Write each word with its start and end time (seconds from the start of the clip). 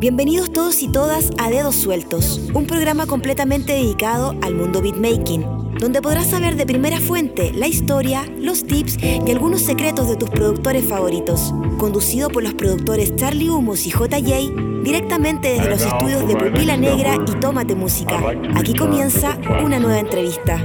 Bienvenidos 0.00 0.50
todos 0.50 0.80
y 0.80 0.88
todas 0.88 1.28
a 1.36 1.50
Dedos 1.50 1.76
Sueltos, 1.76 2.40
un 2.54 2.66
programa 2.66 3.04
completamente 3.04 3.74
dedicado 3.74 4.34
al 4.40 4.54
mundo 4.54 4.80
beatmaking, 4.80 5.44
donde 5.78 6.00
podrás 6.00 6.30
saber 6.30 6.56
de 6.56 6.64
primera 6.64 6.98
fuente 6.98 7.52
la 7.52 7.66
historia, 7.66 8.24
los 8.38 8.66
tips 8.66 8.96
y 9.02 9.30
algunos 9.30 9.60
secretos 9.60 10.08
de 10.08 10.16
tus 10.16 10.30
productores 10.30 10.86
favoritos. 10.86 11.52
Conducido 11.76 12.30
por 12.30 12.42
los 12.42 12.54
productores 12.54 13.14
Charlie 13.14 13.50
Humos 13.50 13.84
y 13.84 13.90
JJ, 13.90 14.82
directamente 14.82 15.48
desde 15.50 15.68
los 15.68 15.82
estudios 15.82 16.26
de 16.26 16.34
Pupila 16.34 16.78
Negra 16.78 17.16
y 17.16 17.38
Tómate 17.38 17.74
Música. 17.74 18.22
Aquí 18.56 18.72
comienza 18.72 19.36
una 19.62 19.78
nueva 19.78 19.98
entrevista. 19.98 20.64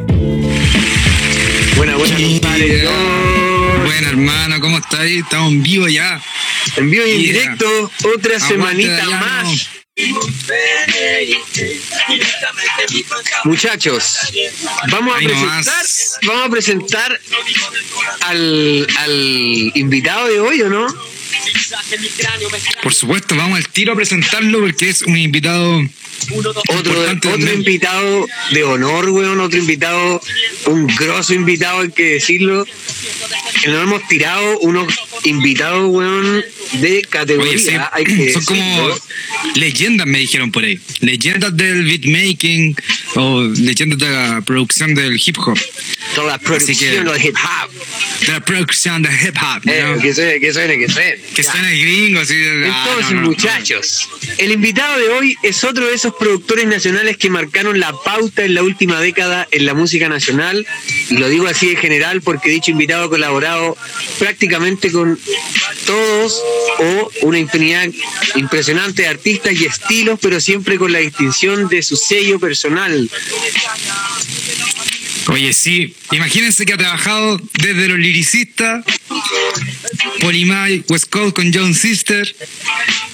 Buena, 1.76 1.98
buena, 1.98 2.16
compadre. 2.16 3.55
Bueno, 3.86 4.10
hermano, 4.10 4.60
¿cómo 4.60 4.78
estáis? 4.80 5.24
Estamos 5.24 5.52
en 5.52 5.62
vivo 5.64 5.88
ya. 5.88 6.20
En 6.78 6.90
vivo 6.90 7.06
y 7.06 7.12
en 7.12 7.22
Yeah. 7.22 7.34
directo, 7.34 7.92
otra 8.16 8.36
Aguante, 8.36 8.48
semanita 8.48 9.06
más. 9.10 9.70
Muchachos, 13.46 14.18
vamos 14.90 15.16
a 15.16 15.20
presentar, 15.20 15.86
vamos 16.24 16.46
a 16.46 16.50
presentar 16.50 17.20
al, 18.22 18.88
al 18.98 19.72
invitado 19.76 20.28
de 20.28 20.40
hoy, 20.40 20.62
¿o 20.64 20.70
no? 20.70 20.88
Por 22.84 22.94
supuesto, 22.94 23.36
vamos 23.36 23.58
al 23.58 23.70
tiro 23.70 23.94
a 23.94 23.96
presentarlo 23.96 24.60
porque 24.62 24.90
es 24.90 25.02
un 25.04 25.18
invitado 25.18 25.82
Otro, 26.68 27.02
otro 27.34 27.54
invitado 27.54 28.28
de 28.52 28.64
honor, 28.64 29.10
weón, 29.10 29.40
otro 29.40 29.60
invitado, 29.60 30.22
un 30.68 30.88
grosso 30.88 31.34
invitado, 31.34 31.82
hay 31.82 31.92
que 31.92 32.04
decirlo. 32.14 32.66
Que 33.62 33.70
nos 33.70 33.84
hemos 33.84 34.08
tirado 34.08 34.60
unos 34.60 34.94
invitados, 35.24 35.90
weón, 35.90 36.44
de 36.74 37.02
categoría, 37.10 37.54
Oye, 37.54 37.80
hay 37.92 38.04
que 38.04 38.34
son 38.34 38.46
como 38.46 38.88
decirlo. 38.88 39.00
leyendas, 39.56 40.08
me 40.08 40.20
dijeron 40.20 40.52
por 40.52 40.64
ahí. 40.64 40.80
Leyendas 41.02 41.56
del 41.56 41.84
beatmaking 41.84 42.76
o 43.16 43.44
leyendas 43.44 44.00
de 44.00 44.10
la 44.10 44.42
producción 44.42 44.94
del 44.96 45.20
hip 45.24 45.38
hop. 45.40 45.58
toda 46.16 46.28
la 46.34 46.38
producción 46.40 47.06
del 47.06 47.26
hip 47.26 47.36
hop. 47.36 47.72
De 48.26 48.32
la 48.34 48.40
producción 48.40 49.02
del 49.04 49.14
hip 49.14 49.36
hop. 49.42 49.62
Eh, 49.70 49.84
¿no? 49.96 50.02
que 50.02 50.14
suene, 50.14 50.40
que 50.40 50.54
suene, 50.54 50.78
que 50.78 50.90
suene. 50.90 51.18
Que 51.36 51.44
Ya. 51.44 51.52
suena 51.52 51.70
gringo, 51.70 52.20
así. 52.22 52.36
de- 52.36 52.68
ah, 52.70 52.86
Entonces, 52.88 53.12
no, 53.12 53.16
no, 53.18 53.22
no. 53.22 53.28
muchachos, 53.30 54.10
el 54.38 54.52
invitado 54.52 54.98
de 55.00 55.10
hoy 55.10 55.38
es 55.44 55.64
otro 55.64 55.88
de 55.88 55.94
esos 55.96 56.05
productores 56.14 56.68
nacionales 56.68 57.18
que 57.18 57.30
marcaron 57.30 57.80
la 57.80 57.94
pauta 58.04 58.44
en 58.44 58.54
la 58.54 58.64
última 58.64 59.00
década 59.00 59.48
en 59.52 59.66
la 59.66 59.74
música 59.74 60.10
nacional. 60.10 60.66
Y 61.10 61.18
lo 61.18 61.30
digo 61.30 61.48
así 61.48 61.72
en 61.72 61.78
general 61.78 62.22
porque 62.22 62.50
dicho 62.50 62.72
invitado 62.72 63.06
ha 63.06 63.10
colaborado 63.10 63.78
prácticamente 64.20 64.92
con 64.92 65.20
todos 65.86 66.42
o 66.80 67.12
una 67.24 67.40
infinidad 67.40 67.88
impresionante 68.36 69.04
de 69.04 69.08
artistas 69.08 69.54
y 69.54 69.66
estilos, 69.66 70.20
pero 70.22 70.40
siempre 70.40 70.78
con 70.78 70.92
la 70.92 71.00
distinción 71.00 71.68
de 71.68 71.82
su 71.82 71.96
sello 71.96 72.40
personal. 72.40 73.10
Oye, 75.28 75.54
sí, 75.54 75.96
imagínense 76.12 76.66
que 76.66 76.74
ha 76.74 76.78
trabajado 76.78 77.40
desde 77.60 77.88
los 77.88 77.98
liricistas, 77.98 78.86
Polimai, 80.22 80.84
West 80.90 81.10
Coast 81.10 81.36
con 81.36 81.52
John 81.54 81.74
Sister, 81.74 82.36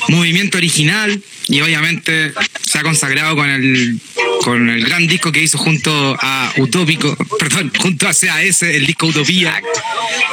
Movimiento 0.10 0.58
Original, 0.58 1.22
y 1.48 1.62
obviamente 1.62 2.34
se 2.70 2.80
ha 2.80 2.84
consagrado 2.84 3.36
con 3.36 3.50
el, 3.50 4.00
con 4.44 4.70
el 4.70 4.84
gran 4.86 5.08
disco 5.08 5.32
que 5.32 5.42
hizo 5.42 5.58
junto 5.58 6.18
a 6.20 6.54
Utópico, 6.58 7.16
perdón, 7.40 7.72
junto 7.78 8.08
a 8.08 8.14
CAS, 8.14 8.64
el 8.64 8.86
disco 8.86 9.08
Utopía. 9.08 9.62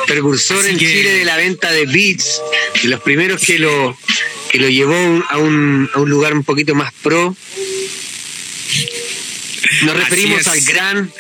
precursor 0.07 0.59
Así 0.61 0.71
en 0.71 0.79
que- 0.79 0.87
Chile 0.87 1.13
de 1.13 1.25
la 1.25 1.37
venta 1.37 1.71
de 1.71 1.87
beats, 1.87 2.41
de 2.83 2.89
los 2.89 3.01
primeros 3.01 3.41
que 3.41 3.59
lo 3.59 3.97
que 4.51 4.59
lo 4.59 4.69
llevó 4.69 5.25
a 5.29 5.37
un, 5.39 5.89
a 5.93 5.99
un 6.01 6.09
lugar 6.11 6.33
un 6.33 6.43
poquito 6.43 6.75
más 6.75 6.91
pro. 7.03 7.37
Nos 9.83 9.97
referimos 9.97 10.47
al 10.47 10.61
gran 10.63 11.13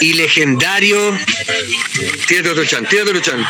y 0.00 0.14
legendario. 0.14 1.18
Tírate 2.26 2.50
otro 2.50 2.64
chan, 2.64 2.86
tírate 2.86 3.10
otro 3.10 3.22
chan. 3.22 3.46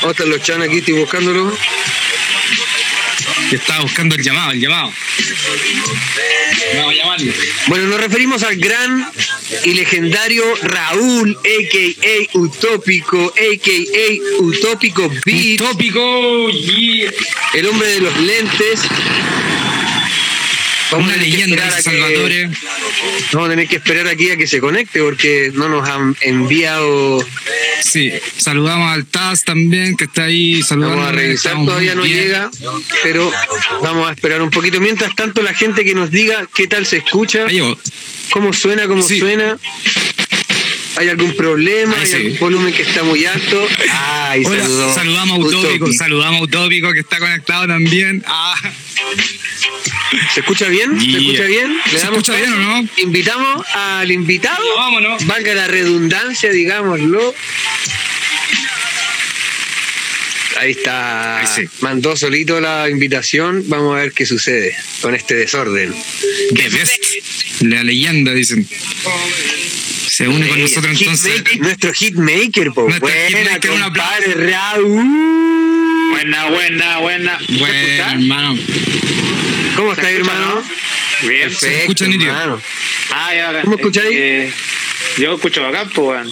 ¿Dónde 0.00 0.12
están 0.12 0.30
los 0.30 0.42
chan 0.42 0.62
aquí? 0.62 0.78
Estoy 0.78 0.94
buscándolo. 0.94 1.56
Que 3.50 3.56
estaba 3.56 3.82
buscando 3.82 4.14
el 4.14 4.22
llamado, 4.22 4.52
el 4.52 4.60
llamado. 4.60 4.92
Vamos 6.74 6.92
a 6.92 6.96
llamarlo. 6.96 7.32
Bueno, 7.66 7.86
nos 7.86 8.00
referimos 8.00 8.42
al 8.42 8.56
gran 8.56 9.10
y 9.64 9.74
legendario 9.74 10.44
Raúl, 10.62 11.36
a.k.a. 11.36 12.38
Utópico, 12.38 13.32
a.k.a. 13.36 14.42
Utópico 14.42 15.08
Beat. 15.24 15.60
Utópico, 15.60 16.50
yeah. 16.50 17.12
El 17.54 17.66
hombre 17.68 17.88
de 17.88 18.00
los 18.00 18.16
lentes. 18.20 18.80
Vamos 20.92 21.08
una 21.08 21.16
leyenda, 21.16 21.76
que- 21.76 21.82
Salvatore. 21.82 22.50
Vamos 23.32 23.46
a 23.48 23.50
tener 23.50 23.68
que 23.68 23.76
esperar 23.76 24.06
aquí 24.08 24.30
a 24.30 24.36
que 24.36 24.46
se 24.46 24.60
conecte 24.60 25.00
porque 25.00 25.50
no 25.54 25.68
nos 25.68 25.88
han 25.88 26.16
enviado. 26.20 27.24
Sí, 27.82 28.12
saludamos 28.36 28.90
al 28.92 29.06
Taz 29.06 29.44
también, 29.44 29.96
que 29.96 30.04
está 30.04 30.24
ahí 30.24 30.62
saludando. 30.62 30.96
Vamos 30.96 31.12
a 31.12 31.16
revisar, 31.16 31.54
todavía 31.64 31.94
no 31.94 32.02
bien. 32.02 32.18
llega, 32.24 32.50
pero 33.02 33.30
vamos 33.82 34.08
a 34.08 34.12
esperar 34.12 34.42
un 34.42 34.50
poquito. 34.50 34.80
Mientras 34.80 35.14
tanto, 35.16 35.42
la 35.42 35.54
gente 35.54 35.84
que 35.84 35.94
nos 35.94 36.10
diga 36.10 36.46
qué 36.54 36.66
tal 36.66 36.86
se 36.86 36.98
escucha, 36.98 37.46
llegó. 37.48 37.76
cómo 38.30 38.52
suena, 38.52 38.86
cómo 38.86 39.02
Sí. 39.02 39.18
suena. 39.18 39.58
¿Hay 40.96 41.08
algún 41.08 41.34
problema? 41.36 41.96
¿Hay 41.98 42.06
sí. 42.06 42.14
algún 42.16 42.38
volumen 42.38 42.74
que 42.74 42.82
está 42.82 43.02
muy 43.02 43.24
alto? 43.24 43.66
Ay, 43.90 44.42
Hola, 44.44 44.62
saludó. 44.62 44.94
saludamos 44.94 45.36
a 45.36 45.40
Utópico, 45.40 45.60
Utópico. 45.60 45.92
saludamos 45.92 46.40
a 46.40 46.44
Utópico 46.44 46.92
que 46.92 47.00
está 47.00 47.18
conectado 47.18 47.66
también. 47.66 48.22
Ah, 48.26 48.54
¿Se 50.34 50.40
escucha 50.40 50.68
bien? 50.68 51.00
¿Se 51.00 51.06
escucha 51.18 51.44
bien? 51.44 51.76
¿Se 51.90 51.96
escucha 51.96 52.34
bien 52.34 52.52
o 52.52 52.56
no? 52.58 52.88
Invitamos 52.98 53.66
al 53.74 54.10
invitado. 54.10 54.62
vámonos. 54.76 55.26
Valga 55.26 55.54
la 55.54 55.66
redundancia, 55.68 56.50
digámoslo. 56.50 57.34
Ahí 60.58 60.72
está. 60.72 61.38
Ahí 61.38 61.46
sí. 61.46 61.62
Mandó 61.80 62.14
solito 62.16 62.60
la 62.60 62.88
invitación. 62.90 63.64
Vamos 63.68 63.96
a 63.96 64.00
ver 64.02 64.12
qué 64.12 64.26
sucede 64.26 64.76
con 65.00 65.14
este 65.14 65.34
desorden. 65.34 65.94
The 66.54 66.68
best. 66.68 67.04
La 67.62 67.82
leyenda, 67.82 68.32
dicen. 68.32 68.68
Se 70.14 70.28
une 70.28 70.46
con 70.46 70.58
Eh, 70.58 70.62
nosotros 70.62 71.00
entonces. 71.00 71.32
hitmaker, 71.36 71.60
nuestro 71.60 71.92
hitmaker, 71.94 72.72
po. 72.72 72.82
Nuestro 72.82 73.08
Buena, 73.08 73.38
hitmaker, 73.38 73.70
un 73.70 73.80
compadre 73.80 74.34
Raúl. 74.50 76.10
Buena, 76.10 76.44
buena, 76.50 76.98
buena. 76.98 77.38
Bueno, 77.48 77.64
escuchar? 77.74 78.12
hermano. 78.16 78.58
¿Cómo 79.76 79.92
estás, 79.92 80.06
hermano? 80.10 80.62
Bien. 81.22 81.40
Perfecto, 81.48 81.58
Se 81.66 81.80
escucha 81.80 82.04
nítido. 82.06 82.30
hermano. 82.30 82.60
Ah, 83.10 83.34
ya. 83.34 83.62
¿Cómo 83.62 83.76
escucháis? 83.76 84.08
Eh, 84.12 84.52
yo 85.16 85.34
escucho 85.34 85.62
bacán, 85.62 85.88
pues, 85.94 86.06
weón. 86.06 86.30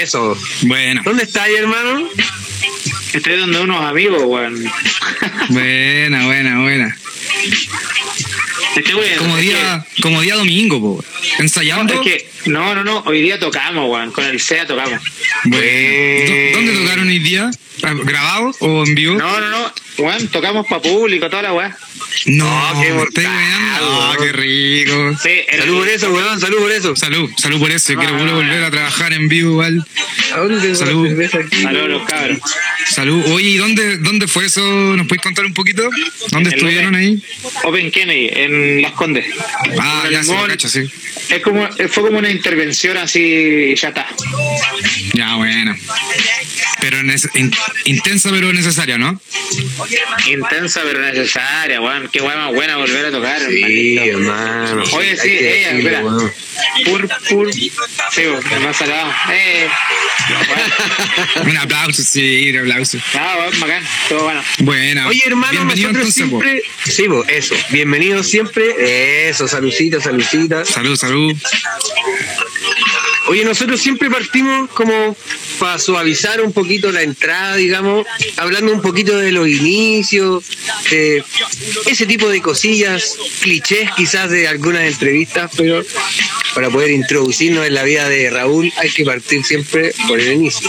Eso. 0.00 0.38
Bueno, 0.62 1.02
¿Dónde 1.04 1.24
estás, 1.24 1.48
hermano? 1.58 2.08
Estoy 3.12 3.36
donde 3.36 3.58
unos 3.60 3.84
amigos, 3.84 4.22
weón. 4.26 4.64
buena, 5.48 6.24
buena, 6.26 6.60
buena. 6.62 6.96
Como 9.18 9.36
día, 9.36 9.84
como 10.02 10.20
día 10.20 10.34
domingo, 10.34 10.80
po. 10.80 11.04
Ensayando. 11.38 11.94
no, 11.94 12.02
es 12.02 12.06
que, 12.06 12.28
no, 12.50 12.74
no, 12.74 12.84
no. 12.84 13.00
Hoy 13.06 13.22
día 13.22 13.38
tocamos, 13.38 13.90
weón. 13.90 14.12
Con 14.12 14.24
el 14.24 14.40
SEA 14.40 14.66
tocamos. 14.66 15.00
Bueno. 15.44 15.64
¿Dó- 15.64 16.56
¿Dónde 16.58 16.72
tocaron 16.82 17.08
hoy 17.08 17.18
día? 17.18 17.50
Ah, 17.82 17.92
¿Grabado 17.94 18.52
o 18.60 18.84
en 18.86 18.94
vivo? 18.94 19.14
No, 19.16 19.40
no, 19.40 19.48
no. 19.50 19.72
Weón, 19.98 20.28
tocamos 20.28 20.66
para 20.66 20.82
público, 20.82 21.28
toda 21.30 21.42
la 21.42 21.52
weá. 21.54 21.76
No, 22.26 22.46
Oh, 22.74 22.82
qué 22.82 22.90
mortal, 22.92 23.24
weando. 23.26 24.02
Ah, 24.02 24.14
qué 24.18 24.32
rico. 24.32 25.16
Sí, 25.22 25.30
el- 25.48 25.60
Salud 25.60 25.78
por 25.78 25.88
eso, 25.88 26.10
weón. 26.12 26.40
Salud 26.40 26.58
por 26.58 26.72
eso. 26.72 26.96
Salud, 26.96 27.30
salud 27.36 27.58
por 27.60 27.70
eso. 27.70 27.92
Yo 27.92 27.98
quiero 27.98 28.14
Ah. 28.16 28.32
volver 28.34 28.64
a 28.64 28.70
trabajar 28.70 29.12
en 29.12 29.28
vivo 29.28 29.52
igual. 29.52 29.86
¿A 30.34 30.38
dónde 30.38 30.74
Salud. 30.74 31.08
aquí? 31.20 31.62
Saludos 31.62 31.88
los 31.88 32.06
cabros. 32.08 32.38
Salud. 32.90 33.24
Oye, 33.32 33.50
¿y 33.50 33.56
dónde, 33.56 33.98
dónde 33.98 34.26
fue 34.28 34.46
eso? 34.46 34.60
¿Nos 34.96 35.06
puedes 35.06 35.22
contar 35.22 35.44
un 35.46 35.54
poquito? 35.54 35.88
¿Dónde 36.30 36.50
En 36.50 36.54
estuvieron 36.56 36.94
Open- 36.94 37.00
ahí? 37.00 37.22
Open 37.64 37.90
Kennedy, 37.90 38.28
en 38.32 38.82
Las 38.82 38.92
Condes. 38.92 39.26
Ah, 39.80 40.02
En 40.06 40.10
ya 40.12 40.22
se 40.22 40.34
cacho, 40.46 40.68
sí. 40.68 40.80
Es 41.30 41.42
como, 41.42 41.66
fue 41.88 42.02
como 42.04 42.18
una 42.18 42.30
intervención 42.30 42.96
así 42.98 43.20
y 43.72 43.74
ya 43.76 43.88
está. 43.88 44.06
Ya, 45.14 45.34
bueno. 45.36 45.74
Pero 46.80 47.00
in- 47.00 47.52
intensa 47.84 48.30
pero 48.30 48.52
necesaria, 48.52 48.98
¿no? 48.98 49.20
Intensa 50.28 50.82
pero 50.84 51.00
necesaria, 51.00 51.80
weón. 51.80 52.08
Qué 52.12 52.20
weón 52.20 52.38
más 52.38 52.52
buena 52.54 52.76
volver 52.76 53.06
a 53.06 53.10
tocar. 53.10 53.40
Sí, 53.48 53.96
hermano. 53.98 54.82
Oye, 54.92 55.16
sí, 55.16 55.28
ella, 55.30 55.72
decirlo, 55.72 56.28
espera. 56.28 56.32
Pur, 56.84 57.08
pur. 57.28 57.52
Sí, 57.52 57.70
weón, 58.18 58.62
más 58.62 58.76
salado. 58.76 59.12
Eh. 59.32 59.68
Bueno, 61.36 61.50
Un 61.50 61.56
aplauso, 61.58 62.02
sí, 62.02 62.50
un 62.50 62.58
aplauso. 62.58 62.98
nada, 63.14 63.36
weón, 63.38 63.60
bacán. 63.60 63.84
Todo 64.08 64.24
bueno. 64.24 64.42
Buena. 64.58 65.08
Oye, 65.08 65.22
hermano, 65.26 65.52
Bienvenido 65.52 65.92
nosotros 65.92 66.16
entonces, 66.18 66.30
po. 66.30 66.40
siempre. 66.42 66.62
Sí, 66.92 67.02
po, 67.08 67.24
eso. 67.28 67.54
Bienvenidos 67.70 68.28
siempre. 68.28 69.28
Eso, 69.28 69.48
saludcita, 69.48 70.00
saludcita. 70.00 70.64
Salud, 70.64 70.96
salud. 70.96 71.34
Oye, 73.28 73.44
nosotros 73.44 73.80
siempre 73.80 74.08
partimos 74.08 74.70
como 74.70 75.16
para 75.58 75.78
suavizar 75.78 76.40
un 76.40 76.52
poquito 76.52 76.92
la 76.92 77.02
entrada, 77.02 77.56
digamos, 77.56 78.06
hablando 78.36 78.72
un 78.72 78.80
poquito 78.80 79.16
de 79.18 79.32
los 79.32 79.48
inicios, 79.48 80.44
ese 81.86 82.06
tipo 82.06 82.28
de 82.28 82.40
cosillas, 82.40 83.16
clichés 83.40 83.90
quizás 83.96 84.30
de 84.30 84.46
algunas 84.46 84.82
entrevistas, 84.82 85.50
pero 85.56 85.84
para 86.54 86.70
poder 86.70 86.90
introducirnos 86.90 87.66
en 87.66 87.74
la 87.74 87.82
vida 87.82 88.08
de 88.08 88.30
Raúl 88.30 88.72
hay 88.76 88.90
que 88.90 89.04
partir 89.04 89.44
siempre 89.44 89.92
por 90.06 90.20
el 90.20 90.32
inicio. 90.32 90.68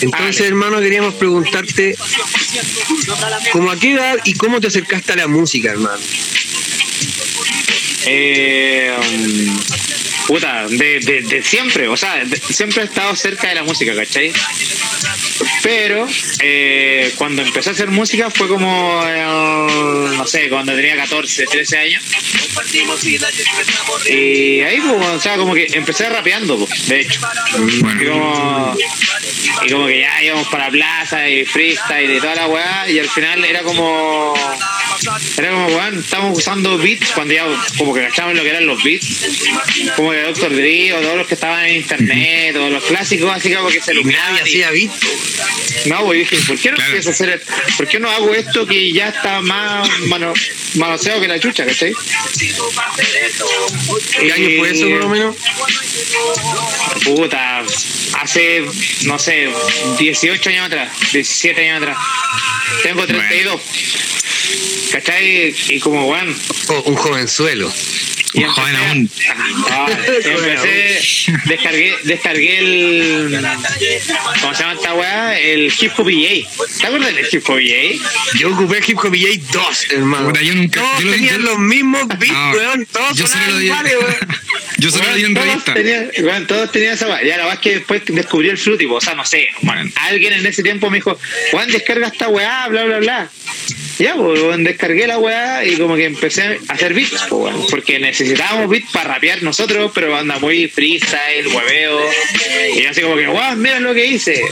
Entonces, 0.00 0.46
hermano, 0.46 0.80
queríamos 0.80 1.14
preguntarte, 1.14 1.96
¿cómo 3.52 3.70
a 3.70 3.78
qué 3.78 3.92
edad 3.92 4.18
y 4.24 4.34
cómo 4.34 4.60
te 4.60 4.68
acercaste 4.68 5.12
a 5.12 5.16
la 5.16 5.26
música, 5.28 5.72
hermano? 5.72 6.02
Eh, 8.06 8.92
um, 8.98 9.58
puta, 10.32 10.66
de, 10.66 11.00
de, 11.00 11.20
de 11.22 11.42
siempre, 11.42 11.88
o 11.88 11.96
sea, 11.96 12.24
de- 12.24 12.36
siempre 12.38 12.82
he 12.82 12.86
estado 12.86 13.14
cerca 13.14 13.48
de 13.48 13.54
la 13.56 13.64
música, 13.64 13.94
¿cachai? 13.94 14.32
Pero 15.62 16.06
eh, 16.40 17.12
cuando 17.16 17.42
empecé 17.42 17.68
a 17.68 17.72
hacer 17.72 17.88
música 17.90 18.30
fue 18.30 18.48
como, 18.48 19.02
eh, 19.06 19.22
no 20.16 20.26
sé, 20.26 20.48
cuando 20.48 20.74
tenía 20.74 20.96
14, 20.96 21.44
13 21.46 21.78
años. 21.78 22.02
Y 24.10 24.60
ahí, 24.62 24.80
pues, 24.80 25.06
o 25.06 25.20
sea, 25.20 25.36
como 25.36 25.54
que 25.54 25.66
empecé 25.72 26.08
rapeando, 26.08 26.58
pues, 26.66 26.88
de 26.88 27.00
hecho. 27.00 27.20
Y 27.68 27.80
Bueno, 27.80 28.12
como, 28.12 28.76
y 29.66 29.70
como 29.70 29.86
que 29.86 30.00
ya 30.00 30.22
íbamos 30.22 30.48
para 30.48 30.64
la 30.66 30.70
plaza 30.70 31.28
y 31.28 31.44
freestyle 31.44 32.16
y 32.16 32.20
toda 32.20 32.34
la 32.34 32.46
weá, 32.48 32.90
y 32.90 32.98
al 32.98 33.08
final 33.08 33.44
era 33.44 33.62
como. 33.62 34.34
Era 35.36 35.50
como, 35.50 35.66
weón, 35.66 35.98
estábamos 35.98 36.38
usando 36.38 36.78
beats 36.78 37.10
cuando 37.12 37.34
ya 37.34 37.44
como 37.76 37.92
que 37.94 38.02
cachábamos 38.08 38.36
lo 38.38 38.42
que 38.44 38.50
eran 38.50 38.66
los 38.66 38.82
beats, 38.82 39.06
como 39.96 40.12
de 40.12 40.22
Dr. 40.22 40.54
Dre 40.54 40.92
o 40.92 41.00
todos 41.00 41.16
los 41.16 41.26
que 41.26 41.34
estaban 41.34 41.64
en 41.66 41.76
internet, 41.76 42.56
o 42.56 42.70
los 42.70 42.84
clásicos, 42.84 43.34
así 43.34 43.52
como 43.52 43.68
que 43.68 43.80
se 43.80 43.92
iluminaban. 43.92 44.36
y- 44.36 44.40
hacía 44.40 44.70
beat. 44.70 44.90
no, 45.86 46.04
pues 46.04 46.18
dije, 46.20 46.36
¿por 46.46 46.58
qué 46.58 46.70
no 46.70 46.76
Claro. 46.76 46.90
empiezo 46.90 47.08
a 47.08 47.12
hacer 47.12 47.42
¿Por 47.76 47.88
qué 47.88 47.98
no 47.98 48.10
hago 48.10 48.34
esto 48.34 48.66
que 48.66 48.92
ya 48.92 49.08
está 49.08 49.40
más 49.40 49.88
mano, 50.06 50.32
manoseado 50.74 51.20
que 51.20 51.28
la 51.28 51.38
chucha, 51.40 51.64
¿cachai? 51.66 51.92
¿Qué 54.20 54.32
año 54.32 54.48
fue 54.58 54.70
eso, 54.70 54.88
más 54.88 55.04
o 55.04 55.08
menos? 55.08 55.36
Puta, 57.04 57.62
hace, 58.20 58.64
no 59.02 59.18
sé, 59.18 59.48
18 59.98 60.48
años 60.50 60.66
atrás, 60.66 60.90
17 61.12 61.68
años 61.70 61.82
atrás. 61.82 61.98
Tengo 62.82 63.06
32. 63.06 63.60
¿Cachai? 64.92 65.54
Y 65.68 65.80
como, 65.80 66.06
weón. 66.08 66.36
Oh, 66.68 66.80
un 66.86 66.96
jovenzuelo. 66.96 67.72
Y 68.34 68.44
Un 68.44 68.50
joven 68.50 68.74
empecé 68.76 69.28
a- 69.28 69.32
aún. 69.34 69.64
Ah, 69.70 69.86
empecé, 70.24 71.00
descargué, 71.44 71.94
descargué 72.04 72.58
el. 72.60 73.46
¿Cómo 74.40 74.54
se 74.54 74.62
llama 74.62 74.72
esta 74.74 74.94
weá? 74.94 75.38
El 75.38 75.70
Hip 75.78 75.92
Hop 75.98 76.08
EA. 76.08 76.46
¿Te 76.80 76.86
acuerdas 76.86 77.14
del 77.14 77.26
Hip 77.30 77.50
Hop 77.50 77.58
EA? 77.58 77.92
Yo 78.38 78.54
ocupé 78.54 78.80
Hip 78.86 78.98
Hop 79.04 79.14
EA 79.14 79.38
2, 79.52 79.86
hermano. 79.90 80.28
Puta, 80.28 80.40
yo 80.40 80.54
nunca- 80.54 80.80
Todos 80.80 80.98
yo 81.00 81.04
lo- 81.06 81.12
tenían 81.12 81.36
yo- 81.36 81.42
los 81.42 81.58
mismos 81.58 82.08
beats, 82.08 82.32
No, 82.32 82.50
weón. 82.52 82.86
Todos 82.86 83.18
yo 83.18 83.26
solo 83.26 83.46
lo 83.48 83.58
di, 83.58 83.66
iguales, 83.66 83.94
weón. 84.00 84.16
yo 84.78 84.90
solo 84.90 85.04
lo 85.10 85.14
di 85.14 85.24
en 85.24 85.34
revista. 85.34 85.74
weón, 86.22 86.46
todos 86.46 86.72
tenían 86.72 86.94
esa 86.94 87.08
weá. 87.08 87.22
Ya 87.24 87.36
la 87.36 87.52
es 87.52 87.58
que 87.58 87.70
después 87.74 88.00
descubrí 88.06 88.48
el 88.48 88.56
Fruity, 88.56 88.86
o 88.86 88.98
sea, 89.00 89.14
no 89.14 89.26
sé. 89.26 89.48
Bueno. 89.60 89.90
Alguien 89.96 90.32
en 90.32 90.46
ese 90.46 90.62
tiempo 90.62 90.88
me 90.88 90.96
dijo, 90.96 91.18
Juan, 91.50 91.70
descarga 91.70 92.06
esta 92.06 92.28
weá, 92.28 92.66
bla, 92.68 92.84
bla, 92.84 92.98
bla. 92.98 93.30
Ya, 94.02 94.16
pues, 94.16 94.40
descargué 94.64 95.06
la 95.06 95.18
weá 95.18 95.64
y 95.64 95.76
como 95.76 95.94
que 95.94 96.06
empecé 96.06 96.58
a 96.66 96.72
hacer 96.72 96.92
beats, 96.92 97.24
pues, 97.28 97.54
weón, 97.54 97.66
porque 97.70 98.00
necesitábamos 98.00 98.68
beats 98.68 98.90
para 98.90 99.14
rapear 99.14 99.44
nosotros, 99.44 99.92
pero 99.94 100.16
anda 100.16 100.40
muy 100.40 100.66
freestyle, 100.66 101.46
hueveo. 101.46 102.00
Y 102.74 102.84
así 102.86 103.00
como 103.00 103.14
que, 103.14 103.28
weón, 103.28 103.62
mira 103.62 103.78
lo 103.78 103.94
que 103.94 104.04
hice. 104.04 104.42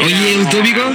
Oye, 0.00 0.36
Utópico, 0.36 0.94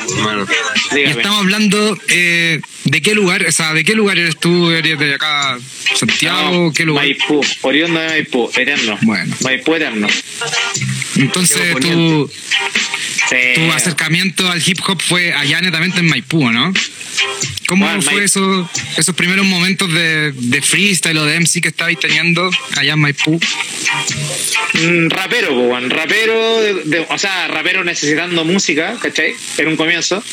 estamos 0.94 1.40
hablando 1.40 1.98
eh, 2.10 2.62
de 2.84 3.02
qué 3.02 3.16
lugar, 3.16 3.44
o 3.44 3.52
sea, 3.52 3.74
de 3.74 3.84
qué 3.84 3.96
lugar 3.96 4.20
eres 4.20 4.38
tú, 4.38 4.70
eres 4.70 5.00
de 5.00 5.16
acá, 5.16 5.58
Santiago, 5.96 6.66
No, 6.66 6.74
qué 6.74 6.86
lugar. 6.86 7.06
Maipú, 7.06 7.42
oriundo 7.62 8.00
de 8.00 8.08
Maipú, 8.08 8.52
eterno. 8.56 9.00
Bueno. 9.02 9.36
Maipú 9.42 9.74
eterno. 9.74 10.08
Entonces 11.16 11.76
tu, 11.80 12.30
Sí. 13.30 13.36
tu 13.56 13.72
acercamiento 13.72 14.50
al 14.50 14.62
hip 14.66 14.80
hop 14.88 15.00
fue 15.02 15.32
allá 15.34 15.62
netamente 15.62 16.00
en 16.00 16.08
Maipú, 16.08 16.50
¿no? 16.50 16.74
¿Cómo 17.68 17.86
Bueno, 17.86 18.02
fue 18.02 18.24
eso, 18.24 18.68
esos 18.98 19.14
primeros 19.14 19.46
momentos 19.46 19.94
de, 19.94 20.32
de 20.32 20.62
freestyle 20.64 21.18
o 21.18 21.26
de 21.26 21.40
MC 21.40 21.62
que 21.62 21.68
estabais 21.68 22.00
teniendo 22.00 22.50
allá 22.78 22.94
en 22.94 23.00
Maipú? 23.00 23.40
Mm, 24.74 25.10
rapero, 25.10 25.54
weón. 25.60 25.90
rapero, 25.90 26.62
de- 26.62 26.84
de- 26.86 27.06
o 27.10 27.18
sea, 27.18 27.48
rapero 27.48 27.84
necesitando 27.84 28.44
música, 28.46 28.98
¿cachai? 29.02 29.34
En 29.58 29.68
un 29.68 29.76
comienzo. 29.78 30.24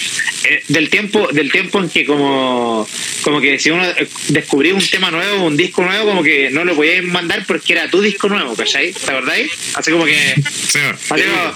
Eh, 0.45 0.63
del 0.69 0.89
tiempo 0.89 1.29
del 1.33 1.51
tiempo 1.53 1.81
en 1.81 1.89
que 1.91 2.05
como 2.07 2.89
como 3.27 3.41
que 3.41 3.59
si 3.59 3.73
uno 3.73 3.85
eh, 3.85 4.07
descubría 4.29 4.73
un 4.73 4.89
tema 4.89 5.11
nuevo, 5.11 5.47
un 5.47 5.57
disco 5.57 5.83
nuevo, 5.83 6.07
como 6.07 6.23
que 6.23 6.49
no 6.53 6.65
lo 6.65 6.77
podías 6.77 7.03
mandar 7.03 7.45
porque 7.45 7.73
era 7.73 7.91
tu 7.91 8.01
disco 8.01 8.29
nuevo, 8.29 8.55
¿cachai? 8.55 8.93
¿Te 8.93 9.11
acordáis? 9.11 9.51
Así 9.75 9.91
como 9.91 10.05
que... 10.05 10.35
Sí. 10.69 10.79
así 11.11 11.23
como- 11.25 11.55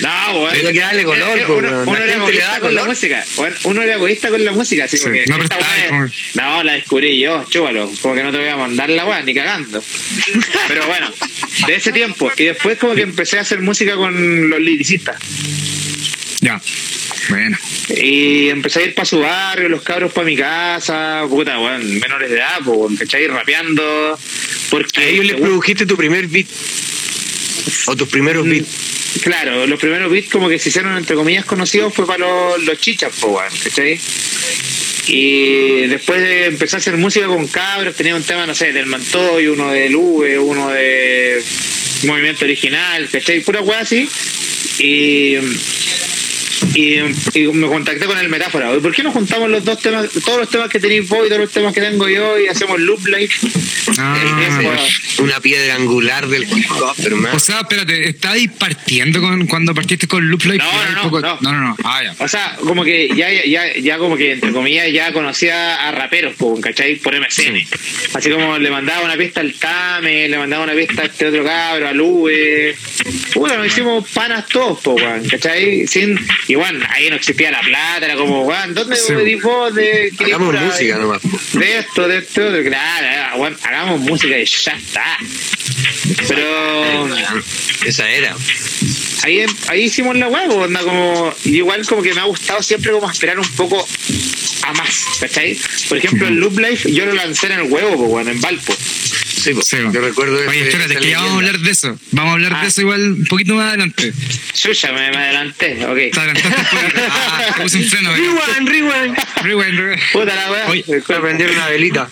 no, 0.00 0.40
weón. 0.40 0.66
Hay 0.66 0.72
que 0.72 0.80
darle 0.80 1.04
color, 1.04 1.38
Eh, 1.38 1.42
eh, 1.42 1.44
po, 1.46 1.52
uno, 1.56 1.96
era 1.98 2.14
egoísta 2.14 2.60
con 2.60 2.74
la 2.74 2.84
música. 2.86 3.22
Uno 3.64 3.82
era 3.82 3.94
egoísta 3.96 4.30
con 4.30 4.42
la 4.42 4.52
música, 4.52 4.84
así 4.84 4.98
como 4.98 5.12
que... 5.12 5.26
no 5.26 5.36
esta 5.36 5.58
prestáis, 5.58 6.12
no, 6.36 6.62
la 6.62 6.72
descubrí 6.72 7.20
yo, 7.20 7.44
chúbalo. 7.50 7.92
Como 8.00 8.14
que 8.14 8.22
no 8.22 8.32
te 8.32 8.38
voy 8.38 8.48
a 8.48 8.56
mandar 8.56 8.88
la 8.88 9.04
weá, 9.04 9.20
ni 9.20 9.34
cagando. 9.34 9.84
Pero 10.68 10.86
bueno, 10.86 11.12
de 11.66 11.74
ese 11.74 11.92
tiempo. 11.92 12.32
Y 12.34 12.44
después 12.44 12.78
como 12.78 12.94
que 12.94 13.02
empecé 13.02 13.36
a 13.36 13.42
hacer 13.42 13.60
música 13.60 13.94
con 13.96 14.48
los 14.48 14.58
liricistas. 14.58 15.16
Ya. 16.40 16.60
Bueno. 17.28 17.58
Y 17.90 18.48
empecé 18.48 18.80
a 18.80 18.82
ir 18.84 18.94
para 18.94 19.04
su 19.04 19.20
barrio, 19.20 19.68
los 19.68 19.82
cabros 19.82 20.12
para 20.12 20.24
mi 20.26 20.36
casa, 20.36 21.22
puta, 21.28 21.58
weón, 21.58 21.98
menores 22.00 22.30
de 22.30 22.36
edad, 22.36 22.60
pues, 22.64 22.98
¿cachai? 22.98 23.26
Rapeando. 23.26 24.18
Porque 24.70 25.00
A 25.00 25.04
ellos 25.04 25.26
les 25.26 25.40
produjiste 25.40 25.86
tu 25.86 25.96
primer 25.96 26.26
beat. 26.28 26.46
O 27.86 27.96
tus 27.96 28.08
primeros 28.08 28.46
Mm, 28.46 28.50
beats. 28.50 28.68
Claro, 29.22 29.66
los 29.66 29.78
primeros 29.78 30.10
beats 30.10 30.30
como 30.30 30.48
que 30.48 30.58
se 30.58 30.68
hicieron 30.68 30.96
entre 30.96 31.16
comillas 31.16 31.44
conocidos 31.44 31.92
fue 31.92 32.06
para 32.06 32.20
los, 32.20 32.62
los 32.64 32.78
chichas, 32.78 33.12
weón, 33.22 33.52
¿cachai? 33.62 34.00
Y 35.08 35.86
después 35.88 36.20
de 36.22 36.46
empezar 36.46 36.78
a 36.78 36.80
hacer 36.80 36.96
música 36.96 37.26
con 37.26 37.46
cabros, 37.48 37.96
tenía 37.96 38.14
un 38.14 38.22
tema, 38.22 38.46
no 38.46 38.54
sé, 38.54 38.72
del 38.72 38.86
Mantoy, 38.86 39.48
uno 39.48 39.72
del 39.72 39.96
V, 39.96 40.38
uno 40.38 40.70
de 40.70 41.42
Movimiento 42.04 42.44
Original, 42.44 43.08
¿cachai? 43.10 43.40
Pura 43.40 43.60
weá 43.60 43.80
así. 43.80 44.08
Y, 44.78 45.34
y, 46.74 46.94
y 47.34 47.46
me 47.52 47.66
contacté 47.66 48.06
con 48.06 48.18
el 48.18 48.28
Metáfora. 48.28 48.70
¿Por 48.78 48.94
qué 48.94 49.02
no 49.02 49.12
juntamos 49.12 49.50
los 49.50 49.64
dos 49.64 49.80
temas, 49.80 50.08
todos 50.24 50.40
los 50.40 50.50
temas 50.50 50.68
que 50.68 50.80
tenéis 50.80 51.08
vos 51.08 51.26
y 51.26 51.28
todos 51.28 51.42
los 51.42 51.50
temas 51.52 51.74
que 51.74 51.80
tengo 51.80 52.08
yo 52.08 52.38
y 52.38 52.46
hacemos 52.48 52.80
Loop 52.80 53.06
Life? 53.06 53.46
Ah. 53.98 54.16
Una 55.18 55.40
piedra 55.40 55.74
angular 55.74 56.26
del 56.28 56.44
hip 56.44 56.70
hop, 56.70 56.94
hermano. 57.04 57.36
O 57.36 57.40
sea, 57.40 57.60
espérate, 57.60 58.08
¿estabais 58.08 58.50
partiendo 58.50 59.20
con, 59.20 59.46
cuando 59.46 59.74
partiste 59.74 60.06
con 60.08 60.28
Loop 60.28 60.44
Life? 60.44 60.58
No, 60.58 60.94
no, 60.94 61.02
poco- 61.02 61.20
no. 61.20 61.38
no, 61.40 61.52
no, 61.52 61.60
no. 61.60 61.76
Ah, 61.84 62.02
ya. 62.04 62.14
O 62.18 62.28
sea, 62.28 62.56
como 62.60 62.84
que 62.84 63.08
ya, 63.14 63.28
ya, 63.44 63.76
ya 63.76 63.98
como 63.98 64.16
que 64.16 64.32
entre 64.32 64.52
comillas 64.52 64.90
ya 64.92 65.12
conocía 65.12 65.88
a 65.88 65.92
raperos, 65.92 66.34
¿cachai? 66.62 66.96
Por 66.96 67.14
MSN. 67.18 67.66
Así 68.14 68.30
como 68.30 68.58
le 68.58 68.70
mandaba 68.70 69.04
una 69.04 69.16
pista 69.16 69.40
al 69.40 69.52
Tame, 69.54 70.28
le 70.28 70.38
mandaba 70.38 70.64
una 70.64 70.74
pista 70.74 71.02
a 71.02 71.04
este 71.06 71.26
otro 71.26 71.44
cabro, 71.44 71.88
al 71.88 72.00
Uve. 72.00 72.76
Bueno, 73.34 73.58
nos 73.58 73.66
hicimos 73.66 74.08
panas 74.10 74.46
todos, 74.48 74.80
po, 74.80 74.96
¿cachai? 75.30 75.86
Sin, 75.86 76.18
y 76.50 76.54
bueno, 76.56 76.84
ahí 76.90 77.08
no 77.10 77.14
existía 77.16 77.50
la 77.52 77.60
plata, 77.60 78.06
era 78.06 78.16
como, 78.16 78.42
weón, 78.42 78.74
¿dónde 78.74 78.96
Sí. 78.96 79.14
venís 79.14 79.40
vos 79.40 79.72
de 79.72 80.12
Hagamos 80.18 80.46
pura- 80.48 80.60
música 80.62 80.96
nomás. 80.98 81.20
De 81.52 81.78
esto, 81.78 82.08
de 82.08 82.18
esto, 82.18 82.46
otro, 82.48 82.64
claro, 82.64 83.36
weón, 83.36 83.56
hagamos 83.62 84.00
música 84.00 84.36
y 84.36 84.44
ya 84.44 84.72
está. 84.72 85.16
Pero 86.28 87.08
Esa 87.86 88.10
era. 88.10 88.34
ahí, 89.22 89.44
ahí 89.68 89.82
hicimos 89.84 90.16
la 90.16 90.28
huevo, 90.28 90.56
onda 90.56 90.80
como, 90.80 91.32
igual 91.44 91.86
como 91.86 92.02
que 92.02 92.12
me 92.14 92.20
ha 92.20 92.24
gustado 92.24 92.62
siempre 92.62 92.90
como 92.92 93.08
esperar 93.10 93.38
un 93.38 93.48
poco 93.52 93.86
a 94.62 94.72
más, 94.72 95.04
¿cachai? 95.20 95.56
Por 95.88 95.98
ejemplo, 95.98 96.26
el 96.28 96.34
Loop 96.34 96.58
Life 96.58 96.90
yo 96.92 97.06
lo 97.06 97.12
lancé 97.14 97.46
en 97.46 97.52
el 97.60 97.62
huevo, 97.72 97.96
pues, 97.96 98.10
bueno, 98.10 98.30
en 98.32 98.40
Valpo. 98.40 98.74
Sí, 99.42 99.54
po. 99.54 99.62
Sí. 99.62 99.76
yo 99.92 100.00
recuerdo 100.00 100.36
Oye, 100.48 100.60
ese- 100.60 100.68
espérate, 100.68 100.96
que 100.96 101.10
ya 101.10 101.18
vamos 101.18 101.32
a 101.32 101.36
hablar 101.36 101.58
de 101.60 101.70
eso. 101.70 101.98
Vamos 102.12 102.30
a 102.30 102.34
hablar 102.34 102.52
Ah. 102.56 102.62
de 102.62 102.68
eso 102.68 102.80
igual 102.82 103.12
un 103.12 103.24
poquito 103.24 103.54
más 103.54 103.68
adelante. 103.68 104.12
Chucha, 104.54 104.92
me, 104.92 105.10
me 105.10 105.16
adelanté, 105.16 105.84
ok. 105.86 105.96
Te 106.12 106.20
adelantaste 106.20 106.48
un 106.48 106.80
poquito. 106.80 107.00
Ah, 107.10 107.54
te 107.56 107.62
puse 107.62 107.76
un 107.78 107.84
freno. 107.84 108.10
¿verdad? 108.10 108.24
Rewind, 108.26 108.68
rewind. 108.68 109.18
Rewind, 109.42 109.78
rewind. 109.78 110.00
Puta 110.12 110.34
la 110.34 110.50
weá. 110.52 110.68
Oye, 110.68 110.84
Voy 110.86 111.16
a 111.16 111.20
prender 111.20 111.50
una 111.50 111.68
velita. 111.68 112.10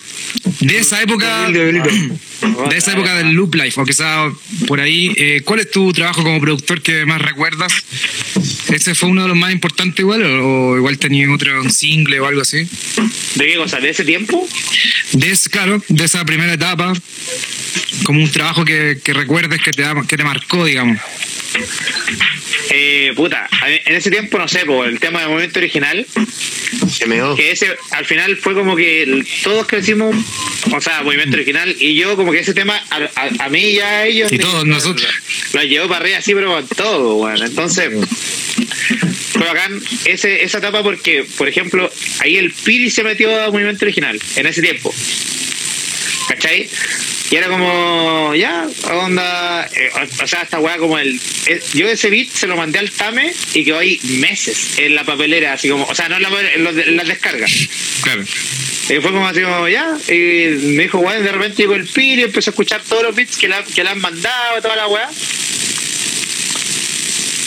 De 0.61 0.77
esa 0.77 1.01
época, 1.01 1.49
de 1.49 2.77
esa 2.77 2.91
época 2.93 3.15
del 3.15 3.31
Loop 3.31 3.55
Life, 3.55 3.79
o 3.79 3.85
quizá 3.85 4.29
por 4.67 4.79
ahí, 4.81 5.13
eh, 5.17 5.41
¿cuál 5.45 5.61
es 5.61 5.71
tu 5.71 5.91
trabajo 5.93 6.21
como 6.23 6.39
productor 6.41 6.81
que 6.81 7.05
más 7.05 7.21
recuerdas? 7.21 7.71
¿Ese 8.69 8.93
fue 8.93 9.09
uno 9.09 9.23
de 9.23 9.29
los 9.29 9.37
más 9.37 9.51
importantes 9.53 9.99
igual 9.99 10.23
o, 10.23 10.69
o 10.71 10.77
igual 10.77 10.97
tenía 10.97 11.31
otro 11.31 11.61
un 11.61 11.71
single 11.71 12.19
o 12.19 12.27
algo 12.27 12.41
así? 12.41 12.67
¿De 13.35 13.45
qué 13.47 13.55
cosa? 13.55 13.79
¿De 13.79 13.89
ese 13.89 14.03
tiempo? 14.03 14.47
De 15.13 15.31
ese, 15.31 15.49
claro, 15.49 15.81
de 15.87 16.03
esa 16.05 16.23
primera 16.25 16.53
etapa, 16.53 16.93
como 18.03 18.21
un 18.23 18.31
trabajo 18.31 18.65
que, 18.65 18.97
que 19.03 19.13
recuerdes 19.13 19.61
que 19.61 19.71
te, 19.71 19.81
da- 19.83 20.03
que 20.07 20.17
te 20.17 20.23
marcó, 20.23 20.65
digamos. 20.65 20.99
Eh, 22.71 23.13
puta, 23.15 23.49
en 23.85 23.95
ese 23.95 24.11
tiempo, 24.11 24.37
no 24.37 24.47
sé, 24.47 24.59
por 24.65 24.87
el 24.87 24.99
tema 24.99 25.19
del 25.21 25.29
movimiento 25.29 25.59
original, 25.59 26.05
que 27.35 27.51
ese 27.51 27.75
al 27.91 28.05
final 28.05 28.37
fue 28.37 28.53
como 28.53 28.75
que 28.75 29.23
todos 29.43 29.65
crecimos, 29.67 30.15
o 30.71 30.79
sea, 30.81 31.01
movimiento 31.03 31.35
original, 31.35 31.75
y 31.79 31.95
yo 31.95 32.15
como 32.15 32.31
que 32.31 32.39
ese 32.39 32.53
tema 32.53 32.81
a, 32.91 32.97
a- 33.15 33.45
a 33.45 33.49
mí 33.49 33.61
y 33.71 33.79
a 33.79 34.05
ellos... 34.05 34.31
Y 34.31 34.37
todos 34.37 34.65
nosotros. 34.65 35.07
Lo 35.53 35.63
llevó 35.63 35.87
para 35.87 36.01
arriba 36.01 36.17
así, 36.19 36.33
pero 36.35 36.53
con 36.53 36.67
todo, 36.67 37.15
bueno. 37.15 37.43
Entonces, 37.45 37.89
fue 39.33 39.45
bacán 39.47 39.81
ese, 40.05 40.43
esa 40.43 40.59
etapa 40.59 40.83
porque, 40.83 41.25
por 41.37 41.47
ejemplo, 41.49 41.91
ahí 42.19 42.37
el 42.37 42.51
Piri 42.51 42.91
se 42.91 43.03
metió 43.03 43.43
a 43.43 43.49
movimiento 43.51 43.85
original 43.85 44.19
en 44.35 44.45
ese 44.45 44.61
tiempo. 44.61 44.93
¿Cachai? 46.29 46.69
Y 47.31 47.35
era 47.35 47.47
como, 47.47 48.33
ya, 48.35 48.67
onda, 48.91 49.67
eh, 49.75 49.89
o, 49.95 50.23
o 50.23 50.27
sea, 50.27 50.43
esta 50.43 50.59
weá 50.59 50.77
como 50.77 50.97
el... 50.99 51.19
eh, 51.47 51.59
yo 51.73 51.87
ese 51.89 52.09
beat 52.09 52.29
se 52.29 52.45
lo 52.47 52.55
mandé 52.55 52.79
al 52.79 52.91
Tame 52.91 53.33
y 53.55 53.63
quedó 53.65 53.79
ahí 53.79 53.99
meses 54.03 54.77
en 54.77 54.93
la 54.95 55.03
papelera, 55.03 55.53
así 55.53 55.69
como, 55.69 55.85
o 55.85 55.95
sea, 55.95 56.07
no 56.07 56.17
en, 56.17 56.23
la, 56.23 56.29
en, 56.53 56.63
los 56.63 56.77
en 56.77 56.95
las 56.97 57.07
descargas. 57.07 57.51
Claro. 58.01 58.21
Y 58.23 58.93
fue 59.01 59.11
como 59.11 59.27
así 59.27 59.41
como, 59.41 59.67
ya, 59.67 59.97
y 60.07 60.13
me 60.75 60.83
dijo, 60.83 60.99
weón, 60.99 61.23
de 61.23 61.31
repente 61.31 61.57
llegó 61.63 61.75
el 61.75 61.87
Piri, 61.87 62.23
empezó 62.23 62.49
a 62.49 62.53
escuchar 62.53 62.81
todos 62.87 63.03
los 63.03 63.15
beats 63.15 63.37
que 63.37 63.47
le, 63.47 63.55
han- 63.55 63.65
que 63.65 63.83
le 63.83 63.89
han 63.89 63.99
mandado, 63.99 64.61
toda 64.61 64.75
la 64.75 64.87
weá. 64.87 65.09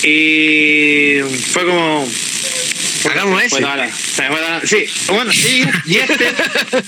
Y 0.04 1.20
fue 1.52 1.64
como... 1.64 2.08
Hagamos 3.10 3.42
ese. 3.42 3.56
Sí, 4.64 4.86
bueno, 5.08 5.32
y, 5.32 5.64
y 5.86 5.96
este, 5.98 6.32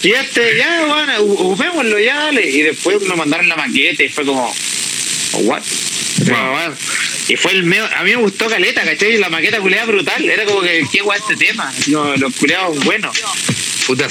y 0.02 0.12
este, 0.12 0.56
ya, 0.56 0.85
bueno, 0.87 1.23
usémoslo, 1.23 1.99
ya, 1.99 2.16
dale. 2.16 2.49
Y 2.49 2.62
después 2.62 3.02
nos 3.02 3.16
mandaron 3.16 3.49
la 3.49 3.56
maqueta 3.56 4.02
y 4.02 4.09
fue 4.09 4.25
como, 4.25 4.54
oh, 5.33 5.38
what? 5.38 5.62
Bueno, 6.26 6.76
Y 7.28 7.37
fue 7.37 7.52
el 7.52 7.64
medio, 7.64 7.85
a 7.97 8.04
mí 8.04 8.11
me 8.11 8.16
gustó 8.16 8.47
Caleta, 8.47 8.85
¿cachai? 8.85 9.16
La 9.18 9.28
maqueta 9.28 9.59
culeada 9.59 9.87
brutal, 9.87 10.25
era 10.25 10.44
como 10.44 10.61
que, 10.61 10.85
qué 10.92 11.00
guay 11.00 11.18
este 11.18 11.37
tema, 11.44 11.73
no, 11.88 12.16
los 12.16 12.35
culeados 12.35 12.85
buenos. 12.85 13.16
Puta, 13.86 14.08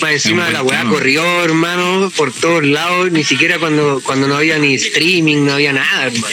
más 0.00 0.12
encima 0.12 0.46
de 0.46 0.52
la 0.52 0.62
weá 0.62 0.84
corrió, 0.84 1.42
hermano, 1.44 2.12
por 2.16 2.32
todos 2.32 2.64
lados, 2.64 3.10
ni 3.10 3.24
siquiera 3.24 3.58
cuando, 3.58 4.00
cuando 4.04 4.28
no 4.28 4.36
había 4.36 4.58
ni 4.58 4.74
streaming, 4.74 5.44
no 5.46 5.54
había 5.54 5.72
nada, 5.72 6.06
hermano. 6.06 6.26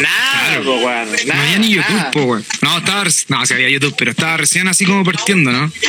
Nada, 0.00 0.62
po, 0.64 0.76
weón, 0.76 1.08
No 1.26 1.34
había 1.34 1.58
ni 1.58 1.70
YouTube, 1.74 2.10
po, 2.12 2.22
weón. 2.22 2.46
No, 2.62 2.78
estaba, 2.78 3.04
no, 3.28 3.46
sí 3.46 3.54
había 3.54 3.68
YouTube, 3.68 3.94
pero 3.98 4.12
estaba 4.12 4.36
recién 4.36 4.68
así 4.68 4.84
como 4.84 5.04
partiendo, 5.04 5.50
¿no? 5.52 5.70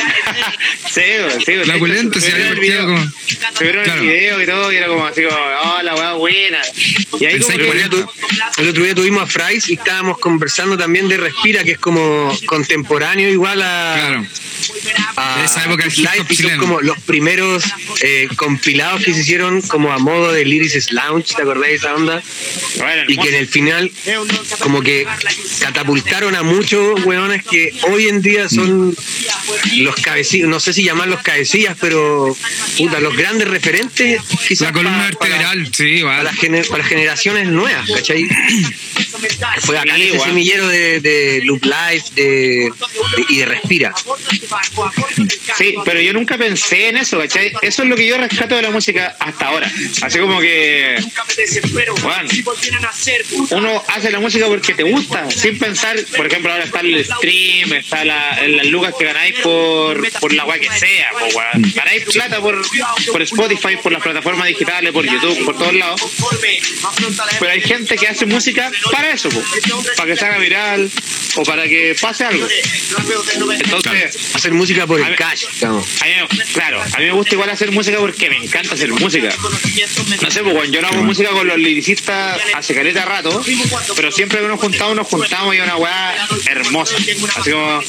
Sí, 0.92 1.00
weón, 1.00 1.40
sí, 1.40 1.52
weón. 1.52 1.68
La 1.68 1.76
opulenta 1.76 2.20
se 2.20 2.32
había 2.32 2.48
partido 2.48 2.86
como... 2.86 3.12
Subieron 3.56 3.84
Claro. 3.84 4.00
el 4.02 4.06
video 4.08 4.42
y 4.42 4.46
todo, 4.46 4.72
y 4.72 4.76
era 4.76 4.86
como 4.88 5.06
así 5.06 5.22
como, 5.22 5.36
oh, 5.36 5.82
la 5.82 5.94
weá 5.94 6.12
buena. 6.14 6.58
Y 7.18 7.24
ahí 7.24 7.38
como 7.40 7.52
El 7.54 7.60
otro, 7.62 7.72
que, 7.72 7.78
día 7.78 7.88
tu- 7.88 8.10
el 8.62 8.68
otro 8.68 8.84
día 8.84 8.94
tuvimos 8.94 9.22
a 9.22 9.26
Fries 9.26 9.68
y 9.70 9.74
estábamos 9.74 10.18
conversando 10.18 10.76
también 10.76 11.08
de 11.08 11.16
Respira, 11.16 11.64
que 11.64 11.72
es 11.72 11.78
como 11.78 12.36
contemporáneo 12.46 13.30
igual 13.30 13.62
a, 13.62 13.94
Claro. 13.98 14.26
A 15.22 15.38
De 15.38 15.44
esa 15.44 15.64
época 15.64 15.84
Live, 15.86 16.26
y 16.28 16.36
son 16.36 16.56
como 16.58 16.80
los 16.80 16.98
primeros 17.00 17.64
eh, 18.00 18.28
compilados 18.36 19.02
que 19.04 19.12
se 19.14 19.20
hicieron 19.20 19.60
como 19.62 19.92
a 19.92 19.98
modo 19.98 20.32
de 20.32 20.44
Lyrics 20.44 20.92
Lounge, 20.92 21.34
¿te 21.34 21.42
acordás 21.42 21.68
de 21.68 21.74
esa 21.74 21.94
onda? 21.94 22.22
Y 23.08 23.16
que 23.16 23.28
en 23.28 23.34
el 23.34 23.46
final 23.48 23.90
como 24.60 24.80
que 24.82 25.06
catapultaron 25.60 26.34
a 26.34 26.42
muchos 26.42 27.04
weones 27.04 27.44
que 27.44 27.72
hoy 27.90 28.08
en 28.08 28.22
día 28.22 28.48
son 28.48 28.94
los 29.76 29.96
cabecillas, 29.96 30.48
no 30.48 30.60
sé 30.60 30.72
si 30.72 30.84
llamarlos 30.84 31.22
cabecillas, 31.22 31.76
pero 31.80 32.36
puta, 32.76 33.00
los 33.00 33.16
grandes 33.16 33.48
referentes 33.48 34.20
quizás 34.48 34.68
La 34.68 34.72
columna 34.72 35.10
pa- 35.12 35.18
para- 35.18 35.30
vertebral, 35.36 35.68
sí, 35.74 36.02
para, 36.02 36.16
vale. 36.16 36.24
las 36.24 36.34
gener- 36.36 36.66
para 36.68 36.78
las 36.82 36.88
generaciones 36.88 37.48
nuevas, 37.48 37.88
¿cachai? 37.90 38.26
Fue 39.60 39.78
acá 39.78 39.94
Sí, 39.96 40.02
ese 40.14 40.20
semillero 40.20 40.66
de, 40.68 41.00
de 41.00 41.40
Loop 41.44 41.64
Life 41.64 42.08
de, 42.14 42.22
de- 42.22 42.70
y 43.28 43.36
de 43.38 43.44
Respira. 43.46 43.94
Sí, 45.56 45.74
pero 45.84 46.00
yo 46.00 46.12
nunca 46.12 46.38
pensé 46.38 46.88
en 46.88 46.96
eso, 46.96 47.18
¿cachai? 47.18 47.52
Eso 47.62 47.82
es 47.82 47.88
lo 47.88 47.96
que 47.96 48.06
yo 48.06 48.16
rescato 48.16 48.56
de 48.56 48.62
la 48.62 48.70
música 48.70 49.16
hasta 49.18 49.46
ahora. 49.46 49.70
Así 50.02 50.18
como 50.18 50.40
que, 50.40 50.96
bueno, 52.02 52.28
uno 53.50 53.84
hace 53.88 54.10
la 54.10 54.20
música 54.20 54.46
porque 54.46 54.74
te 54.74 54.82
gusta, 54.82 55.30
sin 55.30 55.58
pensar, 55.58 55.96
por 56.16 56.26
ejemplo, 56.26 56.52
ahora 56.52 56.64
está 56.64 56.80
el 56.80 57.04
stream, 57.04 57.72
está 57.72 58.04
la, 58.04 58.46
las 58.46 58.66
lucas 58.66 58.94
que 58.98 59.04
ganáis 59.04 59.34
por, 59.40 60.10
por 60.20 60.32
la 60.32 60.44
guay 60.44 60.60
que 60.60 60.70
sea, 60.78 61.10
po, 61.12 61.40
ganáis 61.74 62.04
plata 62.04 62.40
por, 62.40 62.62
por 63.10 63.22
Spotify, 63.22 63.76
por 63.82 63.92
las 63.92 64.02
plataformas 64.02 64.48
digitales, 64.48 64.92
por 64.92 65.04
YouTube, 65.04 65.44
por 65.44 65.58
todos 65.58 65.74
lados. 65.74 66.00
Pero 67.38 67.52
hay 67.52 67.60
gente 67.60 67.96
que 67.96 68.08
hace 68.08 68.26
música 68.26 68.70
para 68.90 69.10
eso, 69.10 69.28
po, 69.28 69.42
para 69.96 70.10
que 70.10 70.16
se 70.16 70.24
haga 70.24 70.38
viral 70.38 70.90
o 71.36 71.42
para 71.44 71.68
que 71.68 71.94
pase 72.00 72.24
algo. 72.24 72.46
Entonces, 73.64 74.32
Hacer 74.34 74.52
música 74.52 74.86
por 74.86 75.01
el 75.04 75.10
ver. 75.10 75.18
cash, 75.18 75.44
digamos. 75.54 76.02
a 76.02 76.04
mí, 76.06 76.10
me- 76.36 76.44
claro, 76.52 76.80
a 76.82 76.98
mí 76.98 77.04
me 77.04 77.12
gusta 77.12 77.34
igual 77.34 77.50
hacer 77.50 77.70
música 77.72 77.98
porque 77.98 78.28
me 78.30 78.36
encanta 78.36 78.74
hacer 78.74 78.90
música. 78.92 79.28
No 80.22 80.30
sé, 80.30 80.42
pues 80.42 80.54
bueno, 80.54 80.64
yo 80.72 80.80
no 80.82 80.88
hago 80.88 81.02
música 81.02 81.30
con 81.30 81.46
los 81.46 81.58
lyricistas 81.58 82.40
hace 82.54 82.74
caleta 82.74 83.04
rato, 83.04 83.42
pero 83.96 84.10
siempre 84.12 84.40
que 84.40 84.48
nos 84.48 84.60
juntamos, 84.60 84.96
nos 84.96 85.06
juntamos 85.06 85.54
y 85.54 85.58
es 85.58 85.64
una 85.64 85.76
weá 85.76 86.14
hermosa. 86.46 86.96
Así 87.36 87.50
como, 87.50 87.80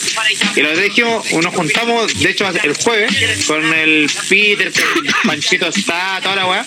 y 0.55 0.62
lo 0.62 0.77
dijimos, 0.77 1.32
nos 1.34 1.53
juntamos, 1.53 2.20
de 2.20 2.29
hecho, 2.29 2.48
el 2.63 2.74
jueves, 2.75 3.46
con 3.48 3.74
el 3.74 4.10
Peter, 4.29 4.72
con 4.72 5.05
el 5.05 5.13
Panchito 5.25 5.67
está, 5.67 6.20
toda 6.22 6.36
la 6.36 6.46
weá. 6.48 6.65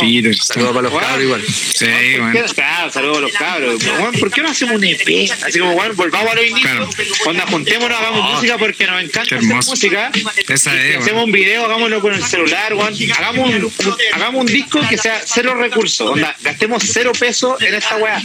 Peter, 0.00 0.34
Saludos 0.36 0.72
para 0.74 0.82
los 0.88 1.00
cabros 1.00 1.22
igual. 1.24 1.42
Sí, 1.46 1.84
¿por 1.86 1.98
qué- 2.00 2.18
bueno. 2.20 2.52
Claro, 2.54 2.92
saludos 2.92 3.18
a 3.18 3.20
los 3.20 3.32
cabros. 3.32 3.82
Weón, 3.84 4.12
¿Por 4.18 4.30
qué 4.30 4.42
no 4.42 4.50
hacemos 4.50 4.76
un 4.76 4.84
EP? 4.84 5.30
Así 5.44 5.58
como, 5.58 5.72
bueno, 5.74 5.94
volvamos 5.94 6.32
a 6.32 6.34
los 6.34 6.44
inicios. 6.46 6.62
Claro. 6.72 6.88
Cuando 7.24 7.46
juntémonos, 7.46 7.98
hagamos 7.98 8.34
música 8.34 8.58
porque 8.58 8.86
nos 8.86 9.02
encanta 9.02 9.36
hermoso. 9.48 9.70
música. 9.70 10.10
Esa 10.48 10.80
es, 10.80 10.96
hacemos 10.98 11.24
un 11.24 11.32
video, 11.32 11.64
hagámoslo 11.64 12.00
con 12.00 12.14
el 12.14 12.24
celular, 12.24 12.74
weón. 12.74 12.94
Hagamos 13.16 13.48
un, 13.48 13.64
un- 13.64 13.72
hagamos 14.12 14.40
un 14.40 14.46
disco 14.46 14.80
que 14.88 14.98
sea 14.98 15.20
cero 15.24 15.54
recursos. 15.54 16.10
Onda, 16.10 16.34
gastemos 16.42 16.82
cero 16.92 17.12
pesos 17.18 17.60
en 17.62 17.74
esta 17.74 17.96
weá. 17.96 18.20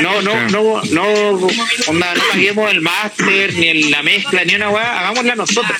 No, 0.00 0.22
no, 0.22 0.48
no, 0.48 0.82
no, 0.90 1.02
onda, 1.86 2.14
no 2.14 2.22
paguemos 2.30 2.70
el 2.70 2.80
máster, 2.80 3.54
ni 3.54 3.68
en 3.68 3.90
la 3.90 4.02
mezcla, 4.02 4.44
ni 4.44 4.54
una 4.54 4.70
weá, 4.70 5.00
hagámosla 5.00 5.34
nosotros. 5.36 5.78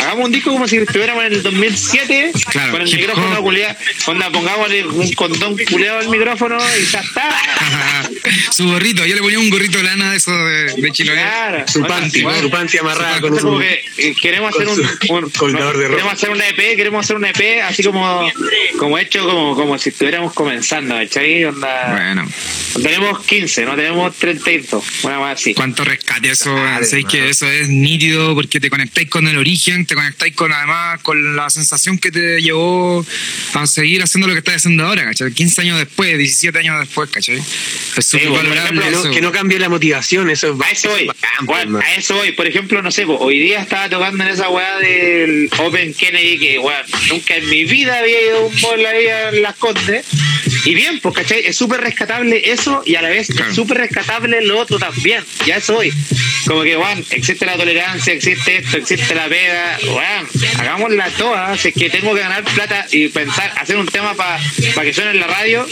Hagamos 0.00 0.26
un 0.26 0.32
disco 0.32 0.50
como 0.52 0.66
si 0.68 0.76
estuviéramos 0.78 1.24
en 1.24 1.32
el 1.34 1.42
2007, 1.42 2.32
Claro, 2.50 2.72
con 2.72 2.82
el 2.82 2.94
micrófono 2.96 3.42
culiado, 3.42 3.76
onda, 4.06 4.30
pongámosle 4.30 4.86
un 4.86 5.12
condón 5.12 5.56
culeado 5.70 5.98
al 6.00 6.08
micrófono 6.08 6.58
y 6.80 6.84
ya 6.86 7.00
está. 7.00 7.28
su 8.52 8.66
gorrito, 8.66 9.04
yo 9.06 9.14
le 9.14 9.20
ponía 9.22 9.38
un 9.38 9.50
gorrito 9.50 9.78
de 9.78 9.84
lana 9.84 10.10
de 10.10 10.16
eso 10.16 10.32
de, 10.32 10.74
de 10.76 10.90
Chiloé. 10.92 11.16
Claro. 11.16 11.64
Su 11.68 11.82
panty, 11.86 12.24
su 12.40 12.50
panty 12.50 12.78
amarrada 12.78 13.20
con 13.20 13.34
Entonces, 13.34 13.42
como 13.54 13.60
que 13.60 13.84
eh, 13.98 14.14
queremos 14.20 14.54
hacer 14.54 14.68
un, 14.68 14.80
un- 15.24 15.30
colgador 15.30 15.76
de 15.78 15.84
ropa. 15.84 15.94
queremos 15.96 16.12
hacer 16.14 16.30
una 16.30 16.48
EP, 16.48 16.76
queremos 16.76 17.04
hacer 17.04 17.16
una 17.16 17.30
EP 17.30 17.62
así 17.62 17.82
como 17.82 18.30
como 18.78 18.98
hecho 18.98 19.24
como 19.26 19.54
como 19.54 19.78
si 19.78 19.90
estuviéramos 19.90 20.32
comenzando, 20.32 20.94
¿cachai? 20.94 21.44
Onda, 21.44 21.92
Bueno, 21.92 22.28
tenemos 22.82 23.22
15, 23.24 23.64
no 23.64 23.76
tenemos 23.76 24.16
32, 24.16 24.84
una 25.04 25.18
más 25.20 25.40
así. 25.40 25.54
cuánto 25.54 25.84
rescate 25.84 26.30
eso, 26.30 26.54
Sabéis 26.82 27.06
que 27.06 27.28
eso 27.28 27.46
es 27.50 27.68
nítido 27.68 28.34
porque 28.34 28.60
te 28.60 28.70
conectáis 28.70 29.08
con 29.08 29.26
el 29.28 29.36
origen, 29.36 29.86
te 29.86 29.94
conectáis 29.94 30.34
con 30.34 30.52
además 30.52 31.00
con 31.02 31.36
la 31.36 31.50
sensación 31.50 31.98
que 31.98 32.10
te 32.10 32.40
llevó 32.40 33.04
a 33.54 33.66
seguir 33.66 34.02
haciendo 34.02 34.26
lo 34.26 34.32
que 34.34 34.38
estás 34.38 34.56
haciendo 34.56 34.84
ahora, 34.86 35.04
¿cachai? 35.04 35.32
15 35.32 35.60
años 35.62 35.78
después, 35.78 36.16
17 36.18 36.58
años 36.58 36.78
después, 36.80 37.10
¿cachai? 37.10 37.36
Es 37.96 38.06
súper 38.06 38.28
bueno, 38.28 38.48
por 38.48 38.56
valorable 38.56 38.80
ejemplo, 38.80 39.00
eso. 39.02 39.10
Que 39.14 39.20
no 39.20 39.32
cambie 39.32 39.58
la 39.58 39.68
motivación, 39.68 40.30
eso 40.30 40.52
es 40.54 40.60
A 40.60 40.70
eso 40.70 40.88
voy, 40.90 41.06
bacán, 41.06 41.30
hermano. 41.60 41.80
a 41.84 41.94
eso 41.94 42.14
voy. 42.14 42.32
Por 42.32 42.46
ejemplo, 42.46 42.82
no 42.82 42.90
sé, 42.90 43.04
po, 43.06 43.18
hoy 43.32 43.38
día 43.38 43.62
estaba 43.62 43.88
tocando 43.88 44.24
en 44.24 44.30
esa 44.30 44.50
weá 44.50 44.76
del 44.76 45.48
Open 45.58 45.94
Kennedy 45.94 46.38
que, 46.38 46.58
weón, 46.58 46.82
nunca 47.08 47.34
en 47.36 47.48
mi 47.48 47.64
vida 47.64 47.98
había 47.98 48.26
ido 48.26 48.38
a 48.40 48.44
un 48.44 48.54
mall 48.60 48.84
ahí 48.84 49.06
en 49.06 49.40
Las 49.42 49.56
Condes. 49.56 50.04
Y 50.66 50.74
bien, 50.74 51.00
pues, 51.00 51.14
¿cachai? 51.14 51.46
Es 51.46 51.56
súper 51.56 51.80
rescatable 51.80 52.42
eso 52.44 52.82
y 52.84 52.94
a 52.96 53.00
la 53.02 53.08
vez 53.08 53.28
Claro. 53.28 53.48
es 53.48 53.56
súper 53.56 53.78
rescatable 53.78 54.42
lo 54.42 54.58
otro 54.58 54.78
también. 54.78 55.24
Ya 55.46 55.56
eso 55.56 55.72
voy. 55.74 55.90
Como 56.46 56.62
que, 56.62 56.76
weón, 56.76 57.02
existe 57.10 57.46
la 57.46 57.56
tolerancia, 57.56 58.12
existe 58.12 58.58
esto, 58.58 58.76
existe 58.76 59.14
la 59.14 59.26
pega. 59.28 59.78
Weón, 59.86 60.28
hagámosla 60.58 61.08
todas. 61.16 61.58
Si 61.58 61.68
es 61.68 61.74
que 61.74 61.88
tengo 61.88 62.14
que 62.14 62.20
ganar 62.20 62.44
plata 62.44 62.86
y 62.90 63.08
pensar, 63.08 63.50
hacer 63.56 63.76
un 63.78 63.86
tema 63.86 64.14
para 64.14 64.38
que 64.82 64.92
suene 64.92 65.12
en 65.12 65.20
la 65.20 65.26
radio, 65.26 65.66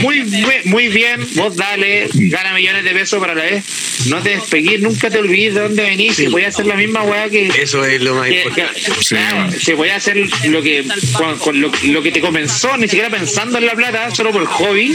muy, 0.00 0.24
muy 0.64 0.88
bien. 0.88 1.24
Vos 1.34 1.54
dale, 1.54 2.08
gana 2.14 2.52
millones 2.52 2.82
de 2.82 2.90
pesos, 2.90 3.20
pero 3.20 3.32
a 3.32 3.36
la 3.36 3.44
vez 3.44 3.64
no 4.06 4.20
te 4.22 4.30
despegues, 4.30 4.80
nunca 4.80 5.08
te 5.08 5.18
olvides 5.18 5.54
de 5.54 5.60
dónde 5.60 5.82
venís. 5.84 6.16
Si 6.16 6.26
voy 6.26 6.42
a 6.44 6.48
hacer 6.48 6.66
la 6.66 6.74
misma 6.74 6.95
weá 7.02 7.28
que. 7.28 7.48
Eso 7.62 7.84
es 7.84 8.00
lo 8.02 8.14
más 8.14 8.28
que- 8.28 8.42
importante. 8.42 8.80
que- 8.80 8.92
Sí. 9.04 9.14
claro, 9.14 9.52
si 9.58 9.72
voy 9.74 9.88
a 9.90 9.96
hacer 9.96 10.16
lo 10.48 10.62
que 10.62 10.84
con, 11.12 11.38
con 11.38 11.60
lo, 11.60 11.70
lo 11.84 12.02
que 12.02 12.10
te 12.12 12.20
comenzó, 12.20 12.76
ni 12.76 12.88
siquiera 12.88 13.10
pensando 13.10 13.58
en 13.58 13.66
la 13.66 13.74
plata, 13.74 14.14
solo 14.14 14.30
por 14.32 14.44
hobby, 14.46 14.94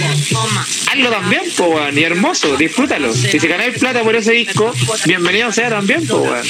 hazlo 0.91 1.09
también, 1.09 1.43
po, 1.55 1.65
weón, 1.67 1.97
y 1.97 2.03
hermoso, 2.03 2.55
disfrútalo. 2.57 3.11
Y 3.13 3.39
si 3.39 3.47
ganáis 3.47 3.77
plata 3.77 4.01
por 4.03 4.15
ese 4.15 4.31
disco, 4.33 4.73
bienvenido 5.05 5.51
sea 5.51 5.69
también, 5.69 6.05
po, 6.07 6.17
weón. 6.17 6.45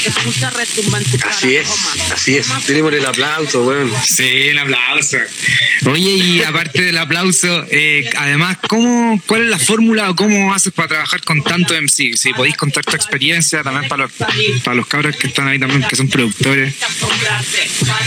Así 1.30 1.56
es, 1.56 1.68
así 2.14 2.38
es. 2.38 2.48
Tenemos 2.66 2.94
el 2.94 3.06
aplauso, 3.06 3.64
weón. 3.66 3.92
Sí, 4.06 4.50
un 4.52 4.60
aplauso. 4.60 5.18
Oye, 5.86 6.12
y 6.12 6.44
aparte 6.44 6.82
del 6.82 6.98
aplauso, 6.98 7.66
eh, 7.70 8.10
además, 8.18 8.58
¿cómo, 8.68 9.22
¿cuál 9.26 9.44
es 9.44 9.50
la 9.50 9.60
fórmula 9.60 10.10
o 10.10 10.16
cómo 10.16 10.54
haces 10.54 10.72
para 10.74 10.88
trabajar 10.88 11.22
con 11.24 11.44
tanto 11.44 11.74
MC? 11.76 12.16
Si 12.16 12.34
podéis 12.34 12.56
contar 12.58 12.84
tu 12.86 12.96
experiencia 12.96 13.64
también 13.64 13.88
para 13.90 14.04
los, 14.04 14.12
para 14.64 14.76
los 14.76 14.88
cabros 14.88 15.16
que 15.16 15.28
están 15.28 15.41
ahí 15.48 15.60
también, 15.60 15.84
que 15.84 15.96
son 15.96 16.08
productores. 16.08 16.74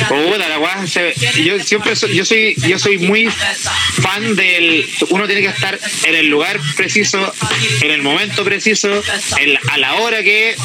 Puta, 0.08 0.48
la 0.48 0.86
se- 0.86 1.14
yo 1.44 1.58
siempre 1.60 1.96
soy, 1.96 2.14
yo 2.14 2.24
soy, 2.24 2.54
yo 2.68 2.78
soy 2.78 2.98
muy 2.98 3.28
fan 3.28 4.36
del, 4.36 4.88
uno 5.10 5.26
tiene 5.26 5.42
que 5.42 5.48
estar 5.48 5.78
en 6.04 6.14
el 6.14 6.26
lugar 6.28 6.60
preciso, 6.76 7.32
en 7.80 7.90
el 7.90 8.02
momento 8.02 8.44
preciso, 8.44 9.02
en 9.38 9.58
a 9.70 9.78
la 9.78 9.94
hora 9.94 10.22
que 10.22 10.50
es, 10.50 10.56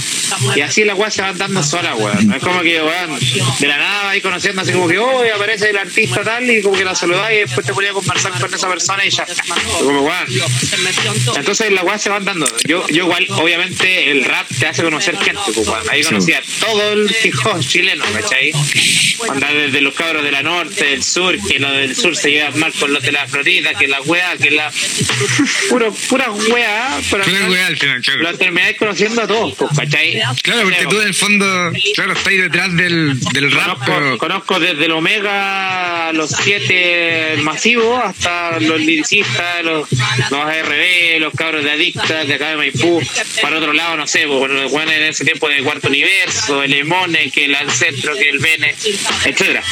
y 0.55 0.61
así 0.61 0.83
la 0.83 0.95
weá 0.95 1.09
se 1.11 1.21
va 1.21 1.33
dando 1.33 1.63
sola, 1.63 1.95
weón. 1.95 2.27
No 2.27 2.35
es 2.35 2.43
como 2.43 2.61
que, 2.61 2.81
weón, 2.81 3.19
de 3.59 3.67
la 3.67 3.77
nada 3.77 4.03
vais 4.05 4.21
conociendo 4.21 4.61
así 4.61 4.71
como 4.71 4.87
que, 4.87 4.99
oh, 4.99 5.23
aparece 5.35 5.69
el 5.69 5.77
artista 5.77 6.23
tal, 6.23 6.49
y 6.49 6.61
como 6.61 6.77
que 6.77 6.85
la 6.85 6.95
saludáis 6.95 7.37
y 7.37 7.41
después 7.41 7.65
te 7.65 7.73
ponía 7.73 7.91
a 7.91 7.93
conversar 7.93 8.39
con 8.39 8.53
esa 8.53 8.67
persona 8.69 9.05
y 9.05 9.09
ya 9.09 9.23
está. 9.23 9.43
Como, 9.79 10.01
weón. 10.01 10.25
Entonces 11.35 11.71
la 11.71 11.83
weá 11.83 11.97
se 11.97 12.09
van 12.09 12.25
dando. 12.25 12.45
Yo, 12.65 12.87
yo 12.87 13.03
igual, 13.05 13.25
obviamente, 13.29 14.11
el 14.11 14.23
rap 14.25 14.47
te 14.59 14.67
hace 14.67 14.83
conocer 14.83 15.17
gente, 15.17 15.41
pues, 15.53 15.67
weón. 15.67 15.89
Ahí 15.89 16.03
conocí 16.03 16.33
todo 16.59 16.93
el 16.93 17.15
hip 17.23 17.35
chileno, 17.59 18.05
¿cachai? 18.13 18.51
Andar 19.29 19.53
desde 19.53 19.81
los 19.81 19.93
cabros 19.93 20.23
de 20.23 20.31
la 20.31 20.43
norte, 20.43 20.85
del 20.85 21.03
sur, 21.03 21.35
que 21.47 21.59
los 21.59 21.71
del 21.71 21.95
sur 21.95 22.15
se 22.15 22.31
llevan 22.31 22.57
mal 22.59 22.73
con 22.73 22.93
los 22.93 23.03
de 23.03 23.11
la 23.11 23.27
Florida, 23.27 23.73
que 23.73 23.87
la 23.87 24.01
weá, 24.01 24.37
que 24.37 24.51
la. 24.51 24.71
Puro, 25.69 25.93
pura 26.09 26.31
weá, 26.31 26.99
pero 27.09 27.23
Pura 27.23 27.49
weá 27.49 27.67
al 27.67 27.77
final, 27.77 28.01
claro. 28.01 28.21
Lo 28.21 28.37
termináis 28.37 28.77
conociendo 28.77 29.21
a 29.21 29.27
todos, 29.27 29.55
pues, 29.55 29.71
¿cachai? 29.77 30.21
Claro, 30.41 30.63
porque 30.63 30.85
tú 30.89 31.01
en 31.01 31.07
el 31.07 31.13
fondo, 31.13 31.71
claro, 31.95 32.13
estáis 32.13 32.41
detrás 32.41 32.75
del, 32.75 33.19
del 33.19 33.51
rap, 33.51 33.69
Conozco, 33.69 33.85
pero 33.85 34.17
conozco 34.17 34.59
desde 34.59 34.85
el 34.85 34.91
Omega, 34.91 36.11
los 36.13 36.31
siete 36.31 37.37
masivos, 37.41 38.01
hasta 38.03 38.59
los 38.59 38.79
lyricistas, 38.79 39.63
los, 39.63 39.87
los 39.91 40.39
ARB, 40.39 41.19
los 41.19 41.33
cabros 41.33 41.63
de 41.63 41.71
Adicta, 41.71 42.25
de 42.25 42.33
acá 42.33 42.49
de 42.49 42.57
Maipú. 42.57 43.01
Para 43.41 43.57
otro 43.57 43.73
lado, 43.73 43.97
no 43.97 44.07
sé, 44.07 44.25
pues, 44.27 44.39
bueno, 44.39 44.69
bueno, 44.69 44.91
en 44.91 45.03
ese 45.03 45.25
tiempo 45.25 45.47
de 45.49 45.61
Cuarto 45.63 45.89
El 46.63 46.73
Emone, 46.73 47.29
que 47.31 47.45
el 47.45 47.55
Ancestro, 47.55 48.15
que 48.15 48.29
el 48.29 48.39
Bene, 48.39 48.75
etcétera 49.25 49.63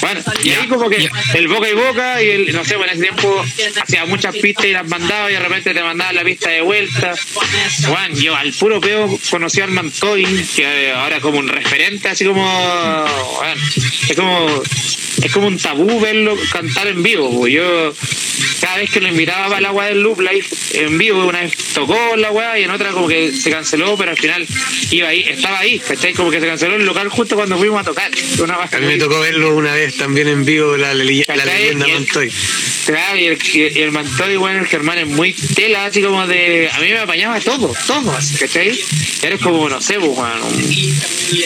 Bueno, 0.00 0.20
y 0.42 0.50
ahí 0.50 0.66
como 0.68 0.88
que 0.88 1.08
el 1.34 1.48
boca 1.48 1.68
y 1.68 1.74
boca, 1.74 2.22
y 2.22 2.30
el, 2.30 2.52
no 2.52 2.64
sé, 2.64 2.76
bueno, 2.76 2.92
en 2.92 2.98
ese 2.98 3.12
tiempo 3.12 3.44
hacía 3.82 4.04
muchas 4.06 4.36
pistas 4.36 4.66
y 4.66 4.72
las 4.72 4.86
mandaba, 4.86 5.30
y 5.30 5.34
de 5.34 5.40
repente 5.40 5.72
te 5.72 5.82
mandaban 5.82 6.14
la 6.14 6.24
pista 6.24 6.50
de 6.50 6.60
vuelta. 6.60 7.14
Juan, 7.86 8.14
yo 8.14 8.36
al 8.36 8.52
puro 8.52 8.80
peo 8.80 9.18
conocí 9.30 9.60
al 9.60 9.70
Mantoin, 9.70 10.46
que 10.54 10.92
ahora 10.92 11.20
como 11.20 11.38
un 11.38 11.48
referente, 11.48 12.08
así 12.08 12.24
como. 12.24 12.44
bueno, 13.36 13.62
es 14.08 14.16
como. 14.16 14.62
Es 15.22 15.32
como 15.32 15.46
un 15.46 15.58
tabú 15.58 16.00
verlo 16.00 16.36
cantar 16.52 16.86
en 16.88 17.02
vivo. 17.02 17.46
Yo, 17.46 17.94
cada 18.60 18.78
vez 18.78 18.90
que 18.90 19.00
lo 19.00 19.08
invitaba 19.08 19.48
para 19.48 19.60
la 19.60 19.72
weá 19.72 19.88
del 19.88 20.00
Loop 20.00 20.20
Live 20.20 20.46
en 20.72 20.98
vivo, 20.98 21.26
una 21.26 21.40
vez 21.40 21.56
tocó 21.74 22.16
la 22.16 22.30
weá 22.30 22.58
y 22.58 22.64
en 22.64 22.70
otra 22.70 22.90
como 22.90 23.08
que 23.08 23.32
se 23.32 23.50
canceló, 23.50 23.96
pero 23.96 24.10
al 24.10 24.18
final 24.18 24.46
iba 24.90 25.08
ahí, 25.08 25.24
estaba 25.28 25.58
ahí, 25.60 25.78
¿cachai? 25.78 26.12
Como 26.14 26.30
que 26.30 26.40
se 26.40 26.46
canceló 26.46 26.76
el 26.76 26.84
local 26.84 27.08
justo 27.08 27.36
cuando 27.36 27.56
fuimos 27.58 27.80
a 27.80 27.84
tocar. 27.84 28.10
Una 28.40 28.54
A 28.54 28.78
mí 28.78 28.86
me 28.86 28.98
tocó 28.98 29.20
verlo 29.20 29.54
una 29.54 29.74
vez 29.74 29.96
también 29.96 30.28
en 30.28 30.44
vivo, 30.44 30.76
la, 30.76 30.94
la, 30.94 31.04
la 31.04 31.44
leyenda 31.44 31.86
Montoy. 31.86 32.30
Claro, 32.86 33.18
y 33.18 33.24
el, 33.26 33.38
y 33.54 33.80
el 33.80 33.92
Mantoy, 33.92 34.36
bueno, 34.36 34.60
el 34.60 34.66
Germán 34.66 34.98
es 34.98 35.06
muy 35.06 35.32
tela, 35.32 35.86
así 35.86 36.02
como 36.02 36.26
de. 36.26 36.68
A 36.72 36.78
mí 36.80 36.88
me 36.88 36.98
apañaba 36.98 37.40
todo, 37.40 37.74
todo, 37.86 38.16
así, 38.16 38.36
¿cachai? 38.36 38.78
Eres 39.22 39.40
como, 39.40 39.68
no 39.68 39.80
sé, 39.80 39.94
pues, 39.94 40.10
Juan, 40.12 40.42
un- 40.42 40.94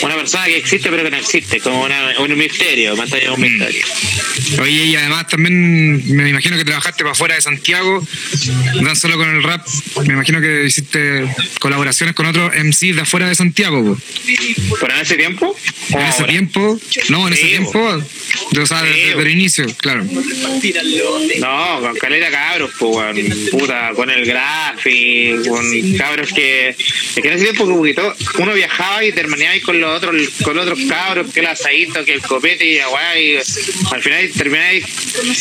una 0.02 0.16
persona 0.16 0.46
que 0.46 0.56
existe 0.56 0.90
pero 0.90 1.04
que 1.04 1.10
no 1.10 1.16
existe, 1.16 1.60
como 1.60 1.82
una- 1.84 2.18
un 2.18 2.36
misterio, 2.36 2.96
Mantoy 2.96 3.20
es 3.20 3.28
un 3.28 3.40
misterio. 3.40 3.84
Oye, 4.60 4.84
y 4.86 4.96
además 4.96 5.28
también 5.28 6.02
me 6.16 6.28
imagino 6.30 6.56
que 6.56 6.64
trabajaste 6.64 7.02
para 7.04 7.12
afuera 7.12 7.34
de 7.36 7.40
Santiago, 7.42 8.04
no 8.80 8.96
solo 8.96 9.16
con 9.16 9.28
el 9.36 9.42
rap, 9.42 9.66
me 10.06 10.14
imagino 10.14 10.40
que 10.40 10.64
hiciste 10.66 11.24
colaboraciones 11.60 12.14
con 12.14 12.26
otros 12.26 12.52
MCs 12.54 12.96
de 12.96 13.02
afuera 13.02 13.28
de 13.28 13.34
Santiago. 13.34 13.84
po. 13.94 14.00
¿Pero 14.80 14.94
en 14.94 15.00
ese 15.00 15.16
tiempo? 15.16 15.46
¿O 15.92 15.98
En 16.00 16.06
ese 16.06 16.20
ahora? 16.22 16.32
tiempo, 16.32 16.80
no, 17.10 17.28
en 17.28 17.34
ese 17.34 17.46
tiempo, 17.46 17.78
o 17.80 18.66
sea, 18.66 18.80
Sí, 18.80 18.86
desde, 18.88 19.12
po. 19.14 19.20
el 19.20 19.28
inicio, 19.30 19.66
claro. 19.76 20.04
No, 21.38 21.80
con 21.80 21.96
caleta 21.96 22.30
cabros, 22.30 22.70
pues, 22.78 22.96
weón. 22.96 23.16
puta, 23.50 23.90
con 23.94 24.10
el 24.10 24.24
grafi, 24.24 25.34
con 25.48 25.96
cabros 25.96 26.32
que, 26.32 26.70
es 26.70 26.76
que 27.14 27.28
en 27.28 27.34
ese 27.34 27.44
tiempo 27.44 27.64
como 27.66 27.82
que 27.82 27.94
todo- 27.94 28.14
uno 28.38 28.54
viajaba 28.54 29.04
y 29.04 29.12
terminaba 29.12 29.54
con 29.64 29.80
los 29.80 29.96
otros, 29.96 30.16
con 30.42 30.56
los 30.56 30.66
otros 30.66 30.80
cabros, 30.88 31.32
que 31.32 31.40
el 31.40 31.46
asadito, 31.46 32.04
que 32.04 32.14
el 32.14 32.22
copete 32.22 32.64
y 32.64 32.76
weá, 32.78 33.18
y 33.20 33.36
al 33.36 34.02
final 34.02 34.30
termináis 34.36 34.84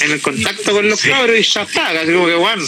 en 0.01 0.11
el 0.11 0.21
contacto 0.21 0.71
con 0.73 0.87
los 0.89 1.01
cabros 1.01 1.37
y 1.37 1.43
ya 1.43 1.61
está, 1.63 1.93
casi 1.93 2.11
como 2.11 2.27
que 2.27 2.35
bueno, 2.35 2.63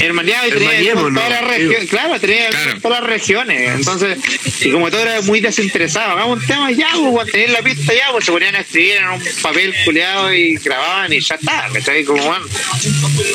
hermaneado 0.00 0.48
y 0.48 0.50
tenía 0.52 0.94
todas 0.94 1.12
las 1.30 1.44
regiones, 1.44 1.88
claro, 1.90 2.20
tenía 2.20 2.48
Claro. 2.50 2.80
todas 2.80 3.00
las 3.00 3.10
regiones, 3.10 3.70
entonces, 3.74 4.18
y 4.60 4.70
como 4.70 4.90
todo 4.90 5.02
era 5.02 5.20
muy 5.22 5.40
desinteresado, 5.40 6.12
hagamos 6.12 6.40
un 6.40 6.46
tema 6.46 6.70
ya, 6.70 6.88
pues, 7.10 7.30
tenían 7.32 7.52
la 7.52 7.62
pista 7.62 7.92
ya, 7.94 8.10
pues 8.12 8.24
se 8.24 8.32
ponían 8.32 8.54
a 8.56 8.60
escribir 8.60 8.96
en 8.96 9.08
un 9.08 9.22
papel 9.42 9.74
culeado 9.84 10.32
y 10.32 10.54
grababan 10.56 11.12
y 11.12 11.20
ya 11.20 11.34
está, 11.36 11.68
¿cachai? 11.72 12.04
Como 12.06 12.22
bueno, 12.24 12.46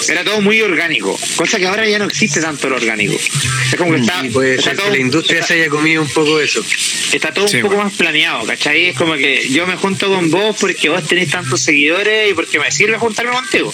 era 0.08 0.24
todo 0.24 0.42
muy 0.42 0.62
orgánico, 0.62 1.20
cosa 1.36 1.58
que 1.60 1.68
ahora 1.68 1.88
ya 1.88 2.00
no 2.00 2.06
existe 2.06 2.40
tanto 2.42 2.70
lo 2.70 2.78
orgánico. 2.78 3.14
Es 3.16 3.76
como 3.78 3.92
que 3.94 4.00
está, 4.02 4.26
Y 4.26 4.30
puede 4.30 4.52
está 4.56 4.64
ser 4.70 4.76
que 4.78 4.82
todo- 4.84 4.92
la 4.92 4.98
industria 5.00 5.40
está- 5.42 5.48
se 5.54 5.62
haya 5.62 5.70
comido 5.70 6.02
un 6.02 6.10
poco 6.10 6.40
eso. 6.40 6.64
está 7.12 7.34
todo 7.34 7.48
Sí, 7.48 7.58
un 7.58 7.64
poco 7.64 7.76
bueno. 7.76 7.90
más 7.90 7.98
planeado, 7.98 8.46
¿cachai? 8.46 8.86
Es 8.88 8.96
como 8.98 9.14
que 9.16 9.50
yo 9.50 9.68
me 9.68 9.76
junto 9.76 10.08
con 10.08 10.30
vos 10.32 10.56
porque 10.60 10.88
vos 10.90 11.06
tenés 11.06 11.30
tantos 11.30 11.60
seguidores 11.62 12.32
y 12.32 12.34
porque 12.34 12.58
me 12.60 12.72
sirve 12.72 12.98
juntarme 12.98 13.32
contigo, 13.34 13.74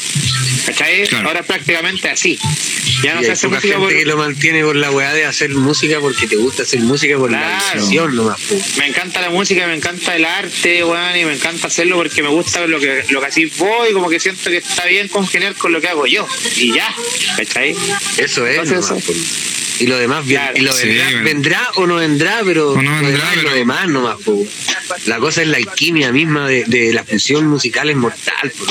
¿cachai? 0.65 1.07
Claro. 1.07 1.27
Ahora 1.27 1.39
es 1.41 1.45
prácticamente 1.45 2.10
así. 2.10 2.39
Ya 3.03 3.13
no 3.13 3.21
y 3.21 3.25
se 3.25 3.33
hace 3.33 3.47
música 3.47 3.62
gente 3.75 3.77
por... 3.77 3.89
que 3.93 4.05
lo 4.05 4.17
mantiene 4.17 4.63
por 4.63 4.75
la 4.75 4.89
weá 4.89 5.13
de 5.13 5.23
hacer 5.25 5.51
música 5.51 5.99
porque 5.99 6.25
te 6.25 6.36
gusta 6.36 6.63
hacer 6.63 6.79
música 6.79 7.15
por 7.17 7.31
la 7.31 7.60
Claro. 7.60 7.81
visión 7.86 8.15
nomás. 8.15 8.39
Me 8.79 8.88
encanta 8.88 9.21
la 9.21 9.29
música, 9.29 9.67
me 9.67 9.75
encanta 9.75 10.15
el 10.15 10.25
arte, 10.25 10.83
weón, 10.83 11.15
y 11.15 11.25
me 11.25 11.33
encanta 11.33 11.67
hacerlo 11.67 11.97
porque 11.97 12.23
me 12.23 12.29
gusta 12.29 12.65
lo 12.65 12.79
que, 12.79 13.03
lo 13.10 13.19
que 13.21 13.27
así 13.27 13.45
voy, 13.57 13.93
como 13.93 14.10
que 14.10 14.19
siento 14.19 14.49
que 14.49 14.57
está 14.57 14.87
bien 14.88 15.08
congeniar 15.08 15.56
con 15.56 15.71
lo 15.71 15.82
que 15.82 15.88
hago 15.88 16.06
yo. 16.06 16.28
Y 16.56 16.73
ya, 16.73 16.93
¿cachai? 17.38 17.76
Eso 18.17 18.45
es. 18.45 18.60
Entonces, 18.60 18.89
nomás, 18.89 19.04
po. 19.04 19.13
Y 19.79 19.87
lo 19.87 19.97
demás 19.97 20.25
bien- 20.25 20.41
Claro. 20.41 20.57
y 20.57 20.61
lo 20.61 20.73
Sí, 20.73 20.87
vendrá, 20.87 21.05
bueno. 21.05 21.23
vendrá 21.23 21.69
o 21.75 21.87
no 21.87 21.95
vendrá, 21.95 22.41
pero 22.45 22.75
no 22.75 22.81
lo 22.81 22.89
vendrá, 22.89 23.09
demás 23.11 23.23
es 23.33 23.37
pero- 23.37 23.49
lo 23.49 23.55
demás 23.55 23.87
nomás. 23.89 24.15
po. 24.23 24.45
La 25.05 25.17
cosa 25.19 25.41
es 25.41 25.47
la 25.49 25.57
alquimia 25.57 26.11
misma 26.11 26.47
de, 26.47 26.63
de 26.65 26.93
la 26.93 27.03
fusión 27.03 27.47
musical 27.47 27.89
es 27.89 27.95
mortal. 27.95 28.51
po. 28.57 28.65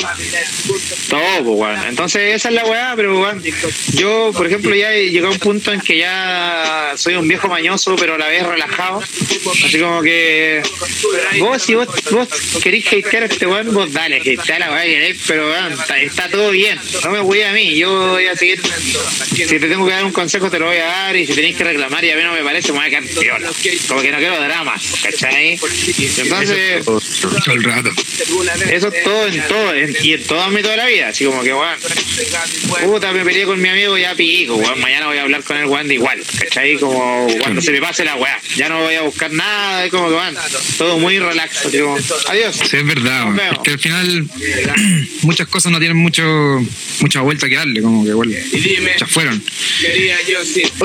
Todo, 1.08 1.52
weón. 1.52 1.80
Entonces, 1.88 2.34
esa 2.34 2.48
es 2.48 2.54
la 2.54 2.64
weá, 2.64 2.94
pero, 2.96 3.20
weón, 3.20 3.42
yo, 3.94 4.32
por 4.34 4.46
ejemplo, 4.46 4.74
ya 4.74 4.92
he 4.94 5.10
llegado 5.10 5.28
a 5.28 5.32
un 5.32 5.38
punto 5.38 5.72
en 5.72 5.80
que 5.80 5.98
ya 5.98 6.92
soy 6.96 7.14
un 7.14 7.28
viejo 7.28 7.48
mañoso, 7.48 7.96
pero 7.96 8.14
a 8.14 8.18
la 8.18 8.28
vez 8.28 8.44
relajado. 8.46 9.00
Así 9.00 9.78
como 9.78 10.02
que, 10.02 10.62
vos, 11.38 11.62
si 11.62 11.74
vos, 11.74 11.86
vos 12.10 12.28
queréis 12.62 12.86
hatear 12.86 13.24
a 13.24 13.26
este 13.26 13.46
weón, 13.46 13.72
vos 13.72 13.92
dale, 13.92 14.16
hatear 14.20 14.62
a 14.62 14.66
la 14.66 14.72
weá 14.72 14.84
que 14.84 15.16
pero, 15.26 15.52
está 16.00 16.28
todo 16.30 16.50
bien. 16.50 16.78
No 17.04 17.10
me 17.10 17.20
voy 17.20 17.42
a 17.42 17.52
mí, 17.52 17.76
yo 17.76 18.08
voy 18.10 18.26
a 18.26 18.36
seguir. 18.36 18.60
Si 19.34 19.44
te 19.46 19.58
tengo 19.60 19.86
que 19.86 19.92
dar 19.92 20.04
un 20.04 20.12
consejo, 20.12 20.50
te 20.50 20.58
lo 20.58 20.66
voy 20.66 20.76
a 20.78 20.84
dar, 20.86 20.95
y 21.16 21.26
si 21.26 21.34
tenéis 21.34 21.56
que 21.56 21.64
reclamar 21.64 22.04
y 22.04 22.10
a 22.10 22.16
mí 22.16 22.22
no 22.22 22.32
me 22.32 22.42
parece, 22.42 22.72
me 22.72 22.78
voy 22.78 22.86
a 22.86 22.90
quedar 22.90 23.04
piola. 23.04 23.50
Como 23.88 24.02
que 24.02 24.10
no 24.12 24.18
quiero 24.18 24.40
dramas, 24.42 24.82
¿cachai? 25.02 25.58
Entonces. 26.18 26.84
Todo 26.84 27.54
el 27.54 27.62
rato. 27.62 27.90
Eso 28.70 28.88
es 28.88 29.04
todo 29.04 29.26
en 29.28 29.48
todo, 29.48 29.74
en- 29.74 29.96
y 30.02 30.12
en 30.14 30.24
todo 30.24 30.40
ámbito 30.42 30.68
de 30.68 30.76
la 30.76 30.86
vida. 30.86 31.08
Así 31.08 31.24
como 31.24 31.42
que, 31.42 31.52
weón, 31.54 31.78
puta, 32.84 33.12
me 33.12 33.24
peleé 33.24 33.44
con 33.44 33.60
mi 33.60 33.68
amigo, 33.68 33.96
ya 33.98 34.14
pico, 34.14 34.56
weón. 34.56 34.80
Mañana 34.80 35.06
voy 35.06 35.18
a 35.18 35.22
hablar 35.22 35.42
con 35.44 35.56
el 35.56 35.66
weón 35.66 35.88
de 35.88 35.94
igual, 35.94 36.22
¿cachai? 36.38 36.76
Como 36.78 37.26
cuando 37.40 37.60
se 37.60 37.72
me 37.72 37.80
pase 37.80 38.04
la 38.04 38.16
weá. 38.16 38.38
Ya 38.56 38.68
no 38.68 38.80
voy 38.82 38.94
a 38.94 39.02
buscar 39.02 39.30
nada, 39.32 39.84
es 39.84 39.90
como 39.90 40.08
que, 40.08 40.14
weón, 40.14 40.34
todo 40.78 40.98
muy 40.98 41.18
relax. 41.18 41.62
Como, 41.62 41.96
adiós. 42.28 42.56
Sí, 42.68 42.76
es 42.76 42.86
verdad. 42.86 43.26
Es 43.52 43.58
que 43.60 43.70
al 43.72 43.78
final 43.78 44.26
muchas 45.22 45.48
cosas 45.48 45.72
no 45.72 45.78
tienen 45.78 45.96
mucho 45.96 46.24
mucha 47.00 47.20
vuelta 47.20 47.48
que 47.48 47.56
darle, 47.56 47.82
como 47.82 48.04
que 48.04 48.10
igual 48.10 48.30
ya 48.98 49.06
fueron. 49.06 49.42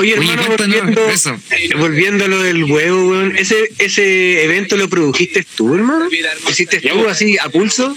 Oye, 0.02 0.18
Oye, 0.18 0.32
hermano, 0.32 0.56
volviendo, 0.56 1.08
eso. 1.08 1.40
volviendo 1.78 2.24
a 2.24 2.28
lo 2.28 2.42
del 2.42 2.64
huevo, 2.64 3.08
weón, 3.10 3.36
¿ese, 3.36 3.70
¿ese 3.78 4.42
evento 4.44 4.76
lo 4.76 4.88
produjiste 4.88 5.44
tú, 5.54 5.74
hermano? 5.76 6.08
¿Hiciste 6.48 6.80
Yo, 6.80 6.94
tú 6.94 7.08
así 7.08 7.38
a 7.38 7.48
pulso? 7.48 7.96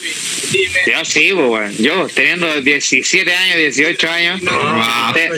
Yo 0.87 1.03
sí, 1.05 1.33
weón. 1.33 1.75
Yo, 1.77 2.07
teniendo 2.13 2.61
17 2.61 3.33
años, 3.33 3.57
18 3.57 4.09
años, 4.09 4.41
te- 5.15 5.29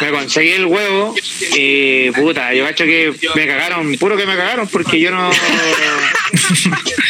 me 0.00 0.10
conseguí 0.12 0.50
el 0.50 0.66
huevo 0.66 1.14
y 1.56 2.10
puta, 2.12 2.54
yo 2.54 2.64
cacho 2.64 2.84
que 2.84 3.12
me 3.34 3.46
cagaron, 3.46 3.96
puro 3.96 4.16
que 4.16 4.26
me 4.26 4.36
cagaron 4.36 4.68
porque 4.68 5.00
yo 5.00 5.10
no. 5.10 5.30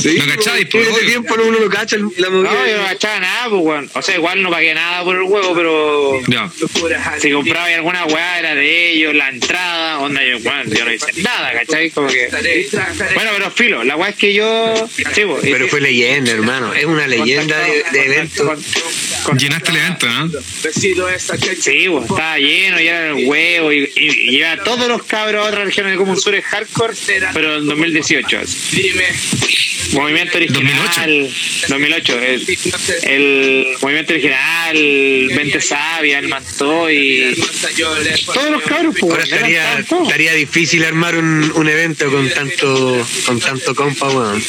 Sí, 0.00 0.16
¿No 0.18 0.26
cacháis, 0.26 0.66
pues, 0.70 0.88
ese 0.88 1.00
tiempo 1.06 1.36
no- 1.36 1.44
uno 1.44 1.58
no 1.60 1.68
cacha 1.68 1.96
el- 1.96 2.08
la 2.16 2.30
movida. 2.30 2.52
No, 2.52 2.66
yo 2.66 2.76
no 2.78 2.82
gastaba 2.84 3.20
nada, 3.20 3.48
pues, 3.50 3.62
weón. 3.62 3.90
O 3.94 4.02
sea, 4.02 4.14
igual 4.16 4.42
no 4.42 4.50
pagué 4.50 4.74
nada 4.74 5.02
por 5.04 5.16
el 5.16 5.22
juego, 5.24 5.54
pero 5.54 6.20
Ya. 6.28 6.50
si 7.20 7.30
compraba 7.30 7.66
alguna 7.66 8.04
weá 8.06 8.38
era 8.38 8.54
de 8.54 8.92
ellos, 8.92 9.14
la 9.14 9.28
entrada, 9.28 9.98
onda, 10.00 10.22
yo, 10.24 10.38
bueno, 10.40 10.62
yo 10.74 10.84
no 10.84 10.92
hice 10.92 11.06
nada, 11.22 11.52
¿cachai? 11.52 11.90
Como 11.90 12.08
que... 12.08 12.28
Bueno, 13.14 13.30
pero 13.36 13.50
filo, 13.50 13.84
la 13.84 13.96
weá 13.96 14.10
es 14.10 14.16
que 14.16 14.32
yo... 14.34 14.88
Sí, 14.96 15.02
pues, 15.26 15.40
Pero 15.42 15.66
y- 15.66 15.68
fue 15.68 15.80
leyenda, 15.80 16.32
hermano. 16.32 16.72
Es 16.74 16.84
una 16.84 17.06
leyenda 17.06 17.58
de, 17.58 17.84
de 17.92 18.04
evento. 18.06 18.44
Con- 18.46 18.62
con- 19.24 19.38
Llenaste 19.38 19.70
el 19.70 19.76
evento, 19.78 20.06
¿no? 20.08 20.30
Sí, 20.72 20.94
pues, 20.96 21.30
estaba 22.10 22.38
lleno, 22.38 22.80
ya 22.80 22.98
era 23.00 23.08
el 23.18 23.26
huevo 23.26 23.72
y, 23.72 23.90
y, 23.96 24.36
y 24.36 24.42
a 24.42 24.58
todos 24.62 24.86
los 24.88 25.02
cabros 25.04 25.44
a 25.44 25.48
otras 25.48 25.64
regiones 25.64 25.92
de 25.92 25.98
Común 25.98 26.20
Sur 26.20 26.34
es 26.34 26.44
hardcore, 26.44 26.94
pero 27.32 27.56
en 27.56 27.66
2018. 27.66 28.38
así. 28.40 28.92
Movimiento 29.92 30.36
original. 30.38 31.30
2008. 31.68 32.18
el, 32.20 32.58
el 33.04 33.66
movimiento 33.80 34.12
original, 34.12 35.28
Vente 35.36 35.60
Sabia, 35.60 36.18
el 36.18 36.28
Mantó 36.28 36.90
y. 36.90 37.34
Todos 38.32 38.50
los 38.50 38.62
cabros, 38.62 38.94
pues. 38.98 39.12
Ahora 39.12 39.22
estaría, 39.24 39.78
estaría 39.78 40.32
difícil 40.34 40.84
armar 40.84 41.16
un, 41.16 41.52
un 41.54 41.68
evento 41.68 42.10
con 42.10 42.28
tanto 42.30 43.06
con 43.26 43.40
tanto 43.40 43.74
compa, 43.74 44.08
weón. 44.08 44.42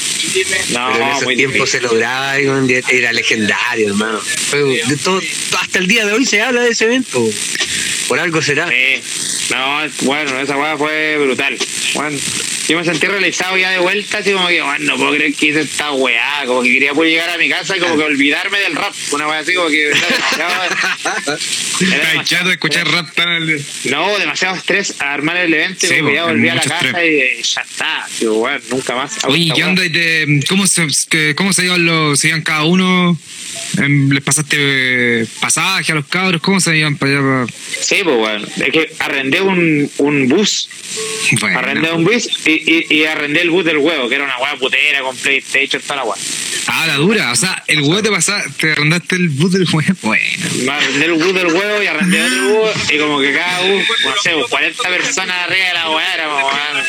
No, 0.72 0.90
Pero 0.94 1.04
en 1.06 1.12
esos 1.18 1.36
tiempos 1.36 1.70
se 1.70 1.82
lograba 1.82 2.38
era 2.38 3.14
legendario, 3.14 3.90
hermano. 3.90 4.20
De 4.52 4.98
todo- 5.04 5.22
hasta 5.60 5.80
el 5.80 5.88
día 5.88 6.06
de 6.06 6.14
hoy 6.14 6.26
se 6.26 6.42
habla 6.42 6.62
de 6.62 6.70
ese 6.72 6.86
evento. 6.86 7.28
Por 8.08 8.20
algo 8.20 8.42
será. 8.42 8.68
Sí. 8.68 9.02
No, 9.52 9.82
bueno, 10.02 10.40
esa 10.40 10.58
weá 10.58 10.78
fue 10.78 11.18
brutal. 11.18 11.58
Bueno, 11.94 12.18
yo 12.68 12.78
me 12.78 12.84
sentí 12.86 13.08
realizado 13.08 13.58
ya 13.58 13.70
de 13.72 13.80
vuelta, 13.80 14.18
así 14.20 14.32
como 14.32 14.48
que, 14.48 14.62
bueno, 14.62 14.86
no 14.86 14.96
puedo 14.98 15.12
creer 15.16 15.34
que 15.34 15.48
hice 15.48 15.62
esta 15.62 15.92
weá, 15.92 16.44
como 16.46 16.62
que 16.64 16.72
quería 16.74 16.94
poder 16.94 17.12
llegar 17.12 17.30
a 17.30 17.38
mi 17.38 17.50
casa 17.50 17.78
y 17.78 17.80
como 17.80 17.96
que 17.98 18.04
olvidarme 18.04 18.60
del 18.60 18.76
rap, 18.76 18.94
una 19.12 19.28
weá 19.28 19.40
así 19.40 19.54
como 19.54 19.70
que... 19.70 19.92
Demasiado- 21.80 22.22
echado 22.22 22.48
de 22.48 22.54
escuchar 22.54 22.88
rap 22.88 23.14
tan... 23.14 23.46
No, 23.86 24.18
demasiado 24.18 24.56
estrés 24.56 24.96
a 25.00 25.14
armar 25.14 25.38
el 25.38 25.54
evento 25.54 25.88
Sí, 25.88 25.96
como 25.98 26.10
que 26.10 26.16
ya 26.16 26.24
volví 26.26 26.50
a 26.50 26.56
la 26.56 26.62
casa 26.62 26.88
estrés. 26.88 27.40
y 27.40 27.44
ya 27.44 27.62
está. 27.62 28.08
Digo, 28.20 28.36
bueno, 28.36 28.60
nunca 28.70 28.96
más. 28.96 29.24
Oye, 29.26 29.52
¿qué 29.56 29.64
onda? 29.64 29.86
y 29.86 29.90
de- 29.90 30.44
¿Cómo 30.48 30.66
se, 30.68 30.88
que- 31.10 31.36
cómo 31.36 31.54
se 31.54 31.66
iban 31.66 31.86
los, 31.86 32.20
se 32.20 32.30
iban 32.30 32.42
cada 32.42 32.64
uno? 32.64 33.18
Em, 33.78 34.10
¿Les 34.12 34.24
pasaste 34.24 34.56
eh, 34.60 35.26
pasaje 35.40 35.92
a 35.92 35.96
los 35.96 36.06
cabros? 36.08 36.42
¿Cómo 36.42 36.60
se 36.60 36.78
iban 36.78 36.98
para 36.98 37.12
allá? 37.12 37.22
para- 37.22 37.46
Sí, 37.82 37.98
pues 38.04 38.16
bueno, 38.18 38.48
es 38.58 38.72
que 38.72 38.92
arrendé 39.00 39.42
un, 39.42 39.90
un 39.98 40.28
bus, 40.30 40.70
Bueno, 41.42 41.60
arrendé 41.60 41.92
un 41.92 42.04
bus 42.06 42.28
y, 42.48 42.55
y, 42.64 43.06
arrendé 43.06 43.42
el 43.42 43.50
bus 43.50 43.66
del 43.66 43.78
huevo, 43.78 44.08
que 44.10 44.16
era 44.16 44.24
una 44.24 44.38
weá 44.38 44.56
putera 44.58 45.02
con 45.02 45.16
PlayStation, 45.18 45.82
toda 45.82 45.98
la 45.98 46.04
weá. 46.04 46.18
Ah, 46.68 46.86
la 46.88 46.96
dura. 46.96 47.32
O 47.32 47.36
sea, 47.36 47.64
el 47.68 47.82
huevo 47.82 48.02
te 48.02 48.10
pasa, 48.10 48.44
te 48.60 48.72
arrendaste 48.72 49.16
el 49.16 49.30
bus 49.30 49.52
del 49.52 49.68
huevo. 49.72 49.94
Bueno. 50.02 50.24
Me 50.64 50.72
arrendé 50.72 51.06
el 51.06 51.14
bus 51.14 51.34
del 51.34 51.48
huevo 51.48 51.82
y 51.84 51.88
arrendé 51.88 52.24
otro 52.24 52.44
bus 52.50 52.72
y 52.92 52.98
como 52.98 53.20
que 53.20 53.34
cada 53.34 53.62
bus, 53.62 53.84
no 54.04 54.14
sé, 54.22 54.32
40 54.50 54.90
personas 54.90 55.38
arriba 55.46 55.68
de 55.68 55.74
la 55.74 55.90
weá 55.92 56.14
éramos, 56.14 56.44
weón. 56.44 56.86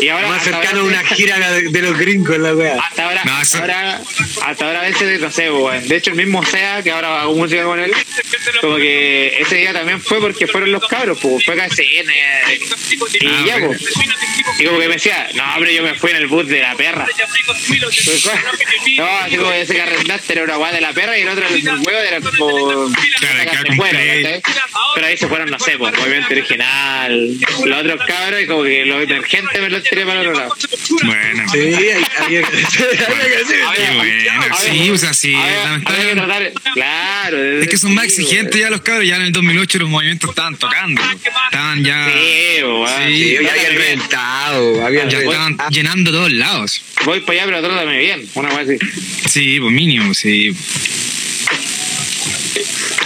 Y 0.00 0.08
ahora 0.08 0.28
Más 0.28 0.42
cercano 0.44 0.80
a 0.80 0.84
una 0.84 1.04
gira 1.04 1.38
de, 1.50 1.68
de 1.70 1.82
los 1.82 1.98
gringos, 1.98 2.38
la 2.38 2.54
weá. 2.54 2.78
Hasta 2.80 3.04
ahora, 3.04 3.22
No, 3.24 3.36
hasta 3.36 3.58
ahora, 3.58 4.00
hasta 4.46 4.66
ahora 4.66 4.80
a 4.80 4.82
veces, 4.84 5.20
no 5.20 5.30
sé, 5.30 5.50
weón. 5.50 5.86
De 5.88 5.96
hecho, 5.96 6.10
el 6.10 6.16
mismo 6.16 6.44
SEA, 6.44 6.82
que 6.82 6.90
ahora 6.90 7.20
hago 7.22 7.34
música 7.34 7.64
con 7.64 7.78
él, 7.80 7.92
como 8.60 8.76
que 8.76 9.36
ese 9.40 9.56
día 9.56 9.72
también 9.72 10.00
fue 10.00 10.20
porque 10.20 10.46
fueron 10.46 10.72
los 10.72 10.86
cabros, 10.86 11.18
pues 11.20 11.44
fue 11.44 11.56
KCN. 11.56 12.10
Y 13.20 13.26
Ah, 13.26 13.44
ya, 13.46 13.58
pues. 13.66 13.82
Y 14.58 14.64
como 14.64 14.78
que 14.78 14.88
me 14.88 14.94
decía, 14.94 15.28
no, 15.34 15.54
hombre, 15.54 15.74
yo 15.74 15.82
me 15.82 15.94
fui 15.94 16.10
en 16.10 16.16
el 16.16 16.26
bus 16.26 16.46
de 16.48 16.60
la 16.60 16.74
perra. 16.76 17.06
No, 18.98 19.06
así 19.06 19.36
como 19.36 19.52
ese 19.52 19.74
que 19.74 19.82
arrendaste 19.82 20.32
era 20.34 20.42
una 20.44 20.56
guay 20.56 20.74
de 20.74 20.80
la 20.80 20.92
perra 20.92 21.16
y 21.18 21.22
el 21.22 21.28
otro 21.28 21.46
el 21.48 21.64
huevo 21.66 21.98
era 22.00 22.20
como. 22.20 22.90
Claro. 23.18 24.42
Pero 24.94 25.06
ahí 25.06 25.16
se 25.16 25.28
fueron, 25.28 25.50
no 25.50 25.58
sé, 25.58 25.78
pues, 25.78 25.96
movimiento 25.96 26.28
original, 26.32 27.30
los 27.64 27.78
otros 27.78 28.00
cabros 28.06 28.42
y 28.42 28.46
como 28.46 28.64
que 28.64 28.84
los 28.84 29.02
emergentes 29.02 29.60
me 29.60 29.70
los 29.70 29.82
tiré 29.84 30.04
para 30.04 30.20
el 30.22 30.26
otro 30.28 30.40
lado. 30.40 30.54
Bueno. 31.04 31.44
Sí, 31.52 31.58
había 32.18 32.42
que. 32.42 32.56
Había- 33.66 34.54
Sí, 34.58 34.90
o 34.90 34.98
sea, 34.98 35.14
sí. 35.14 35.34
claro. 36.74 37.60
Es 37.60 37.68
que 37.68 37.76
son 37.78 37.94
más 37.94 38.04
exigentes 38.06 38.60
ya 38.60 38.70
los 38.70 38.80
cabros. 38.80 39.06
Ya 39.06 39.16
en 39.16 39.22
el 39.22 39.32
2008 39.32 39.78
los 39.78 39.88
movimientos 39.88 40.30
estaban 40.30 40.56
tocando. 40.56 41.00
Estaban 41.50 41.84
ya. 41.84 42.06
Sí, 42.12 42.38
Sí, 43.08 43.36
ya 43.42 43.50
habían 43.52 43.74
reventado, 43.76 44.84
habían 44.84 45.08
Ya 45.08 45.18
reventado. 45.18 45.48
estaban 45.48 45.70
llenando 45.72 46.10
todos 46.10 46.32
lados. 46.32 46.82
Voy 47.04 47.20
para 47.20 47.42
allá, 47.42 47.44
pero 47.46 47.62
trátame 47.68 47.98
bien. 47.98 48.28
Una 48.34 48.48
vez 48.56 48.68
así. 48.68 48.78
Sí, 49.26 49.58
pues 49.60 49.72
sí. 50.14 50.52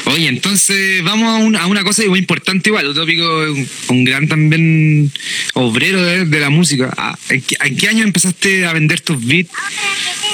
Oye, 0.06 0.28
entonces 0.28 1.02
vamos 1.04 1.28
a, 1.28 1.36
un- 1.44 1.56
a 1.56 1.66
una 1.66 1.84
cosa 1.84 2.02
muy 2.08 2.18
importante 2.18 2.70
igual, 2.70 2.88
Utópico 2.88 3.44
es 3.44 3.68
un, 3.88 4.04
gran 4.04 4.26
también 4.26 5.10
obrero 5.54 6.02
de, 6.02 6.40
la 6.40 6.50
música. 6.50 6.92
Ah, 6.96 7.16
¿En 7.28 7.76
qué, 7.76 7.88
año 7.88 8.02
empezaste 8.02 8.66
a 8.66 8.72
vender 8.72 9.00
tus 9.00 9.24
beats? 9.24 9.50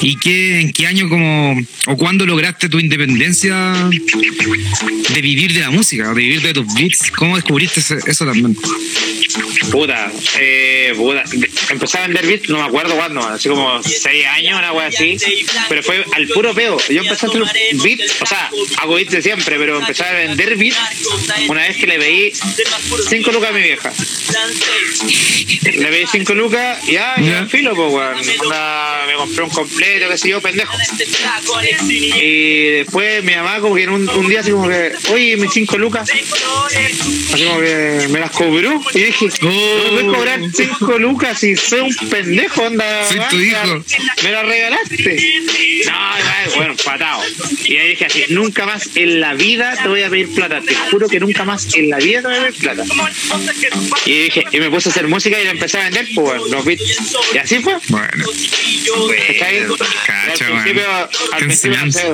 ¿Y 0.01 0.17
qué, 0.17 0.61
en 0.61 0.73
qué 0.73 0.87
año 0.87 1.09
como, 1.09 1.61
o 1.87 1.97
cuándo 1.97 2.25
lograste 2.25 2.69
tu 2.69 2.79
independencia 2.79 3.75
de 5.11 5.21
vivir 5.21 5.53
de 5.53 5.61
la 5.61 5.71
música, 5.71 6.09
de 6.09 6.15
vivir 6.15 6.41
de 6.41 6.55
tus 6.55 6.73
beats? 6.75 7.11
¿Cómo 7.11 7.37
descubriste 7.37 7.81
eso 7.81 8.25
también? 8.25 8.57
Puta, 9.71 10.11
eh, 10.41 10.93
puta. 10.97 11.25
Empecé 11.71 11.99
a 11.99 12.07
vender 12.07 12.27
beats, 12.27 12.49
no 12.49 12.59
me 12.59 12.65
acuerdo 12.65 12.97
cuándo, 12.97 13.21
así 13.27 13.49
como 13.49 13.83
6 13.83 14.27
años, 14.27 14.59
una 14.59 14.73
wea 14.73 14.87
así. 14.87 15.17
Pero 15.69 15.83
fue 15.83 16.05
al 16.13 16.29
puro 16.29 16.55
peo. 16.55 16.79
Yo 16.89 17.03
empecé 17.03 17.27
a 17.27 17.29
hacer 17.29 17.43
beats, 17.83 18.23
o 18.23 18.27
sea, 18.27 18.51
hago 18.79 18.95
beats 18.95 19.11
de 19.13 19.23
siempre, 19.23 19.58
pero 19.59 19.79
empecé 19.79 20.05
a 20.05 20.13
vender 20.13 20.57
beats 20.57 20.77
una 21.49 21.63
vez 21.63 21.77
que 21.77 21.87
le 21.87 21.99
veí 21.99 22.33
5 23.09 23.33
lucas 23.33 23.51
a 23.51 23.53
mi 23.53 23.63
vieja. 23.63 23.93
Le 25.75 25.91
veí 25.91 26.07
5 26.11 26.35
lucas 26.35 26.89
y 26.89 26.97
ah, 26.97 27.15
Ya. 27.19 27.41
ya, 27.41 27.47
filo, 27.47 27.75
pues, 27.75 27.93
weón. 27.93 28.27
Me 29.07 29.15
compré 29.15 29.45
un 29.45 29.51
completo, 29.51 30.09
qué 30.09 30.19
sé 30.19 30.29
yo, 30.29 30.41
pendejo. 30.41 30.73
Y 31.91 32.65
después 32.71 33.25
mi 33.25 33.35
mamá, 33.35 33.61
como 33.61 33.75
que 33.75 33.83
en 33.85 33.91
un, 33.91 34.09
un 34.09 34.29
día, 34.29 34.41
así 34.41 34.51
como 34.51 34.69
que, 34.69 34.93
oye, 35.11 35.37
mis 35.37 35.53
5 35.53 35.79
lucas. 35.79 36.09
Así 36.11 37.45
como 37.45 37.61
que 37.61 38.07
me 38.11 38.21
las 38.21 38.31
cobró. 38.31 38.81
Y 38.95 39.01
dije, 39.01 39.27
no 39.43 39.51
me 39.51 39.91
puedes 39.91 40.17
cobrar 40.17 40.41
5 40.55 40.99
lucas 40.99 41.39
si 41.41 41.57
soy 41.57 41.81
un 41.81 41.95
pendejo, 42.09 42.63
onda. 42.63 43.05
Soy 43.09 43.21
tu 43.31 43.37
me 43.37 43.45
hijo. 43.47 43.85
Me 44.23 44.33
la 44.33 44.43
regalaste. 44.43 45.41
No, 45.87 46.19
no, 46.19 46.57
bueno, 46.57 46.75
patado. 46.85 47.23
Y 47.65 47.77
ahí 47.77 47.89
dije 47.91 48.07
así, 48.07 48.25
nunca 48.29 48.67
más 48.67 48.89
en 48.95 49.21
la 49.21 49.35
vida 49.35 49.48
te 49.57 49.89
voy 49.89 50.03
a 50.03 50.11
pedir 50.11 50.35
plata. 50.35 50.61
Te 50.61 50.75
juro 50.75 51.09
que 51.09 51.21
nunca 51.21 51.45
más 51.45 51.75
en 51.75 51.89
la 51.91 51.99
vida 51.99 52.21
te 52.23 52.29
voy 52.29 52.37
a 52.37 52.41
pedir 52.43 52.61
plata. 52.61 52.85
Y 54.05 54.19
dije, 54.25 54.45
y 54.53 54.61
me 54.61 54.71
puse 54.71 54.89
a 54.89 54.93
hacer 54.93 55.09
música 55.09 55.41
y 55.41 55.45
la 55.45 55.51
empecé 55.53 55.79
a 55.79 55.85
vender, 55.85 56.09
pues 56.15 56.43
los 56.51 56.65
beats. 56.65 56.83
Y 57.35 57.39
así 57.39 57.59
fue. 57.61 57.77
Bueno, 57.89 58.25
al 60.19 60.45
principio, 60.55 60.85
al 61.33 61.39
principio, 61.39 61.77
no 61.87 61.93
sé, 61.93 62.07
enseñanza. 62.07 62.13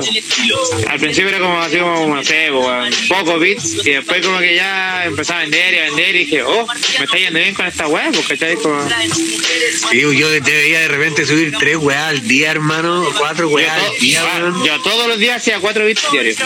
al 0.87 0.99
principio 0.99 1.29
era 1.29 1.39
como 1.39 1.61
así 1.61 1.77
como, 1.77 2.15
no 2.15 2.23
sé, 2.23 2.47
pues, 2.51 2.95
pocos 3.07 3.39
beats 3.39 3.85
y 3.85 3.91
después 3.91 4.25
como 4.25 4.39
que 4.39 4.55
ya 4.55 5.05
empecé 5.05 5.33
a 5.33 5.37
vender 5.39 5.73
y 5.73 5.77
a 5.77 5.81
vender 5.83 6.15
y 6.15 6.19
dije, 6.19 6.43
oh, 6.43 6.67
me 6.99 7.05
está 7.05 7.17
yendo 7.17 7.39
bien 7.39 7.53
con 7.53 7.65
esta 7.65 7.87
weá, 7.87 8.09
pues, 8.11 8.27
¿cachai? 8.27 8.55
Como, 8.55 8.87
Sí, 9.91 9.99
yo 10.17 10.29
te 10.43 10.51
veía 10.51 10.79
de 10.81 10.87
repente 10.87 11.25
subir 11.25 11.53
tres 11.57 11.77
weas 11.77 12.03
al 12.09 12.27
día, 12.27 12.51
hermano, 12.51 13.05
cuatro 13.17 13.49
to- 13.49 13.57
al 13.57 13.99
día, 13.99 14.21
ah, 14.23 14.53
yo 14.65 14.81
todos 14.81 15.07
los 15.07 15.17
días 15.19 15.37
hacía 15.37 15.59
cuatro 15.59 15.85
beats 15.85 16.11
diarios. 16.11 16.37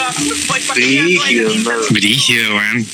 Rígido, 0.80 1.50
hermano. 1.50 1.82
Brígido, 1.90 2.54
weón. 2.56 2.86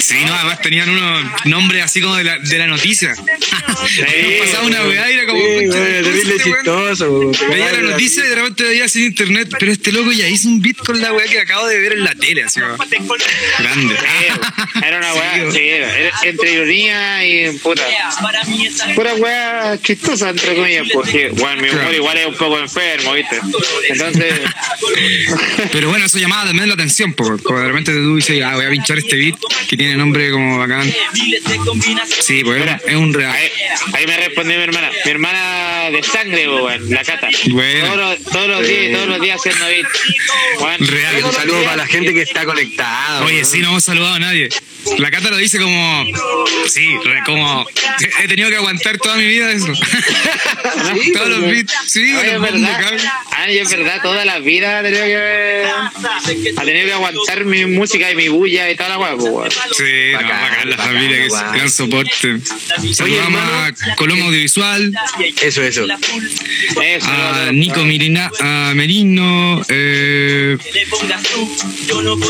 Sí, 0.00 0.16
no, 0.24 0.34
además 0.34 0.60
tenían 0.62 0.88
unos 0.90 1.24
nombres 1.46 1.84
así 1.84 2.00
como 2.00 2.16
de 2.16 2.24
la, 2.24 2.38
de 2.38 2.58
la 2.58 2.66
noticia. 2.66 3.14
Pasaba 4.40 4.66
una 4.66 4.82
weá 4.84 5.10
y 5.10 5.14
era 5.14 5.26
como. 5.26 5.40
Sí, 5.40 5.66
"Concha, 5.66 5.78
weón, 5.78 5.94
¿cómo 5.94 5.98
es 5.98 6.02
terrible 6.04 6.36
este 6.36 6.50
weón?". 6.50 6.64
chistoso. 6.64 7.10
weón. 7.12 7.36
Veía 7.50 7.72
la 7.72 7.80
noticia 7.90 8.24
y 8.24 8.28
de 8.28 8.34
repente 8.34 8.64
veía 8.64 8.84
así 8.84 8.98
en 9.00 9.04
internet, 9.06 9.48
pero 9.58 9.72
este 9.72 9.92
loco 9.92 10.12
ya 10.12 10.28
hizo 10.28 10.48
un 10.48 10.60
beat 10.60 10.76
con 10.78 11.00
la 11.00 11.12
weá 11.12 11.26
que 11.26 11.40
acabo 11.40 11.66
de 11.66 11.78
ver 11.78 11.92
en 11.92 12.04
la 12.04 12.14
tele, 12.14 12.44
así. 12.44 12.60
Grande. 12.60 13.96
Sí, 13.96 14.80
Era 14.84 14.98
una 14.98 15.14
weá, 15.14 15.50
Sí, 15.50 15.58
sí, 15.58 15.68
era 15.68 16.10
entre 16.24 16.52
ironía 16.52 17.26
y 17.26 17.58
puta. 17.58 17.82
Pura 18.94 19.14
weá 19.14 19.78
chistosa, 19.82 20.30
entre 20.30 20.54
comillas, 20.54 20.86
porque, 20.92 21.28
bueno, 21.30 21.62
mi 21.62 21.68
humor 21.70 21.94
igual 21.94 22.18
es 22.18 22.26
un 22.26 22.34
poco 22.34 22.58
enfermo, 22.58 23.12
¿viste? 23.14 23.40
Entonces, 23.88 24.34
Pero 25.72 25.88
bueno, 25.90 26.06
eso 26.06 26.18
llamaba 26.18 26.46
también 26.46 26.68
la 26.68 26.74
atención, 26.74 27.12
porque 27.14 27.52
de 27.54 27.66
repente 27.68 27.92
tú 27.92 28.16
dices, 28.16 28.42
ah, 28.44 28.54
voy 28.54 28.66
a 28.66 28.70
pinchar 28.70 28.98
este 28.98 29.16
beat, 29.16 29.36
que 29.68 29.76
tiene 29.76 29.96
nombre 29.96 30.30
como 30.30 30.58
bacán. 30.58 30.90
Sí, 32.20 32.42
pues 32.42 32.58
Mira, 32.58 32.80
es 32.86 32.96
un 32.96 33.12
real. 33.12 33.30
Ahí, 33.30 33.50
ahí 33.92 34.06
me 34.06 34.16
respondió 34.16 34.56
mi 34.56 34.64
hermana. 34.64 34.90
Mi 35.04 35.10
hermana 35.10 35.90
de 35.90 36.02
sangre, 36.02 36.48
weón, 36.48 36.90
la 36.90 37.04
cata. 37.04 37.28
Bueno. 37.50 37.84
Todos, 37.84 37.96
los, 37.98 38.32
todos 38.32 38.48
los 38.48 38.66
días, 38.66 38.92
todos 38.92 39.08
los 39.08 39.20
días 39.20 39.36
haciendo 39.36 39.66
beat. 39.66 39.86
Real. 40.80 41.24
Un 41.24 41.32
saludo 41.32 41.64
para 41.64 41.76
la 41.76 41.86
gente 41.86 42.14
que 42.14 42.22
está 42.22 42.46
conectada. 42.46 43.24
Oye, 43.24 43.40
¿no? 43.40 43.44
sí, 43.44 43.60
no 43.60 43.68
hemos 43.68 43.84
saludado 43.84 44.14
a 44.14 44.18
nadie. 44.18 44.48
La 44.96 45.10
Cata 45.10 45.28
lo 45.28 45.36
dice 45.36 45.58
como. 45.58 46.04
Sí, 46.66 46.88
como. 47.26 47.66
He 48.22 48.28
tenido 48.28 48.48
que 48.48 48.56
aguantar 48.56 48.96
toda 48.98 49.16
mi 49.16 49.26
vida 49.26 49.50
eso. 49.52 49.72
Sí, 50.94 51.12
Todos 51.12 51.28
los 51.28 51.38
pues, 51.40 51.52
beats. 51.52 51.74
Sí, 51.86 52.14
Oye, 52.14 52.34
es 52.34 52.40
verdad. 52.40 52.80
Ay, 53.30 53.58
es 53.58 53.70
verdad, 53.70 54.00
toda 54.02 54.24
la 54.24 54.38
vida 54.38 54.78
ha 54.78 54.82
tenido 54.82 55.04
que, 55.04 55.64
ha 56.56 56.64
tenido 56.64 56.86
que 56.86 56.92
aguantar 56.92 57.44
mi 57.44 57.66
música 57.66 58.10
y 58.10 58.14
mi 58.14 58.28
bulla 58.28 58.70
y 58.70 58.76
toda 58.76 58.90
la 58.90 58.98
weá, 58.98 59.14
Sí, 59.76 59.84
no, 60.12 60.18
Bacán, 60.18 60.70
la 60.70 60.76
bacán, 60.76 60.94
familia 60.94 61.16
que 61.22 61.28
guau. 61.28 61.50
se 61.52 61.56
gran 61.58 61.70
soporte. 61.70 62.40
Saludamos 62.94 63.40
a 63.42 63.94
Coloma 63.96 64.24
Audiovisual, 64.26 64.92
Eso, 65.42 65.62
eso. 65.62 65.86
Eso, 66.82 67.08
a 67.10 67.50
Nico 67.52 67.84
Mirina, 67.84 68.30
a 68.40 68.72
Merino, 68.74 69.62
eh, 69.68 70.56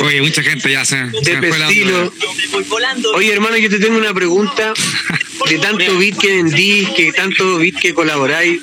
oye, 0.03 0.21
mucha 0.23 0.43
gente 0.43 0.71
ya 0.71 0.85
se, 0.85 0.97
se 1.23 1.37
me 1.41 1.49
fue 1.49 1.59
la 1.59 1.69
estilo. 1.69 2.13
onda. 2.53 3.09
Oye, 3.15 3.33
hermano, 3.33 3.57
yo 3.57 3.69
te 3.71 3.79
tengo 3.79 3.99
una 3.99 4.15
pregunta. 4.15 4.73
De 5.49 5.57
tanto 5.61 5.97
beat 5.99 6.19
que 6.19 6.27
vendís, 6.43 6.89
que 6.91 7.13
tanto 7.13 7.59
beat 7.59 7.77
que 7.77 7.95
colaboráis, 7.95 8.61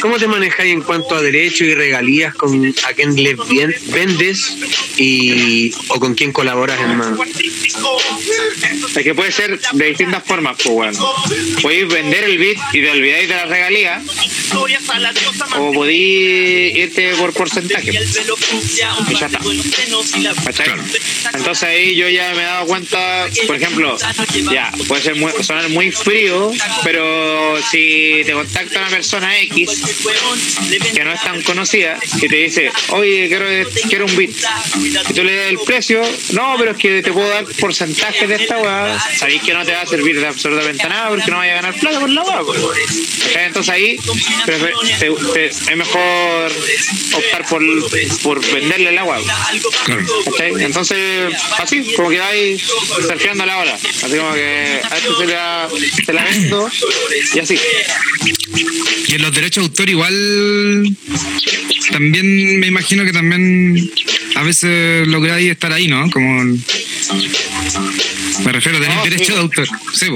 ¿cómo 0.00 0.16
te 0.18 0.26
manejáis 0.26 0.72
en 0.72 0.80
cuanto 0.80 1.14
a 1.14 1.20
derechos 1.20 1.60
y 1.68 1.74
regalías 1.74 2.34
con 2.34 2.74
a 2.88 2.92
quién 2.94 3.14
les 3.22 3.36
vien- 3.48 3.74
vendes 3.92 4.56
y 4.96 5.72
o 5.88 6.00
con 6.00 6.14
quién 6.14 6.32
colaboras, 6.32 6.80
hermano? 6.80 7.18
Es 8.96 9.02
que 9.02 9.14
puede 9.14 9.32
ser 9.32 9.58
de 9.60 9.86
distintas 9.86 10.24
formas, 10.24 10.56
pues, 10.62 10.74
weón. 10.74 10.96
Podéis 11.62 11.88
vender 11.88 12.24
el 12.24 12.38
beat 12.38 12.56
y 12.72 12.80
te 12.80 12.90
olvidáis 12.90 13.28
de 13.28 13.34
la 13.34 13.46
regalía, 13.46 14.02
o 15.58 15.72
podéis 15.72 16.76
irte 16.76 17.14
por 17.16 17.32
porcentaje. 17.32 17.90
Y 17.90 17.92
ya 17.92 19.26
está. 19.26 19.40
Entonces 21.34 21.62
ahí 21.62 21.94
yo 21.96 22.08
ya 22.08 22.32
me 22.34 22.42
he 22.42 22.44
dado 22.44 22.66
cuenta, 22.66 23.26
por 23.46 23.56
ejemplo, 23.56 23.98
ya, 24.50 24.72
puede 24.88 25.02
ser 25.02 25.16
muy, 25.16 25.32
sonar 25.42 25.68
muy 25.70 25.90
frío, 25.90 26.52
pero 26.84 27.60
si 27.70 28.22
te 28.24 28.32
contacta 28.32 28.78
una 28.80 28.88
persona 28.88 29.38
X 29.40 29.82
que 30.94 31.04
no 31.04 31.12
es 31.12 31.22
tan 31.22 31.42
conocida 31.42 31.98
y 32.20 32.28
te 32.28 32.36
dice, 32.36 32.70
oye, 32.88 33.28
quiero, 33.28 33.46
quiero 33.88 34.06
un 34.06 34.16
beat, 34.16 34.30
y 35.08 35.12
tú 35.12 35.24
le 35.24 35.36
das 35.36 35.50
el 35.50 35.58
precio, 35.58 36.02
no, 36.32 36.54
pero 36.58 36.72
es 36.72 36.76
que 36.76 37.02
te 37.02 37.12
puedo 37.12 37.28
dar 37.28 37.44
porcentaje 37.58 37.85
de 37.86 38.34
esta 38.34 38.58
weá, 38.58 38.98
sabéis 39.16 39.42
que 39.42 39.54
no 39.54 39.64
te 39.64 39.72
va 39.72 39.82
a 39.82 39.86
servir 39.86 40.18
de 40.18 40.26
absolutamente 40.26 40.88
nada 40.88 41.08
porque 41.08 41.30
no 41.30 41.38
vaya 41.38 41.52
a 41.52 41.56
ganar 41.56 41.74
plata 41.74 42.00
por 42.00 42.10
la 42.10 42.22
weá. 42.22 42.42
Pues. 43.26 43.34
¿Cachai? 43.34 43.46
Entonces 43.46 43.74
ahí 43.74 43.98
te- 44.46 45.32
te- 45.34 45.46
es 45.46 45.76
mejor 45.76 46.52
optar 47.14 47.46
por, 47.48 47.62
por 48.22 48.52
venderle 48.54 48.90
el 48.90 48.98
agua. 48.98 49.18
Claro. 49.84 50.02
¿Cachai? 50.24 50.64
Entonces, 50.64 51.34
así, 51.58 51.92
como 51.96 52.10
que 52.10 52.18
vais 52.18 52.62
surfeando 52.62 53.46
la 53.46 53.58
ola. 53.58 53.74
Así 53.74 54.16
como 54.16 54.32
que 54.34 54.80
a 54.90 54.96
esto 54.96 55.18
se 55.18 55.26
la, 55.26 55.68
se 56.04 56.12
la 56.12 56.24
vendo 56.24 56.70
y 57.34 57.38
así. 57.38 57.58
Y 59.08 59.14
en 59.14 59.22
los 59.22 59.32
derechos 59.34 59.64
de 59.64 59.68
autor 59.68 59.88
igual 59.90 60.96
también 61.90 62.60
me 62.60 62.66
imagino 62.66 63.04
que 63.04 63.12
también 63.12 63.90
a 64.34 64.42
veces 64.42 65.06
lográis 65.06 65.50
estar 65.50 65.72
ahí, 65.72 65.88
¿no? 65.88 66.10
Como 66.10 66.42
me 68.44 68.52
refiero 68.52 68.78
a 68.78 68.80
tener 68.80 68.96
No, 68.96 69.04
sí. 69.04 69.10
derecho 69.10 69.32
de 69.34 69.40
autor. 69.40 69.66
Sí. 69.94 70.06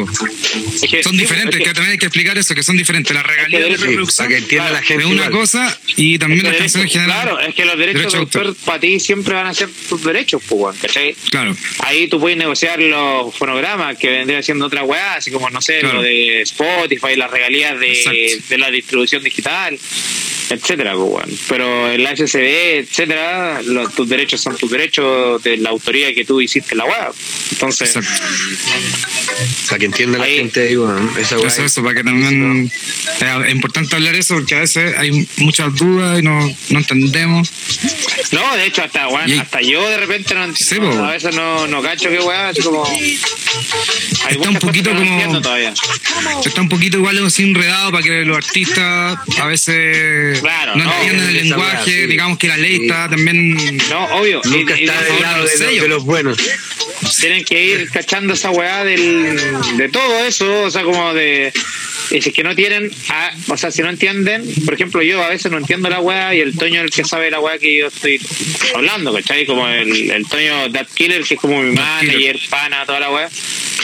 Es 0.83 0.91
que- 0.91 1.03
Son 1.03 1.13
sí, 1.13 1.19
diferentes, 1.19 1.55
es 1.55 1.59
que 1.59 1.65
que- 1.71 1.75
también 1.75 1.93
hay 1.93 1.99
que 1.99 2.07
explicar 2.07 2.37
eso, 2.39 2.55
que 2.55 2.63
son 2.63 2.77
diferentes. 2.77 3.15
La 3.15 3.23
regalía 3.23 3.61
de 3.61 3.69
reproducción 3.77 4.17
para 4.17 4.29
que 4.29 4.37
entienda 4.43 4.71
la 4.71 4.83
gente. 4.83 5.03
es 5.05 5.11
una 5.11 5.27
igual. 5.27 5.31
cosa 5.31 5.81
y 5.97 6.19
también 6.19 6.45
las 6.45 6.57
canciones 6.57 6.93
generales. 6.93 7.23
Claro, 7.23 7.41
es 7.41 7.55
que 7.55 7.65
los 7.65 7.79
derechos 7.79 8.01
Derecho 8.01 8.17
de 8.17 8.23
autor 8.23 8.47
autor. 8.49 8.65
para 8.65 8.81
ti 8.81 9.01
siempre 9.01 9.35
van 9.35 9.47
a 9.47 9.55
ser 9.55 9.69
tus 9.89 10.03
derechos, 10.05 10.43
pues, 10.49 10.79
¿cachai? 10.79 11.15
Claro, 11.31 11.57
Ahí 11.81 12.09
tú 12.09 12.21
puedes 12.21 12.37
negociar 12.39 12.79
los 12.81 13.35
fonogramas 13.35 13.97
que 13.99 14.09
vendría 14.11 14.43
siendo 14.43 14.67
otra 14.67 14.83
weá, 14.85 15.15
así 15.15 15.31
como, 15.31 15.49
no 15.51 15.61
sé, 15.61 15.81
Claro. 15.81 15.97
lo 15.97 16.03
de 16.03 16.43
Spotify, 16.43 17.17
las 17.17 17.31
regalías 17.31 17.79
de 17.79 18.59
la 18.59 18.71
distribución 18.71 19.23
digital, 19.23 19.79
etcétera, 20.55 20.95
pues. 20.95 21.27
Pero 21.49 21.89
el 21.91 22.07
HCD, 22.07 22.79
etcétera, 22.81 23.63
los- 23.63 23.95
tus 23.95 24.09
derechos 24.09 24.41
son 24.41 24.57
tus 24.57 24.71
derechos 24.71 25.43
de 25.43 25.57
la 25.59 25.71
autoría 25.71 26.15
que 26.15 26.25
tú 26.25 26.41
hiciste 26.41 26.75
la 26.75 26.85
weá. 26.85 27.11
Entonces, 27.53 27.95
exacto. 27.97 28.23
Para 29.69 29.79
que 29.79 29.87
entienda 29.87 30.19
la 30.19 30.27
gente 30.27 30.69
ahí, 30.69 30.77
weón. 30.77 31.11
Esa 31.19 31.37
weá 31.39 31.49
Eso, 31.49 31.65
es- 31.65 31.73
eso, 31.73 31.83
para 31.83 31.95
que 31.95 32.05
también 32.05 32.71
es 33.21 33.53
importante 33.53 33.97
hablar 33.97 34.15
eso 34.15 34.35
porque 34.35 34.55
a 34.55 34.61
veces 34.61 34.95
hay 34.97 35.27
muchas 35.39 35.75
dudas 35.77 36.19
y 36.19 36.23
no, 36.23 36.41
no 36.71 36.79
entendemos. 36.79 37.51
no, 38.33 38.57
de 38.57 38.67
hecho, 38.67 38.83
hasta, 38.83 39.09
Y- 39.27 39.39
hasta 39.39 39.61
yo 39.63 39.89
de 39.89 39.97
repente 39.99 40.35
no, 40.35 40.55
Sí, 40.57 40.79
no- 40.81 41.05
a 41.05 41.13
veces 41.13 41.35
no, 41.35 41.67
no 41.67 41.83
cacho 41.83 42.09
qué 42.11 42.19
weá, 42.21 42.49
así 42.49 42.63
como. 42.63 42.85
Hay 42.87 44.35
Está 44.37 44.49
un 44.51 44.57
poquito 44.57 44.91
como- 44.95 45.41
todavía. 45.41 45.73
Está 46.45 46.61
un 46.61 46.69
poquito 46.69 46.99
igual 46.99 47.25
así 47.25 47.43
enredado 47.43 47.91
para 47.93 48.03
que 48.03 48.25
los 48.25 48.37
artistas 48.37 49.19
a 49.39 49.47
veces 49.47 50.40
Claro, 50.41 50.77
no 50.77 50.85
no, 50.85 50.93
entiendan 50.95 51.29
el 51.29 51.35
lenguaje, 51.49 51.91
sí. 51.91 52.07
digamos 52.07 52.39
que 52.39 52.49
la 52.49 52.57
ley 52.57 52.77
Sí. 52.79 52.83
está 52.87 53.09
también... 53.09 53.77
No, 53.91 54.05
obvio. 54.17 54.41
Nunca 54.45 54.79
y- 54.79 54.85
está 54.85 55.01
y- 55.01 55.13
del 55.13 55.23
lado 55.23 55.37
de, 55.45 55.51
los- 55.51 55.59
sello. 55.59 55.83
de 55.83 55.89
los 55.89 56.05
buenos. 56.05 56.37
tienen 57.21 57.45
que 57.45 57.63
ir 57.65 57.91
cachando 57.91 58.35
esa 58.35 58.51
weá 58.51 58.85
del, 58.85 59.37
de 59.77 59.89
todo 59.89 60.25
eso, 60.25 60.63
o 60.63 60.71
sea, 60.71 60.83
como 60.83 61.13
de... 61.15 61.53
Y 62.13 62.21
si 62.21 62.31
es 62.31 62.35
que 62.35 62.43
no 62.43 62.57
tienen, 62.57 62.91
ah, 63.09 63.31
o 63.49 63.57
sea, 63.57 63.71
si 63.71 63.83
no 63.83 63.89
entienden, 63.89 64.43
por 64.65 64.75
ejemplo, 64.75 65.01
yo 65.01 65.23
a 65.23 65.29
veces 65.29 65.53
no 65.53 65.59
entiendo 65.59 65.89
la 65.89 66.01
weá 66.01 66.35
y 66.35 66.41
el 66.41 66.57
Toño 66.57 66.81
es 66.81 66.85
el 66.87 66.91
que 66.91 67.05
sabe 67.05 67.31
la 67.31 67.39
weá 67.39 67.57
que 67.59 67.77
yo 67.77 67.87
estoy 67.87 68.21
hablando, 68.75 69.13
¿cachai? 69.15 69.47
Como 69.47 69.69
el, 69.69 70.11
el 70.11 70.27
Toño 70.27 70.73
That 70.73 70.89
Killer, 70.93 71.23
que 71.23 71.35
es 71.35 71.41
como 71.41 71.63
mi 71.63 71.73
manager, 71.73 72.37
pana, 72.51 72.85
toda 72.85 72.99
la 72.99 73.11
weá. 73.13 73.29